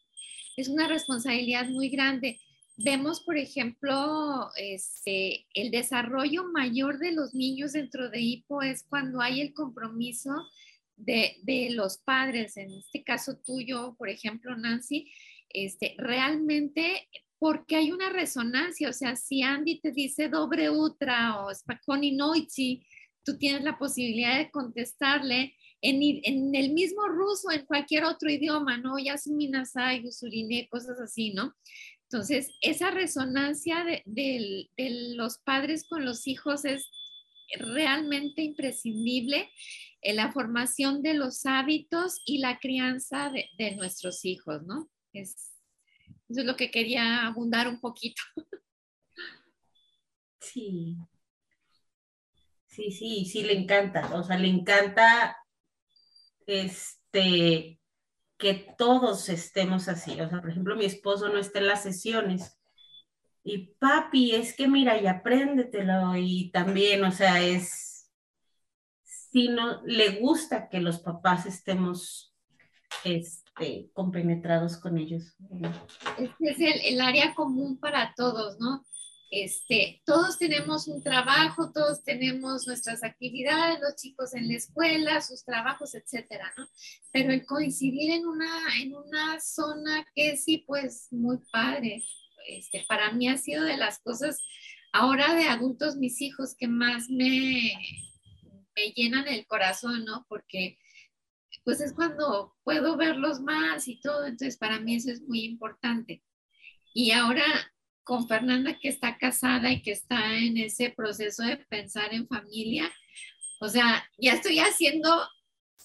es 0.56 0.68
una 0.70 0.88
responsabilidad 0.88 1.68
muy 1.68 1.90
grande. 1.90 2.40
Vemos, 2.78 3.22
por 3.22 3.40
ejemplo, 3.40 4.52
este, 4.56 5.48
el 5.56 5.72
desarrollo 5.72 6.44
mayor 6.54 7.00
de 7.00 7.14
los 7.14 7.34
niños 7.34 7.72
dentro 7.72 8.08
de 8.12 8.20
HIPO 8.20 8.62
es 8.62 8.84
cuando 8.88 9.20
hay 9.20 9.42
el 9.42 9.56
compromiso 9.56 10.30
de, 10.96 11.38
de, 11.42 11.72
los 11.72 11.98
padres, 11.98 12.56
en 12.58 12.72
este 12.72 13.04
caso 13.04 13.40
tuyo, 13.44 13.96
por 13.98 14.10
ejemplo, 14.10 14.56
Nancy, 14.56 15.12
este, 15.50 15.96
realmente 15.98 17.10
porque 17.40 17.78
hay 17.78 17.92
una 17.92 18.10
resonancia, 18.10 18.90
o 18.90 18.94
sea, 18.94 19.16
si 19.16 19.42
Andy 19.42 19.80
te 19.80 19.92
dice 19.92 20.30
dobre 20.30 20.70
utra 20.70 21.44
o 21.44 21.56
spaconi 21.56 22.12
noichi, 22.12 22.86
tú 23.24 23.38
tienes 23.38 23.64
la 23.64 23.78
posibilidad 23.78 24.38
de 24.38 24.52
contestarle 24.52 25.56
en, 25.82 26.02
en, 26.02 26.56
el 26.56 26.74
mismo 26.74 27.08
ruso, 27.08 27.52
en 27.52 27.66
cualquier 27.66 28.04
otro 28.04 28.30
idioma, 28.30 28.78
¿no? 28.78 28.98
Yasuminasai, 28.98 30.06
usurine, 30.06 30.68
cosas 30.70 31.00
así, 31.00 31.34
¿no? 31.34 31.56
Entonces, 32.04 32.52
esa 32.62 32.92
resonancia 32.92 33.84
de, 33.84 34.02
de, 34.06 34.70
de, 34.76 35.16
los 35.16 35.38
padres 35.40 35.88
con 35.88 36.06
los 36.06 36.28
hijos 36.28 36.66
es, 36.66 36.90
realmente 37.58 38.44
imprescindible 38.44 39.50
en 40.04 40.18
la 40.18 40.32
formación 40.32 41.02
de 41.02 41.16
los 41.16 41.48
hábitos 41.48 42.22
y 42.24 42.38
la 42.38 42.60
crianza 42.60 43.32
de, 43.32 43.50
de 43.58 43.76
nuestros 43.76 44.24
hijos, 44.24 44.62
¿no? 44.68 44.88
Es, 45.14 45.56
eso 46.30 46.42
es 46.42 46.46
lo 46.46 46.56
que 46.56 46.70
quería 46.70 47.26
abundar 47.26 47.68
un 47.68 47.80
poquito. 47.80 48.22
Sí. 50.42 50.96
Sí, 52.80 52.92
sí, 52.92 53.26
sí, 53.26 53.44
le 53.44 53.60
encanta. 53.60 54.10
O 54.16 54.24
sea, 54.24 54.38
le 54.38 54.48
encanta 54.48 55.38
este 56.48 57.82
que 58.38 58.74
todos 58.78 59.28
estemos 59.28 59.90
así. 59.90 60.12
O 60.22 60.30
sea, 60.30 60.40
por 60.40 60.50
ejemplo, 60.50 60.78
mi 60.78 60.86
esposo 60.86 61.28
no 61.28 61.40
está 61.40 61.60
en 61.60 61.68
las 61.68 61.84
sesiones. 61.84 62.58
Y 63.44 63.74
papi, 63.80 64.34
es 64.34 64.56
que 64.56 64.70
mira, 64.70 64.98
y 64.98 65.08
apréndetelo. 65.08 66.16
Y 66.16 66.52
también, 66.52 67.04
o 67.04 67.12
sea, 67.12 67.42
es, 67.42 68.10
si 69.04 69.50
no, 69.50 69.82
le 69.84 70.22
gusta 70.22 70.70
que 70.70 70.80
los 70.80 71.00
papás 71.00 71.46
estemos 71.48 72.34
este, 73.04 73.90
compenetrados 73.92 74.78
con 74.78 74.98
ellos. 74.98 75.36
Este 76.18 76.50
es 76.50 76.60
el, 76.62 76.94
el 76.94 77.02
área 77.02 77.36
común 77.36 77.78
para 77.78 78.14
todos, 78.16 78.58
¿no? 78.62 78.86
Este, 79.32 80.02
todos 80.06 80.40
tenemos 80.40 80.88
un 80.88 81.04
trabajo, 81.04 81.72
todos 81.72 82.04
tenemos 82.04 82.66
nuestras 82.66 83.04
actividades, 83.04 83.80
los 83.80 83.96
chicos 83.96 84.34
en 84.34 84.48
la 84.48 84.56
escuela, 84.56 85.22
sus 85.22 85.46
trabajos, 85.46 85.94
etcétera, 85.94 86.52
¿no? 86.58 86.68
Pero 87.12 87.32
el 87.32 87.46
coincidir 87.46 88.12
en 88.12 88.26
una, 88.26 88.52
en 88.82 88.96
una 88.96 89.40
zona 89.40 90.06
que 90.16 90.36
sí, 90.36 90.64
pues 90.66 91.10
muy 91.12 91.38
padre. 91.52 92.04
Este, 92.48 92.84
para 92.88 93.12
mí 93.12 93.30
ha 93.30 93.38
sido 93.38 93.64
de 93.64 93.78
las 93.78 94.00
cosas, 94.00 94.42
ahora 94.94 95.36
de 95.36 95.44
adultos, 95.44 95.98
mis 95.98 96.20
hijos 96.22 96.56
que 96.58 96.68
más 96.68 97.08
me, 97.10 97.74
me 98.76 98.92
llenan 98.96 99.28
el 99.28 99.46
corazón, 99.46 100.06
¿no? 100.06 100.26
Porque 100.28 100.80
pues 101.64 101.82
es 101.82 101.94
cuando 101.94 102.56
puedo 102.64 102.98
verlos 102.98 103.42
más 103.42 103.88
y 103.88 104.00
todo, 104.02 104.26
entonces 104.26 104.58
para 104.58 104.80
mí 104.80 104.96
eso 104.96 105.12
es 105.12 105.22
muy 105.22 105.44
importante. 105.44 106.24
Y 106.94 107.12
ahora 107.12 107.44
con 108.10 108.28
Fernanda 108.28 108.76
que 108.80 108.90
está 108.90 109.20
casada 109.20 109.72
y 109.72 109.84
que 109.84 109.92
está 109.92 110.36
en 110.36 110.58
ese 110.58 110.90
proceso 110.90 111.44
de 111.44 111.58
pensar 111.58 112.12
en 112.12 112.28
familia. 112.28 112.92
O 113.62 113.70
sea, 113.70 114.04
ya 114.18 114.34
estoy 114.34 114.58
haciendo 114.58 115.28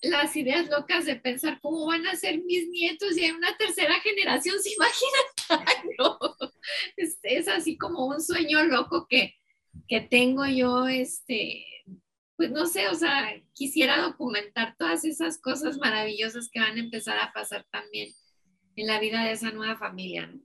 las 0.00 0.34
ideas 0.34 0.70
locas 0.70 1.04
de 1.04 1.16
pensar 1.16 1.60
cómo 1.60 1.84
van 1.84 2.06
a 2.06 2.16
ser 2.16 2.42
mis 2.42 2.66
nietos 2.70 3.14
y 3.18 3.24
en 3.26 3.36
una 3.36 3.54
tercera 3.58 4.00
generación, 4.00 4.56
¿se 4.58 4.72
imaginan? 4.72 5.84
no, 5.98 6.18
es, 6.96 7.18
es, 7.24 7.46
así 7.46 7.76
como 7.76 8.06
un 8.06 8.22
sueño 8.22 8.64
loco 8.64 9.06
que, 9.06 9.34
que 9.86 10.00
tengo 10.00 10.46
yo, 10.46 10.88
este, 10.88 11.66
pues 12.36 12.50
no 12.50 12.64
sé, 12.64 12.88
o 12.88 12.94
sea, 12.94 13.38
quisiera 13.52 14.00
documentar 14.00 14.76
todas 14.78 15.04
esas 15.04 15.38
cosas 15.38 15.76
maravillosas 15.76 16.48
que 16.50 16.60
van 16.60 16.78
a 16.78 16.80
empezar 16.80 17.18
a 17.18 17.34
pasar 17.34 17.66
también 17.70 18.14
en 18.76 18.86
la 18.86 18.98
vida 18.98 19.24
de 19.24 19.32
esa 19.32 19.50
nueva 19.50 19.76
familia, 19.76 20.26
¿no? 20.26 20.40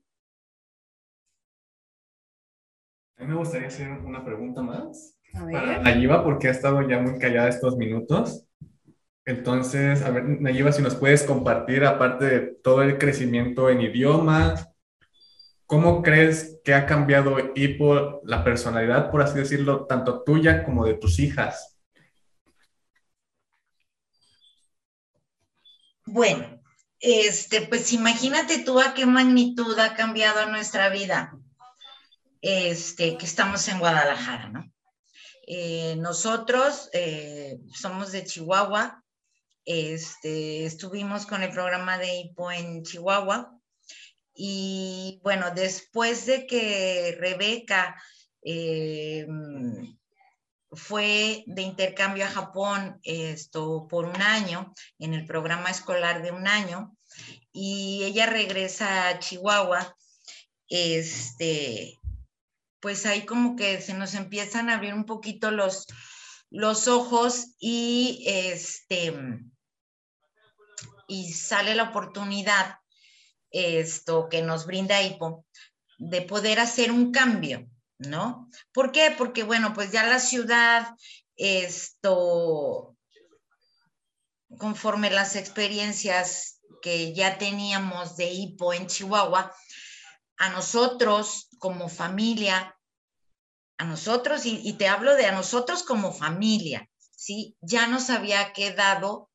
A 3.20 3.24
mí 3.24 3.28
me 3.28 3.36
gustaría 3.36 3.68
hacer 3.68 3.92
una 3.92 4.24
pregunta 4.24 4.62
más 4.62 5.18
para 5.52 5.80
Nayiba, 5.80 6.24
porque 6.24 6.48
ha 6.48 6.52
estado 6.52 6.88
ya 6.88 7.00
muy 7.00 7.20
callada 7.20 7.50
estos 7.50 7.76
minutos. 7.76 8.46
Entonces, 9.26 10.02
a 10.04 10.10
ver, 10.10 10.24
Nayiba, 10.24 10.72
si 10.72 10.82
nos 10.82 10.96
puedes 10.96 11.24
compartir, 11.24 11.84
aparte 11.84 12.26
de 12.26 12.40
todo 12.64 12.82
el 12.82 12.98
crecimiento 12.98 13.70
en 13.70 13.82
idioma, 13.82 14.56
¿cómo 15.66 16.02
crees 16.02 16.62
que 16.64 16.74
ha 16.74 16.86
cambiado 16.86 17.36
Hipo 17.56 18.22
la 18.24 18.42
personalidad, 18.46 19.12
por 19.12 19.22
así 19.22 19.38
decirlo, 19.38 19.86
tanto 19.86 20.24
tuya 20.24 20.64
como 20.64 20.86
de 20.86 20.94
tus 20.94 21.20
hijas? 21.20 21.78
Bueno, 26.06 26.62
este, 27.02 27.64
pues 27.64 27.92
imagínate 27.92 28.64
tú 28.64 28.80
a 28.80 28.94
qué 28.94 29.06
magnitud 29.06 29.78
ha 29.78 29.94
cambiado 29.94 30.50
nuestra 30.50 30.88
vida 30.88 31.38
este, 32.42 33.18
que 33.18 33.26
estamos 33.26 33.68
en 33.68 33.80
Guadalajara, 33.80 34.50
¿no? 34.50 34.72
Eh, 35.52 35.96
nosotros 35.98 36.90
eh, 36.94 37.58
somos 37.74 38.12
de 38.12 38.24
Chihuahua, 38.24 39.04
este, 39.66 40.66
estuvimos 40.66 41.26
con 41.26 41.42
el 41.42 41.52
programa 41.52 41.98
de 41.98 42.22
HIPO 42.22 42.52
en 42.52 42.84
Chihuahua 42.84 43.52
y 44.36 45.20
bueno, 45.24 45.52
después 45.52 46.28
de 46.28 46.46
que 46.46 47.18
Rebeca 47.20 48.00
eh, 48.44 49.28
fue 50.72 51.44
de 51.48 51.62
intercambio 51.62 52.26
a 52.26 52.30
Japón 52.30 53.00
esto 53.04 53.88
por 53.90 54.06
un 54.06 54.22
año 54.22 54.74
en 55.00 55.14
el 55.14 55.26
programa 55.26 55.72
escolar 55.72 56.22
de 56.22 56.32
un 56.32 56.48
año 56.48 56.96
y 57.52 58.04
ella 58.04 58.28
regresa 58.28 59.10
a 59.10 59.20
Chihuahua 59.20 59.96
este 60.68 61.99
pues 62.80 63.06
ahí 63.06 63.26
como 63.26 63.56
que 63.56 63.82
se 63.82 63.94
nos 63.94 64.14
empiezan 64.14 64.70
a 64.70 64.76
abrir 64.76 64.94
un 64.94 65.06
poquito 65.06 65.52
los, 65.52 65.86
los 66.50 66.88
ojos 66.88 67.56
y 67.60 68.24
este 68.26 69.14
y 71.08 71.34
sale 71.34 71.76
la 71.76 71.84
oportunidad 71.84 72.78
esto 73.52 74.30
que 74.30 74.42
nos 74.42 74.66
brinda 74.66 75.02
HIPO 75.02 75.46
de 75.98 76.22
poder 76.22 76.60
hacer 76.60 76.92
un 76.92 77.12
cambio, 77.12 77.68
¿no? 77.98 78.50
¿Por 78.72 78.92
qué? 78.92 79.14
Porque 79.18 79.44
bueno, 79.44 79.74
pues 79.74 79.92
ya 79.92 80.04
la 80.04 80.20
ciudad 80.20 80.96
esto 81.36 82.96
conforme 84.58 85.10
las 85.10 85.36
experiencias 85.36 86.62
que 86.82 87.14
ya 87.14 87.38
teníamos 87.38 88.16
de 88.18 88.30
HIPO 88.30 88.74
en 88.74 88.88
Chihuahua, 88.88 89.54
a 90.40 90.50
nosotros 90.50 91.50
como 91.60 91.90
familia, 91.90 92.76
a 93.78 93.84
nosotros, 93.84 94.46
y, 94.46 94.74
te 94.74 94.88
hablo 94.88 95.16
de 95.16 95.26
a 95.26 95.34
nosotros 95.34 95.84
como 95.84 96.14
familia, 96.14 96.90
¿sí? 97.12 97.58
Ya 97.62 97.88
nos 97.88 98.10
había 98.10 98.54
quedado 98.54 99.30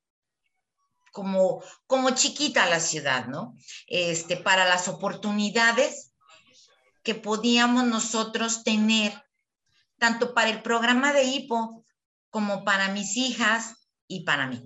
como, 1.11 1.63
como 1.87 2.09
chiquita 2.09 2.65
la 2.65 2.79
ciudad, 2.79 3.27
¿no? 3.27 3.55
Este, 3.87 4.35
para 4.35 4.65
las 4.65 4.87
oportunidades 4.87 6.11
que 7.03 7.13
podíamos 7.13 7.85
nosotros 7.85 8.63
tener, 8.63 9.23
tanto 9.99 10.33
para 10.33 10.49
el 10.49 10.63
programa 10.63 11.13
de 11.13 11.23
HIPO 11.23 11.85
como 12.31 12.63
para 12.65 12.89
mis 12.89 13.15
hijas 13.15 13.87
y 14.07 14.23
para 14.23 14.47
mí, 14.47 14.63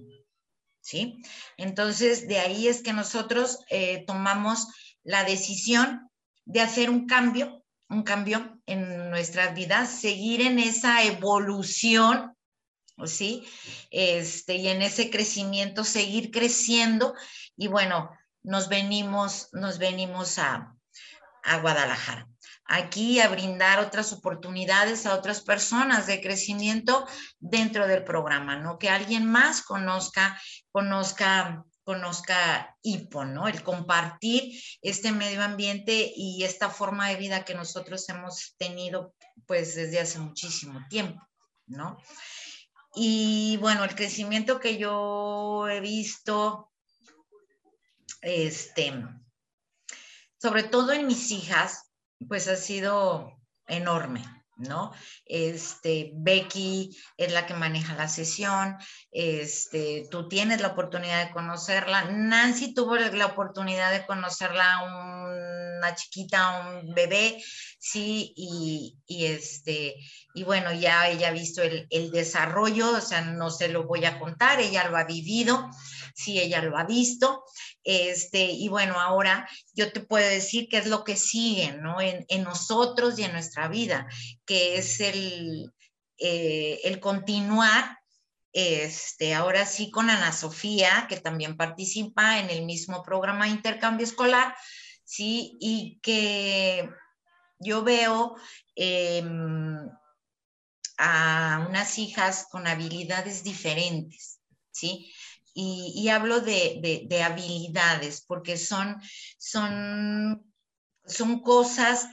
¿sí? 0.79 1.21
Entonces, 1.57 2.29
de 2.29 2.39
ahí 2.39 2.69
es 2.69 2.81
que 2.81 2.93
nosotros 2.93 3.59
eh, 3.69 4.05
tomamos 4.07 4.67
la 5.03 5.25
decisión 5.25 6.08
de 6.49 6.61
hacer 6.61 6.89
un 6.89 7.05
cambio, 7.05 7.63
un 7.89 8.01
cambio 8.01 8.59
en 8.65 9.11
nuestras 9.11 9.53
vidas, 9.53 9.87
seguir 9.87 10.41
en 10.41 10.57
esa 10.57 11.03
evolución, 11.03 12.35
¿sí? 13.05 13.47
Este, 13.91 14.55
y 14.55 14.67
en 14.67 14.81
ese 14.81 15.11
crecimiento, 15.11 15.83
seguir 15.83 16.31
creciendo. 16.31 17.13
Y 17.55 17.67
bueno, 17.67 18.09
nos 18.41 18.67
venimos, 18.67 19.49
nos 19.53 19.77
venimos 19.77 20.39
a, 20.39 20.75
a 21.43 21.57
Guadalajara 21.59 22.27
aquí 22.65 23.19
a 23.19 23.27
brindar 23.27 23.79
otras 23.79 24.13
oportunidades 24.13 25.07
a 25.07 25.15
otras 25.15 25.41
personas 25.41 26.05
de 26.05 26.21
crecimiento 26.21 27.07
dentro 27.39 27.87
del 27.87 28.03
programa, 28.03 28.57
¿no? 28.57 28.77
Que 28.77 28.89
alguien 28.89 29.25
más 29.25 29.63
conozca, 29.63 30.39
conozca 30.71 31.65
conozca 31.89 32.77
HIPO, 32.83 33.25
¿no? 33.25 33.47
El 33.47 33.63
compartir 33.63 34.61
este 34.83 35.11
medio 35.11 35.41
ambiente 35.41 36.13
y 36.15 36.43
esta 36.43 36.69
forma 36.69 37.09
de 37.09 37.15
vida 37.15 37.43
que 37.45 37.55
nosotros 37.55 38.07
hemos 38.09 38.53
tenido 38.59 39.15
pues 39.47 39.73
desde 39.73 39.99
hace 39.99 40.19
muchísimo 40.19 40.81
tiempo, 40.87 41.27
¿no? 41.65 41.97
Y 42.93 43.57
bueno, 43.57 43.83
el 43.85 43.95
crecimiento 43.95 44.59
que 44.59 44.77
yo 44.77 45.67
he 45.67 45.79
visto, 45.79 46.71
este, 48.21 48.93
sobre 50.37 50.61
todo 50.61 50.91
en 50.91 51.07
mis 51.07 51.31
hijas, 51.31 51.91
pues 52.27 52.47
ha 52.49 52.55
sido 52.55 53.35
enorme, 53.65 54.23
¿no? 54.59 54.91
Este, 55.25 56.11
Becky 56.13 56.95
es 57.17 57.33
la 57.33 57.45
que 57.45 57.53
maneja 57.53 57.95
la 57.95 58.07
sesión, 58.07 58.77
este, 59.11 60.07
tú 60.11 60.27
tienes 60.27 60.61
la 60.61 60.69
oportunidad 60.69 61.25
de 61.25 61.31
conocerla. 61.31 62.05
Nancy 62.11 62.73
tuvo 62.73 62.95
la 62.95 63.25
oportunidad 63.25 63.91
de 63.91 64.05
conocerla 64.05 64.83
una 65.79 65.95
chiquita, 65.95 66.69
un 66.69 66.93
bebé, 66.93 67.41
sí, 67.79 68.33
y, 68.35 69.25
este, 69.25 69.95
y 70.33 70.43
bueno, 70.43 70.73
ya 70.73 71.07
ella 71.07 71.29
ha 71.29 71.31
visto 71.31 71.61
el, 71.63 72.11
desarrollo, 72.11 72.91
o 72.91 73.01
sea, 73.01 73.21
no 73.21 73.49
se 73.49 73.69
lo 73.69 73.85
voy 73.87 74.05
a 74.05 74.19
contar, 74.19 74.59
ella 74.59 74.89
lo 74.89 74.97
ha 74.97 75.05
vivido, 75.05 75.69
sí, 76.13 76.39
ella 76.39 76.61
lo 76.61 76.77
ha 76.77 76.83
visto, 76.83 77.43
este, 77.83 78.43
y 78.43 78.67
bueno, 78.67 78.99
ahora 78.99 79.47
yo 79.73 79.91
te 79.93 80.01
puedo 80.01 80.27
decir 80.27 80.67
qué 80.69 80.77
es 80.77 80.87
lo 80.87 81.05
que 81.05 81.15
sigue, 81.15 81.71
¿no? 81.73 82.01
En, 82.01 82.43
nosotros 82.43 83.17
y 83.17 83.23
en 83.23 83.31
nuestra 83.31 83.69
vida, 83.69 84.07
que 84.45 84.77
es 84.77 84.99
el, 84.99 85.71
eh, 86.17 86.81
el 86.83 86.99
continuar, 86.99 87.97
este, 88.51 89.35
ahora 89.35 89.65
sí 89.65 89.89
con 89.89 90.09
Ana 90.09 90.33
Sofía, 90.33 91.05
que 91.07 91.17
también 91.17 91.55
participa 91.55 92.39
en 92.39 92.49
el 92.49 92.65
mismo 92.65 93.03
programa 93.03 93.47
intercambio 93.47 94.05
escolar, 94.05 94.53
¿sí? 95.05 95.57
Y 95.61 95.99
que 96.01 96.89
yo 97.59 97.83
veo 97.83 98.35
em, 98.75 99.89
a 100.97 101.65
unas 101.69 101.97
hijas 101.97 102.47
con 102.49 102.67
habilidades 102.67 103.43
diferentes, 103.43 104.39
¿sí? 104.71 105.13
Y, 105.53 106.07
hablo 106.07 106.39
de, 106.39 107.05
de, 107.09 107.23
habilidades 107.23 108.21
porque 108.25 108.55
son, 108.55 108.95
son, 109.37 110.53
son 111.05 111.41
cosas 111.41 112.07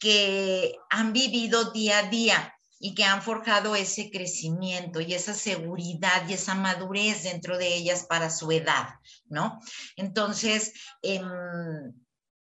que 0.00 0.74
han 0.88 1.12
vivido 1.12 1.70
día 1.70 1.98
a 1.98 2.10
día 2.10 2.54
y 2.80 2.94
que 2.94 3.04
han 3.04 3.22
forjado 3.22 3.76
ese 3.76 4.10
crecimiento 4.10 5.00
y 5.00 5.14
esa 5.14 5.34
seguridad 5.34 6.28
y 6.28 6.32
esa 6.32 6.54
madurez 6.56 7.22
dentro 7.22 7.58
de 7.58 7.76
ellas 7.76 8.06
para 8.08 8.28
su 8.28 8.50
edad, 8.50 8.88
¿no? 9.26 9.60
Entonces, 9.94 10.72
em, 11.02 11.92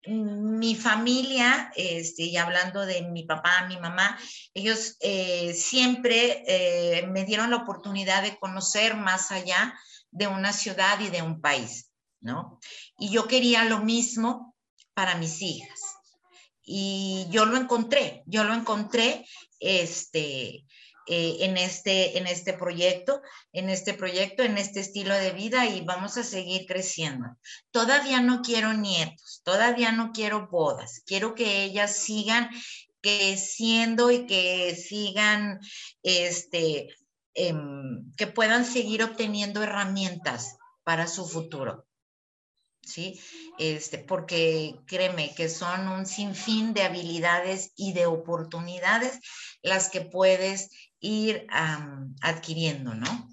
mi 0.08 0.76
familia, 0.76 1.72
este, 1.76 2.24
y 2.24 2.38
hablando 2.38 2.86
de 2.86 3.02
mi 3.04 3.24
papá, 3.24 3.68
mi 3.68 3.78
mamá, 3.78 4.18
ellos 4.54 4.98
eh, 5.02 5.54
siempre 5.54 6.44
eh, 6.48 7.08
me 7.08 7.26
dieron 7.26 7.50
la 7.50 7.58
oportunidad 7.58 8.24
de 8.24 8.38
conocer 8.38 8.96
más 8.96 9.32
allá 9.32 9.78
de 10.12 10.28
una 10.28 10.54
ciudad 10.54 11.00
y 11.00 11.10
de 11.10 11.22
un 11.22 11.42
país, 11.42 11.92
¿no? 12.22 12.60
Y 12.98 13.10
yo 13.10 13.28
quería 13.28 13.66
lo 13.66 13.80
mismo 13.80 14.56
para 14.94 15.16
mis 15.16 15.42
hijas. 15.42 15.80
Y 16.64 17.28
yo 17.30 17.46
lo 17.46 17.56
encontré, 17.56 18.24
yo 18.26 18.44
lo 18.44 18.54
encontré 18.54 19.26
este, 19.60 20.66
eh, 21.10 21.38
en, 21.46 21.56
este, 21.56 22.18
en 22.18 22.28
este 22.28 22.52
proyecto, 22.54 23.22
en 23.54 23.70
este 23.70 23.94
proyecto, 23.94 24.44
en 24.44 24.58
este 24.58 24.82
estilo 24.82 25.14
de 25.16 25.32
vida 25.32 25.66
y 25.66 25.82
vamos 25.82 26.18
a 26.18 26.24
seguir 26.24 26.66
creciendo. 26.66 27.38
Todavía 27.72 28.20
no 28.20 28.42
quiero 28.42 28.74
nietos, 28.74 29.42
todavía 29.46 29.94
no 29.94 30.12
quiero 30.12 30.50
bodas, 30.50 31.04
quiero 31.06 31.34
que 31.34 31.64
ellas 31.64 31.96
sigan 31.96 32.50
creciendo 33.02 34.12
y 34.12 34.28
que 34.28 34.76
sigan, 34.76 35.62
este, 36.04 36.90
em, 37.34 38.12
que 38.18 38.28
puedan 38.28 38.66
seguir 38.66 39.02
obteniendo 39.02 39.64
herramientas 39.64 40.58
para 40.84 41.08
su 41.08 41.26
futuro. 41.26 41.88
¿sí? 42.88 43.20
Este, 43.60 43.98
porque 44.00 44.76
créeme 44.88 45.34
que 45.36 45.50
son 45.50 45.88
un 45.88 46.06
sinfín 46.06 46.74
de 46.74 46.84
habilidades 46.84 47.72
y 47.76 47.94
de 47.94 48.06
oportunidades 48.06 49.20
las 49.62 49.90
que 49.90 50.02
puedes 50.02 50.70
ir 51.00 51.48
adquiriendo, 52.22 52.94
¿no? 52.94 53.30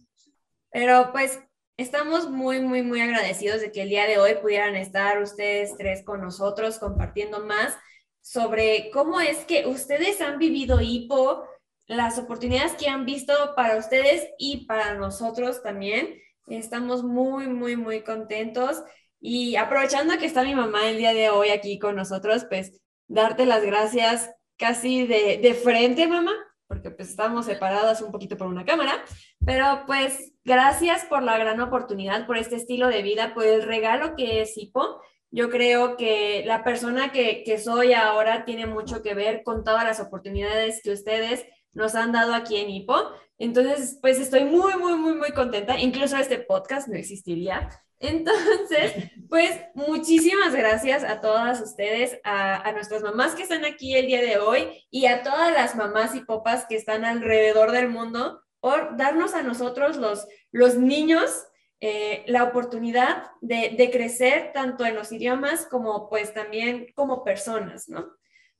Pero 0.71 1.11
pues 1.13 1.41
estamos 1.77 2.31
muy, 2.31 2.61
muy, 2.61 2.83
muy 2.83 3.01
agradecidos 3.01 3.61
de 3.61 3.73
que 3.73 3.83
el 3.83 3.89
día 3.89 4.07
de 4.07 4.19
hoy 4.19 4.35
pudieran 4.41 4.77
estar 4.77 5.21
ustedes 5.23 5.77
tres 5.77 6.05
con 6.05 6.21
nosotros 6.21 6.79
compartiendo 6.79 7.45
más 7.45 7.75
sobre 8.21 8.91
cómo 8.91 9.21
es 9.21 9.45
que 9.45 9.67
ustedes 9.67 10.21
han 10.21 10.39
vivido 10.39 10.81
hipo, 10.81 11.45
las 11.87 12.19
oportunidades 12.19 12.73
que 12.73 12.89
han 12.89 13.05
visto 13.05 13.35
para 13.55 13.77
ustedes 13.77 14.29
y 14.39 14.65
para 14.67 14.95
nosotros 14.95 15.63
también. 15.63 16.19
Estamos 16.47 17.03
muy, 17.03 17.47
muy, 17.47 17.77
muy 17.77 18.03
contentos. 18.03 18.83
Y 19.21 19.57
aprovechando 19.57 20.19
que 20.19 20.27
está 20.27 20.43
mi 20.43 20.55
mamá 20.55 20.89
el 20.89 20.99
día 20.99 21.13
de 21.13 21.31
hoy 21.31 21.51
aquí 21.51 21.79
con 21.79 21.97
nosotros, 21.97 22.47
pues 22.49 22.81
darte 23.09 23.45
las 23.47 23.63
gracias 23.63 24.31
casi 24.57 25.07
de, 25.07 25.39
de 25.43 25.55
frente, 25.55 26.07
mamá, 26.07 26.33
porque 26.67 26.91
pues 26.91 27.11
estamos 27.11 27.47
separadas 27.47 28.03
un 28.03 28.13
poquito 28.13 28.37
por 28.37 28.47
una 28.47 28.65
cámara, 28.65 29.05
pero 29.45 29.85
pues 29.87 30.33
gracias 30.45 31.05
por 31.05 31.23
la 31.23 31.39
gran 31.39 31.61
oportunidad, 31.61 32.27
por 32.27 32.37
este 32.37 32.57
estilo 32.57 32.89
de 32.89 33.03
vida, 33.03 33.35
por 33.35 33.45
el 33.45 33.63
regalo 33.63 34.17
que 34.17 34.43
es 34.43 34.57
Hipo. 34.57 35.01
Yo 35.31 35.51
creo 35.51 35.97
que 35.97 36.45
la 36.47 36.63
persona 36.63 37.11
que, 37.11 37.43
que 37.45 37.59
soy 37.59 37.93
ahora 37.93 38.45
tiene 38.45 38.67
mucho 38.67 39.03
que 39.03 39.15
ver 39.15 39.43
con 39.43 39.65
todas 39.65 39.85
las 39.85 40.01
oportunidades 40.01 40.81
que 40.83 40.93
ustedes 40.93 41.45
nos 41.73 41.95
han 41.95 42.13
dado 42.13 42.35
aquí 42.35 42.57
en 42.57 42.71
Hipo. 42.71 43.11
Entonces, 43.39 43.99
pues 44.01 44.21
estoy 44.21 44.45
muy, 44.45 44.75
muy, 44.77 44.95
muy, 44.95 45.15
muy 45.15 45.33
contenta. 45.33 45.79
Incluso 45.79 46.17
este 46.17 46.39
podcast 46.39 46.89
no 46.89 46.97
existiría 46.97 47.69
entonces, 48.01 49.11
pues 49.29 49.61
muchísimas 49.75 50.55
gracias 50.55 51.05
a 51.05 51.21
todas 51.21 51.61
ustedes, 51.61 52.19
a, 52.25 52.71
nuestras 52.73 53.03
mamás 53.03 53.35
que 53.35 53.43
están 53.43 53.65
aquí 53.65 53.95
el 53.95 54.07
día 54.07 54.21
de 54.21 54.39
hoy 54.39 54.69
y 54.91 55.07
a 55.07 55.23
todas 55.23 55.53
las 55.53 55.77
mamás 55.77 56.15
y 56.15 56.21
popas 56.21 56.67
que 56.67 56.77
están 56.77 57.05
alrededor 57.05 57.71
del 57.73 57.89
mundo 57.89 58.43
por 58.61 58.97
darnos 58.97 59.35
a 59.35 59.43
nosotros 59.43 59.97
los, 59.97 60.27
los 60.51 60.77
niños 60.77 61.47
eh, 61.81 62.25
la 62.27 62.45
oportunidad 62.45 63.25
de, 63.43 63.75
de, 63.77 63.91
crecer 63.91 64.53
tanto 64.55 64.87
en 64.87 64.95
los 64.95 65.13
idiomas 65.13 65.67
como 65.67 66.09
pues 66.09 66.33
también 66.33 66.87
como 66.95 67.25
personas, 67.25 67.89
¿no? 67.91 68.07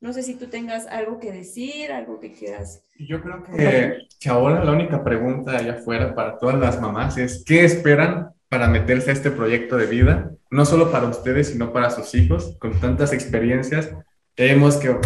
No 0.01 0.13
sé 0.13 0.23
si 0.23 0.35
tú 0.35 0.49
tengas 0.49 0.87
algo 0.89 1.19
que 1.19 1.33
decir, 1.33 1.91
algo 1.91 2.21
que 2.21 2.33
quieras. 2.33 2.87
Yo 2.99 3.23
creo 3.23 3.43
que, 3.43 4.07
que 4.21 4.29
ahora 4.29 4.63
la 4.63 4.73
única 4.73 5.03
pregunta 5.03 5.57
allá 5.57 5.75
afuera 5.75 6.15
para 6.15 6.39
todas 6.39 6.59
las 6.59 6.79
mamás 6.79 7.17
es, 7.17 7.43
¿qué 7.47 7.65
esperan 7.65 8.34
para 8.55 8.69
meterse 8.69 9.11
a 9.11 9.15
este 9.15 9.33
proyecto 9.33 9.77
de 9.77 9.87
vida, 9.87 10.31
no 10.49 10.65
solo 10.65 10.93
para 10.93 11.09
ustedes, 11.09 11.49
sino 11.49 11.73
para 11.73 11.91
sus 11.91 12.15
hijos, 12.15 12.57
con 12.61 12.79
tantas 12.79 13.13
experiencias. 13.13 13.91
Vemos 14.37 14.77
que 14.77 14.97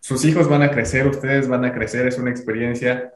sus 0.00 0.24
hijos 0.24 0.48
van 0.48 0.62
a 0.62 0.72
crecer, 0.72 1.06
ustedes 1.06 1.46
van 1.46 1.64
a 1.64 1.72
crecer, 1.72 2.08
es 2.08 2.18
una 2.18 2.32
experiencia 2.32 3.12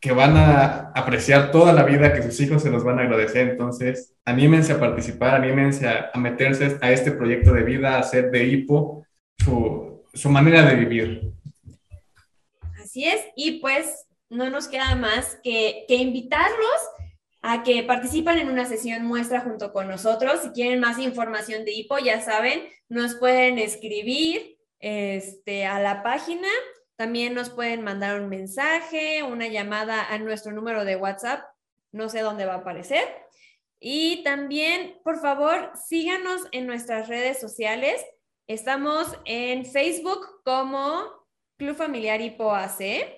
que 0.00 0.12
van 0.12 0.34
a 0.38 0.92
apreciar 0.94 1.50
toda 1.50 1.74
la 1.74 1.82
vida, 1.82 2.14
que 2.14 2.22
sus 2.22 2.40
hijos 2.40 2.62
se 2.62 2.70
los 2.70 2.84
van 2.84 3.00
a 3.00 3.02
agradecer. 3.02 3.50
Entonces, 3.50 4.14
anímense 4.24 4.72
a 4.72 4.80
participar, 4.80 5.34
anímense 5.34 5.86
a, 5.86 6.10
meterse 6.14 6.78
a 6.80 6.90
este 6.90 7.12
proyecto 7.12 7.52
de 7.52 7.64
vida, 7.64 7.96
a 7.96 7.98
hacer 7.98 8.30
de 8.30 8.46
hipo 8.46 9.04
su, 9.36 10.04
su 10.14 10.30
manera 10.30 10.62
de 10.62 10.74
vivir. 10.74 11.32
Así 12.82 13.04
es, 13.04 13.20
y 13.36 13.60
pues 13.60 14.06
no 14.30 14.48
nos 14.48 14.68
queda 14.68 14.94
más 14.94 15.38
que, 15.44 15.84
que 15.86 15.96
invitarlos 15.96 16.80
a 17.42 17.62
que 17.62 17.82
participan 17.82 18.38
en 18.38 18.50
una 18.50 18.64
sesión 18.64 19.04
muestra 19.04 19.40
junto 19.40 19.72
con 19.72 19.88
nosotros. 19.88 20.40
Si 20.42 20.50
quieren 20.50 20.80
más 20.80 20.98
información 20.98 21.64
de 21.64 21.72
HIPO, 21.72 21.98
ya 21.98 22.20
saben, 22.20 22.68
nos 22.88 23.14
pueden 23.14 23.58
escribir 23.58 24.58
este, 24.80 25.66
a 25.66 25.80
la 25.80 26.02
página. 26.02 26.48
También 26.96 27.34
nos 27.34 27.50
pueden 27.50 27.82
mandar 27.82 28.20
un 28.20 28.28
mensaje, 28.28 29.22
una 29.22 29.46
llamada 29.46 30.12
a 30.12 30.18
nuestro 30.18 30.52
número 30.52 30.84
de 30.84 30.96
WhatsApp. 30.96 31.44
No 31.92 32.08
sé 32.08 32.20
dónde 32.20 32.44
va 32.44 32.54
a 32.54 32.58
aparecer. 32.58 33.04
Y 33.80 34.24
también, 34.24 34.98
por 35.04 35.20
favor, 35.20 35.70
síganos 35.86 36.42
en 36.50 36.66
nuestras 36.66 37.08
redes 37.08 37.38
sociales. 37.38 38.04
Estamos 38.48 39.16
en 39.24 39.64
Facebook 39.64 40.42
como 40.44 41.04
Club 41.56 41.76
Familiar 41.76 42.20
Hipo 42.20 42.52
AC. 42.52 43.17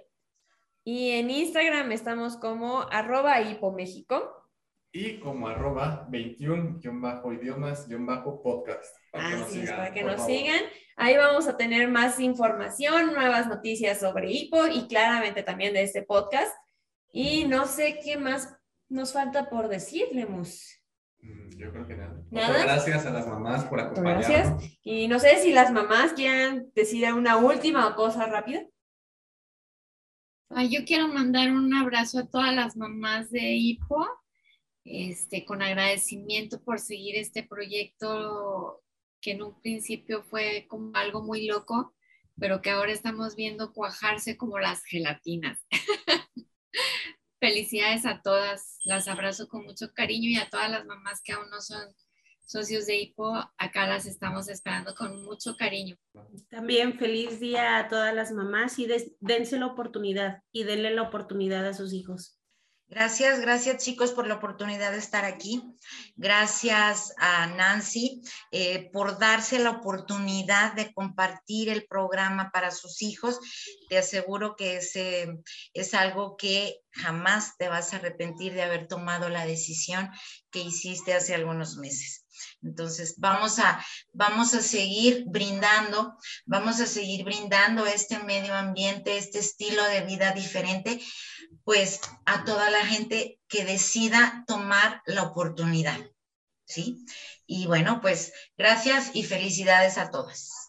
Y 0.93 1.12
en 1.12 1.30
Instagram 1.30 1.93
estamos 1.93 2.36
como 2.36 2.80
arroba 2.91 3.41
hipoméxico. 3.41 4.49
Y 4.91 5.20
como 5.20 5.47
arroba 5.47 6.09
21-idiomas-podcast. 6.11 8.97
Así 9.12 9.61
es, 9.61 9.70
para 9.70 9.93
que 9.93 10.03
nos 10.03 10.26
sigan. 10.26 10.59
Ahí 10.97 11.16
vamos 11.16 11.47
a 11.47 11.57
tener 11.57 11.86
más 11.86 12.18
información, 12.18 13.14
nuevas 13.14 13.47
noticias 13.47 14.01
sobre 14.01 14.32
hipo 14.32 14.66
y 14.66 14.88
claramente 14.88 15.45
también 15.45 15.74
de 15.74 15.84
este 15.84 16.03
podcast. 16.03 16.53
Y 17.12 17.45
no 17.45 17.66
sé 17.66 18.01
qué 18.03 18.16
más 18.16 18.53
nos 18.88 19.12
falta 19.12 19.49
por 19.49 19.68
decirle, 19.68 20.26
Mus. 20.26 20.82
Mm, 21.20 21.57
yo 21.57 21.70
creo 21.70 21.86
que 21.86 21.95
nada. 21.95 22.20
¿Nada? 22.32 22.64
gracias 22.64 23.07
a 23.07 23.11
las 23.11 23.28
mamás 23.28 23.64
por 23.66 23.78
acompañarnos. 23.78 24.26
Gracias. 24.26 24.76
Y 24.82 25.07
no 25.07 25.20
sé 25.20 25.36
si 25.36 25.53
las 25.53 25.70
mamás 25.70 26.14
quieran 26.14 26.66
decir 26.74 27.12
una 27.12 27.36
última 27.36 27.95
cosa 27.95 28.26
rápida 28.26 28.66
yo 30.68 30.84
quiero 30.84 31.09
mandar 31.09 31.53
un 31.53 31.72
abrazo 31.74 32.18
a 32.18 32.26
todas 32.26 32.55
las 32.55 32.76
mamás 32.76 33.30
de 33.30 33.55
HIPO, 33.55 34.07
este, 34.84 35.44
con 35.44 35.62
agradecimiento 35.62 36.61
por 36.62 36.80
seguir 36.80 37.16
este 37.16 37.42
proyecto 37.42 38.82
que 39.20 39.32
en 39.32 39.42
un 39.42 39.61
principio 39.61 40.22
fue 40.22 40.66
como 40.68 40.90
algo 40.94 41.22
muy 41.22 41.46
loco, 41.46 41.94
pero 42.38 42.61
que 42.62 42.70
ahora 42.70 42.92
estamos 42.92 43.36
viendo 43.36 43.72
cuajarse 43.72 44.36
como 44.36 44.59
las 44.59 44.84
gelatinas. 44.84 45.64
Felicidades 47.40 48.05
a 48.05 48.20
todas, 48.20 48.78
las 48.84 49.09
abrazo 49.09 49.48
con 49.48 49.64
mucho 49.64 49.92
cariño 49.94 50.30
y 50.30 50.36
a 50.36 50.48
todas 50.51 50.70
las 50.70 50.84
mamás 50.84 51.22
que 51.22 51.32
aún 51.32 51.48
no 51.51 51.61
son 51.61 51.82
socios 52.51 52.86
de 52.86 52.96
HIPO, 52.96 53.48
acá 53.59 53.86
las 53.86 54.07
estamos 54.07 54.48
esperando 54.48 54.92
con 54.96 55.24
mucho 55.24 55.57
cariño. 55.57 55.96
También 56.48 56.98
feliz 56.98 57.38
día 57.38 57.78
a 57.78 57.88
todas 57.88 58.12
las 58.12 58.32
mamás 58.32 58.76
y 58.80 58.88
dense 59.20 59.57
la 59.57 59.66
oportunidad 59.66 60.42
y 60.51 60.64
denle 60.64 60.90
la 60.90 61.03
oportunidad 61.03 61.64
a 61.64 61.74
sus 61.74 61.92
hijos. 61.92 62.40
Gracias, 62.90 63.40
gracias 63.40 63.84
chicos 63.84 64.11
por 64.11 64.26
la 64.26 64.34
oportunidad 64.34 64.90
de 64.90 64.98
estar 64.98 65.24
aquí. 65.24 65.62
Gracias 66.16 67.14
a 67.18 67.46
Nancy 67.46 68.20
eh, 68.51 68.90
por 68.92 69.20
darse 69.20 69.61
la 69.61 69.70
oportunidad 69.70 70.72
de 70.72 70.92
compartir 70.92 71.68
el 71.68 71.86
programa 71.86 72.51
para 72.51 72.72
sus 72.72 73.01
hijos. 73.01 73.38
Te 73.88 73.98
aseguro 73.98 74.57
que 74.57 74.78
ese 74.78 75.38
es 75.72 75.94
algo 75.94 76.36
que 76.36 76.80
jamás 76.90 77.57
te 77.59 77.68
vas 77.68 77.92
a 77.92 77.98
arrepentir 77.98 78.55
de 78.55 78.62
haber 78.62 78.88
tomado 78.88 79.28
la 79.28 79.46
decisión 79.46 80.11
que 80.51 80.59
hiciste 80.59 81.14
hace 81.14 81.32
algunos 81.32 81.76
meses. 81.76 82.26
Entonces, 82.62 83.14
vamos 83.18 83.59
a, 83.59 83.84
vamos 84.12 84.55
a 84.55 84.62
seguir 84.62 85.24
brindando, 85.26 86.16
vamos 86.47 86.80
a 86.80 86.86
seguir 86.86 87.24
brindando 87.24 87.86
este 87.86 88.18
medio 88.20 88.55
ambiente, 88.55 89.18
este 89.18 89.38
estilo 89.38 89.82
de 89.84 90.03
vida 90.03 90.32
diferente, 90.32 91.01
pues 91.64 92.01
a 92.26 92.45
toda 92.45 92.70
la 92.70 92.84
gente 92.86 93.38
que 93.49 93.64
decida 93.64 94.45
tomar 94.47 95.03
la 95.07 95.22
oportunidad. 95.24 95.99
¿Sí? 96.64 97.05
Y 97.47 97.66
bueno, 97.66 98.01
pues 98.01 98.32
gracias 98.57 99.11
y 99.12 99.24
felicidades 99.24 99.99
a 99.99 100.11
todas. 100.11 100.61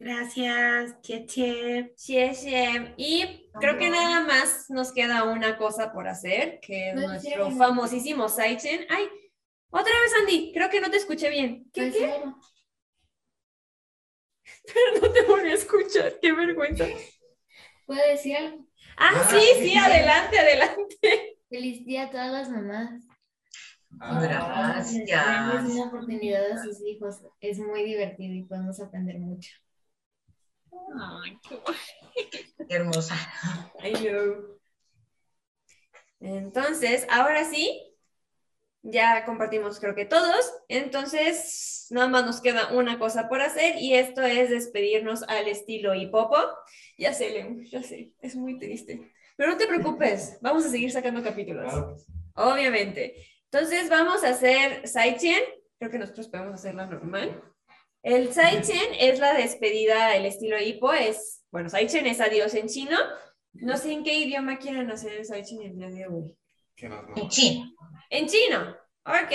Gracias, 0.00 1.00
Cheche. 1.02 1.92
Cheche. 1.96 2.94
Y 2.96 3.50
creo 3.60 3.76
que 3.76 3.90
nada 3.90 4.20
más 4.20 4.70
nos 4.70 4.92
queda 4.92 5.24
una 5.24 5.58
cosa 5.58 5.92
por 5.92 6.06
hacer, 6.06 6.60
que 6.60 6.90
es 6.90 6.94
nuestro 6.94 7.50
famosísimo 7.50 8.28
Saichen. 8.28 8.86
Ay, 8.88 9.08
otra 9.70 9.92
vez, 10.00 10.14
Andy, 10.20 10.52
creo 10.52 10.70
que 10.70 10.80
no 10.80 10.90
te 10.90 10.96
escuché 10.96 11.30
bien. 11.30 11.70
¿Qué? 11.72 11.90
qué? 11.90 12.22
Pero 14.66 15.00
no 15.06 15.12
te 15.12 15.22
volví 15.22 15.50
a 15.50 15.54
escuchar, 15.54 16.14
qué 16.20 16.32
vergüenza. 16.32 16.86
¿Puedo 17.86 18.06
decir 18.08 18.36
algo? 18.36 18.64
Ah, 18.96 19.10
Ah, 19.14 19.28
sí, 19.30 19.40
sí, 19.60 19.76
adelante, 19.76 20.38
adelante. 20.38 21.38
Feliz 21.48 21.84
día 21.86 22.04
a 22.04 22.10
todas 22.10 22.32
las 22.32 22.50
mamás. 22.50 23.04
Gracias. 23.90 25.06
Denles 25.06 25.74
una 25.74 25.86
oportunidad 25.88 26.52
a 26.52 26.62
sus 26.62 26.80
hijos. 26.82 27.16
Es 27.40 27.58
muy 27.58 27.84
divertido 27.84 28.34
y 28.34 28.42
podemos 28.44 28.80
aprender 28.80 29.18
mucho. 29.18 29.50
Ay, 31.00 31.38
qué 31.48 31.56
bueno. 31.56 31.80
Qué 32.68 32.74
hermosa. 32.76 33.14
I 33.82 33.92
know. 33.94 34.58
Entonces, 36.20 37.06
ahora 37.10 37.44
sí, 37.44 37.87
ya 38.90 39.24
compartimos 39.24 39.80
creo 39.80 39.94
que 39.94 40.04
todos. 40.04 40.52
Entonces, 40.68 41.86
nada 41.90 42.08
más 42.08 42.24
nos 42.24 42.40
queda 42.40 42.72
una 42.72 42.98
cosa 42.98 43.28
por 43.28 43.40
hacer 43.40 43.76
y 43.78 43.94
esto 43.94 44.22
es 44.22 44.50
despedirnos 44.50 45.22
al 45.24 45.48
estilo 45.48 45.94
hipopo. 45.94 46.36
Ya 46.96 47.12
sé, 47.12 47.30
Leo, 47.30 47.62
ya 47.62 47.82
sé, 47.82 48.12
es 48.20 48.36
muy 48.36 48.58
triste. 48.58 49.12
Pero 49.36 49.52
no 49.52 49.56
te 49.56 49.66
preocupes, 49.66 50.38
vamos 50.42 50.66
a 50.66 50.70
seguir 50.70 50.90
sacando 50.90 51.22
capítulos. 51.22 51.72
Claro. 51.72 51.96
Obviamente. 52.34 53.14
Entonces 53.50 53.88
vamos 53.88 54.24
a 54.24 54.30
hacer 54.30 54.86
Saichen. 54.86 55.42
Creo 55.78 55.90
que 55.90 55.98
nosotros 55.98 56.28
podemos 56.28 56.54
hacerla 56.54 56.86
normal. 56.86 57.42
El 58.02 58.32
Saichen 58.32 58.94
es 58.98 59.18
la 59.18 59.34
despedida, 59.34 60.14
el 60.14 60.24
estilo 60.24 60.58
hipo 60.60 60.92
es, 60.92 61.44
bueno, 61.50 61.68
Saichen 61.68 62.06
es 62.06 62.20
adiós 62.20 62.54
en 62.54 62.68
chino. 62.68 62.96
No 63.54 63.76
sé 63.76 63.92
en 63.92 64.04
qué 64.04 64.14
idioma 64.14 64.58
quieren 64.58 64.90
hacer 64.90 65.12
el 65.12 65.24
Saichen 65.24 65.62
el 65.62 65.76
día 65.76 65.88
de 65.88 66.06
hoy. 66.06 66.36
En 66.80 67.28
chino. 67.28 67.64
En 68.10 68.26
chino. 68.26 68.76
Ok. 69.04 69.32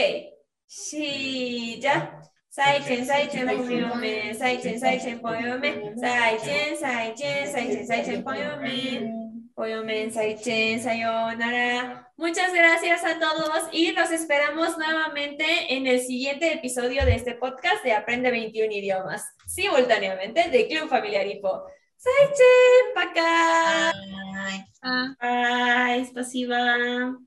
Sí, 0.66 1.80
ya. 1.82 2.20
Saichen, 2.50 3.06
Saichen, 3.06 3.48
Poyome, 3.48 4.34
Saichen, 4.36 4.80
Saichen, 4.80 5.20
Poyome, 5.20 5.96
Saichen, 5.98 6.78
Saichen, 6.78 7.52
Saichen, 7.52 7.88
Saichen. 7.88 9.24
Poyomen, 9.56 10.12
Saichen, 10.12 10.80
Sayonara. 10.80 12.12
Muchas 12.18 12.54
gracias 12.54 13.04
a 13.04 13.20
todos 13.20 13.70
y 13.72 13.92
los 13.92 14.12
esperamos 14.12 14.78
nuevamente 14.78 15.76
en 15.76 15.86
el 15.86 16.00
siguiente 16.02 16.54
episodio 16.54 17.06
de 17.06 17.16
este 17.16 17.36
podcast 17.36 17.84
de 17.84 17.94
Aprende 17.94 18.32
21 18.32 18.72
idiomas, 18.72 19.24
simultáneamente 19.48 20.50
de 20.50 20.68
Club 20.68 20.90
Familiar 20.90 21.28
Hipo. 21.28 21.64
Saichen, 21.98 22.94
Paca. 22.96 23.92
Ay. 24.36 24.64
Ah. 24.82 25.96
Bye, 25.96 26.06
spasiba. 26.06 27.18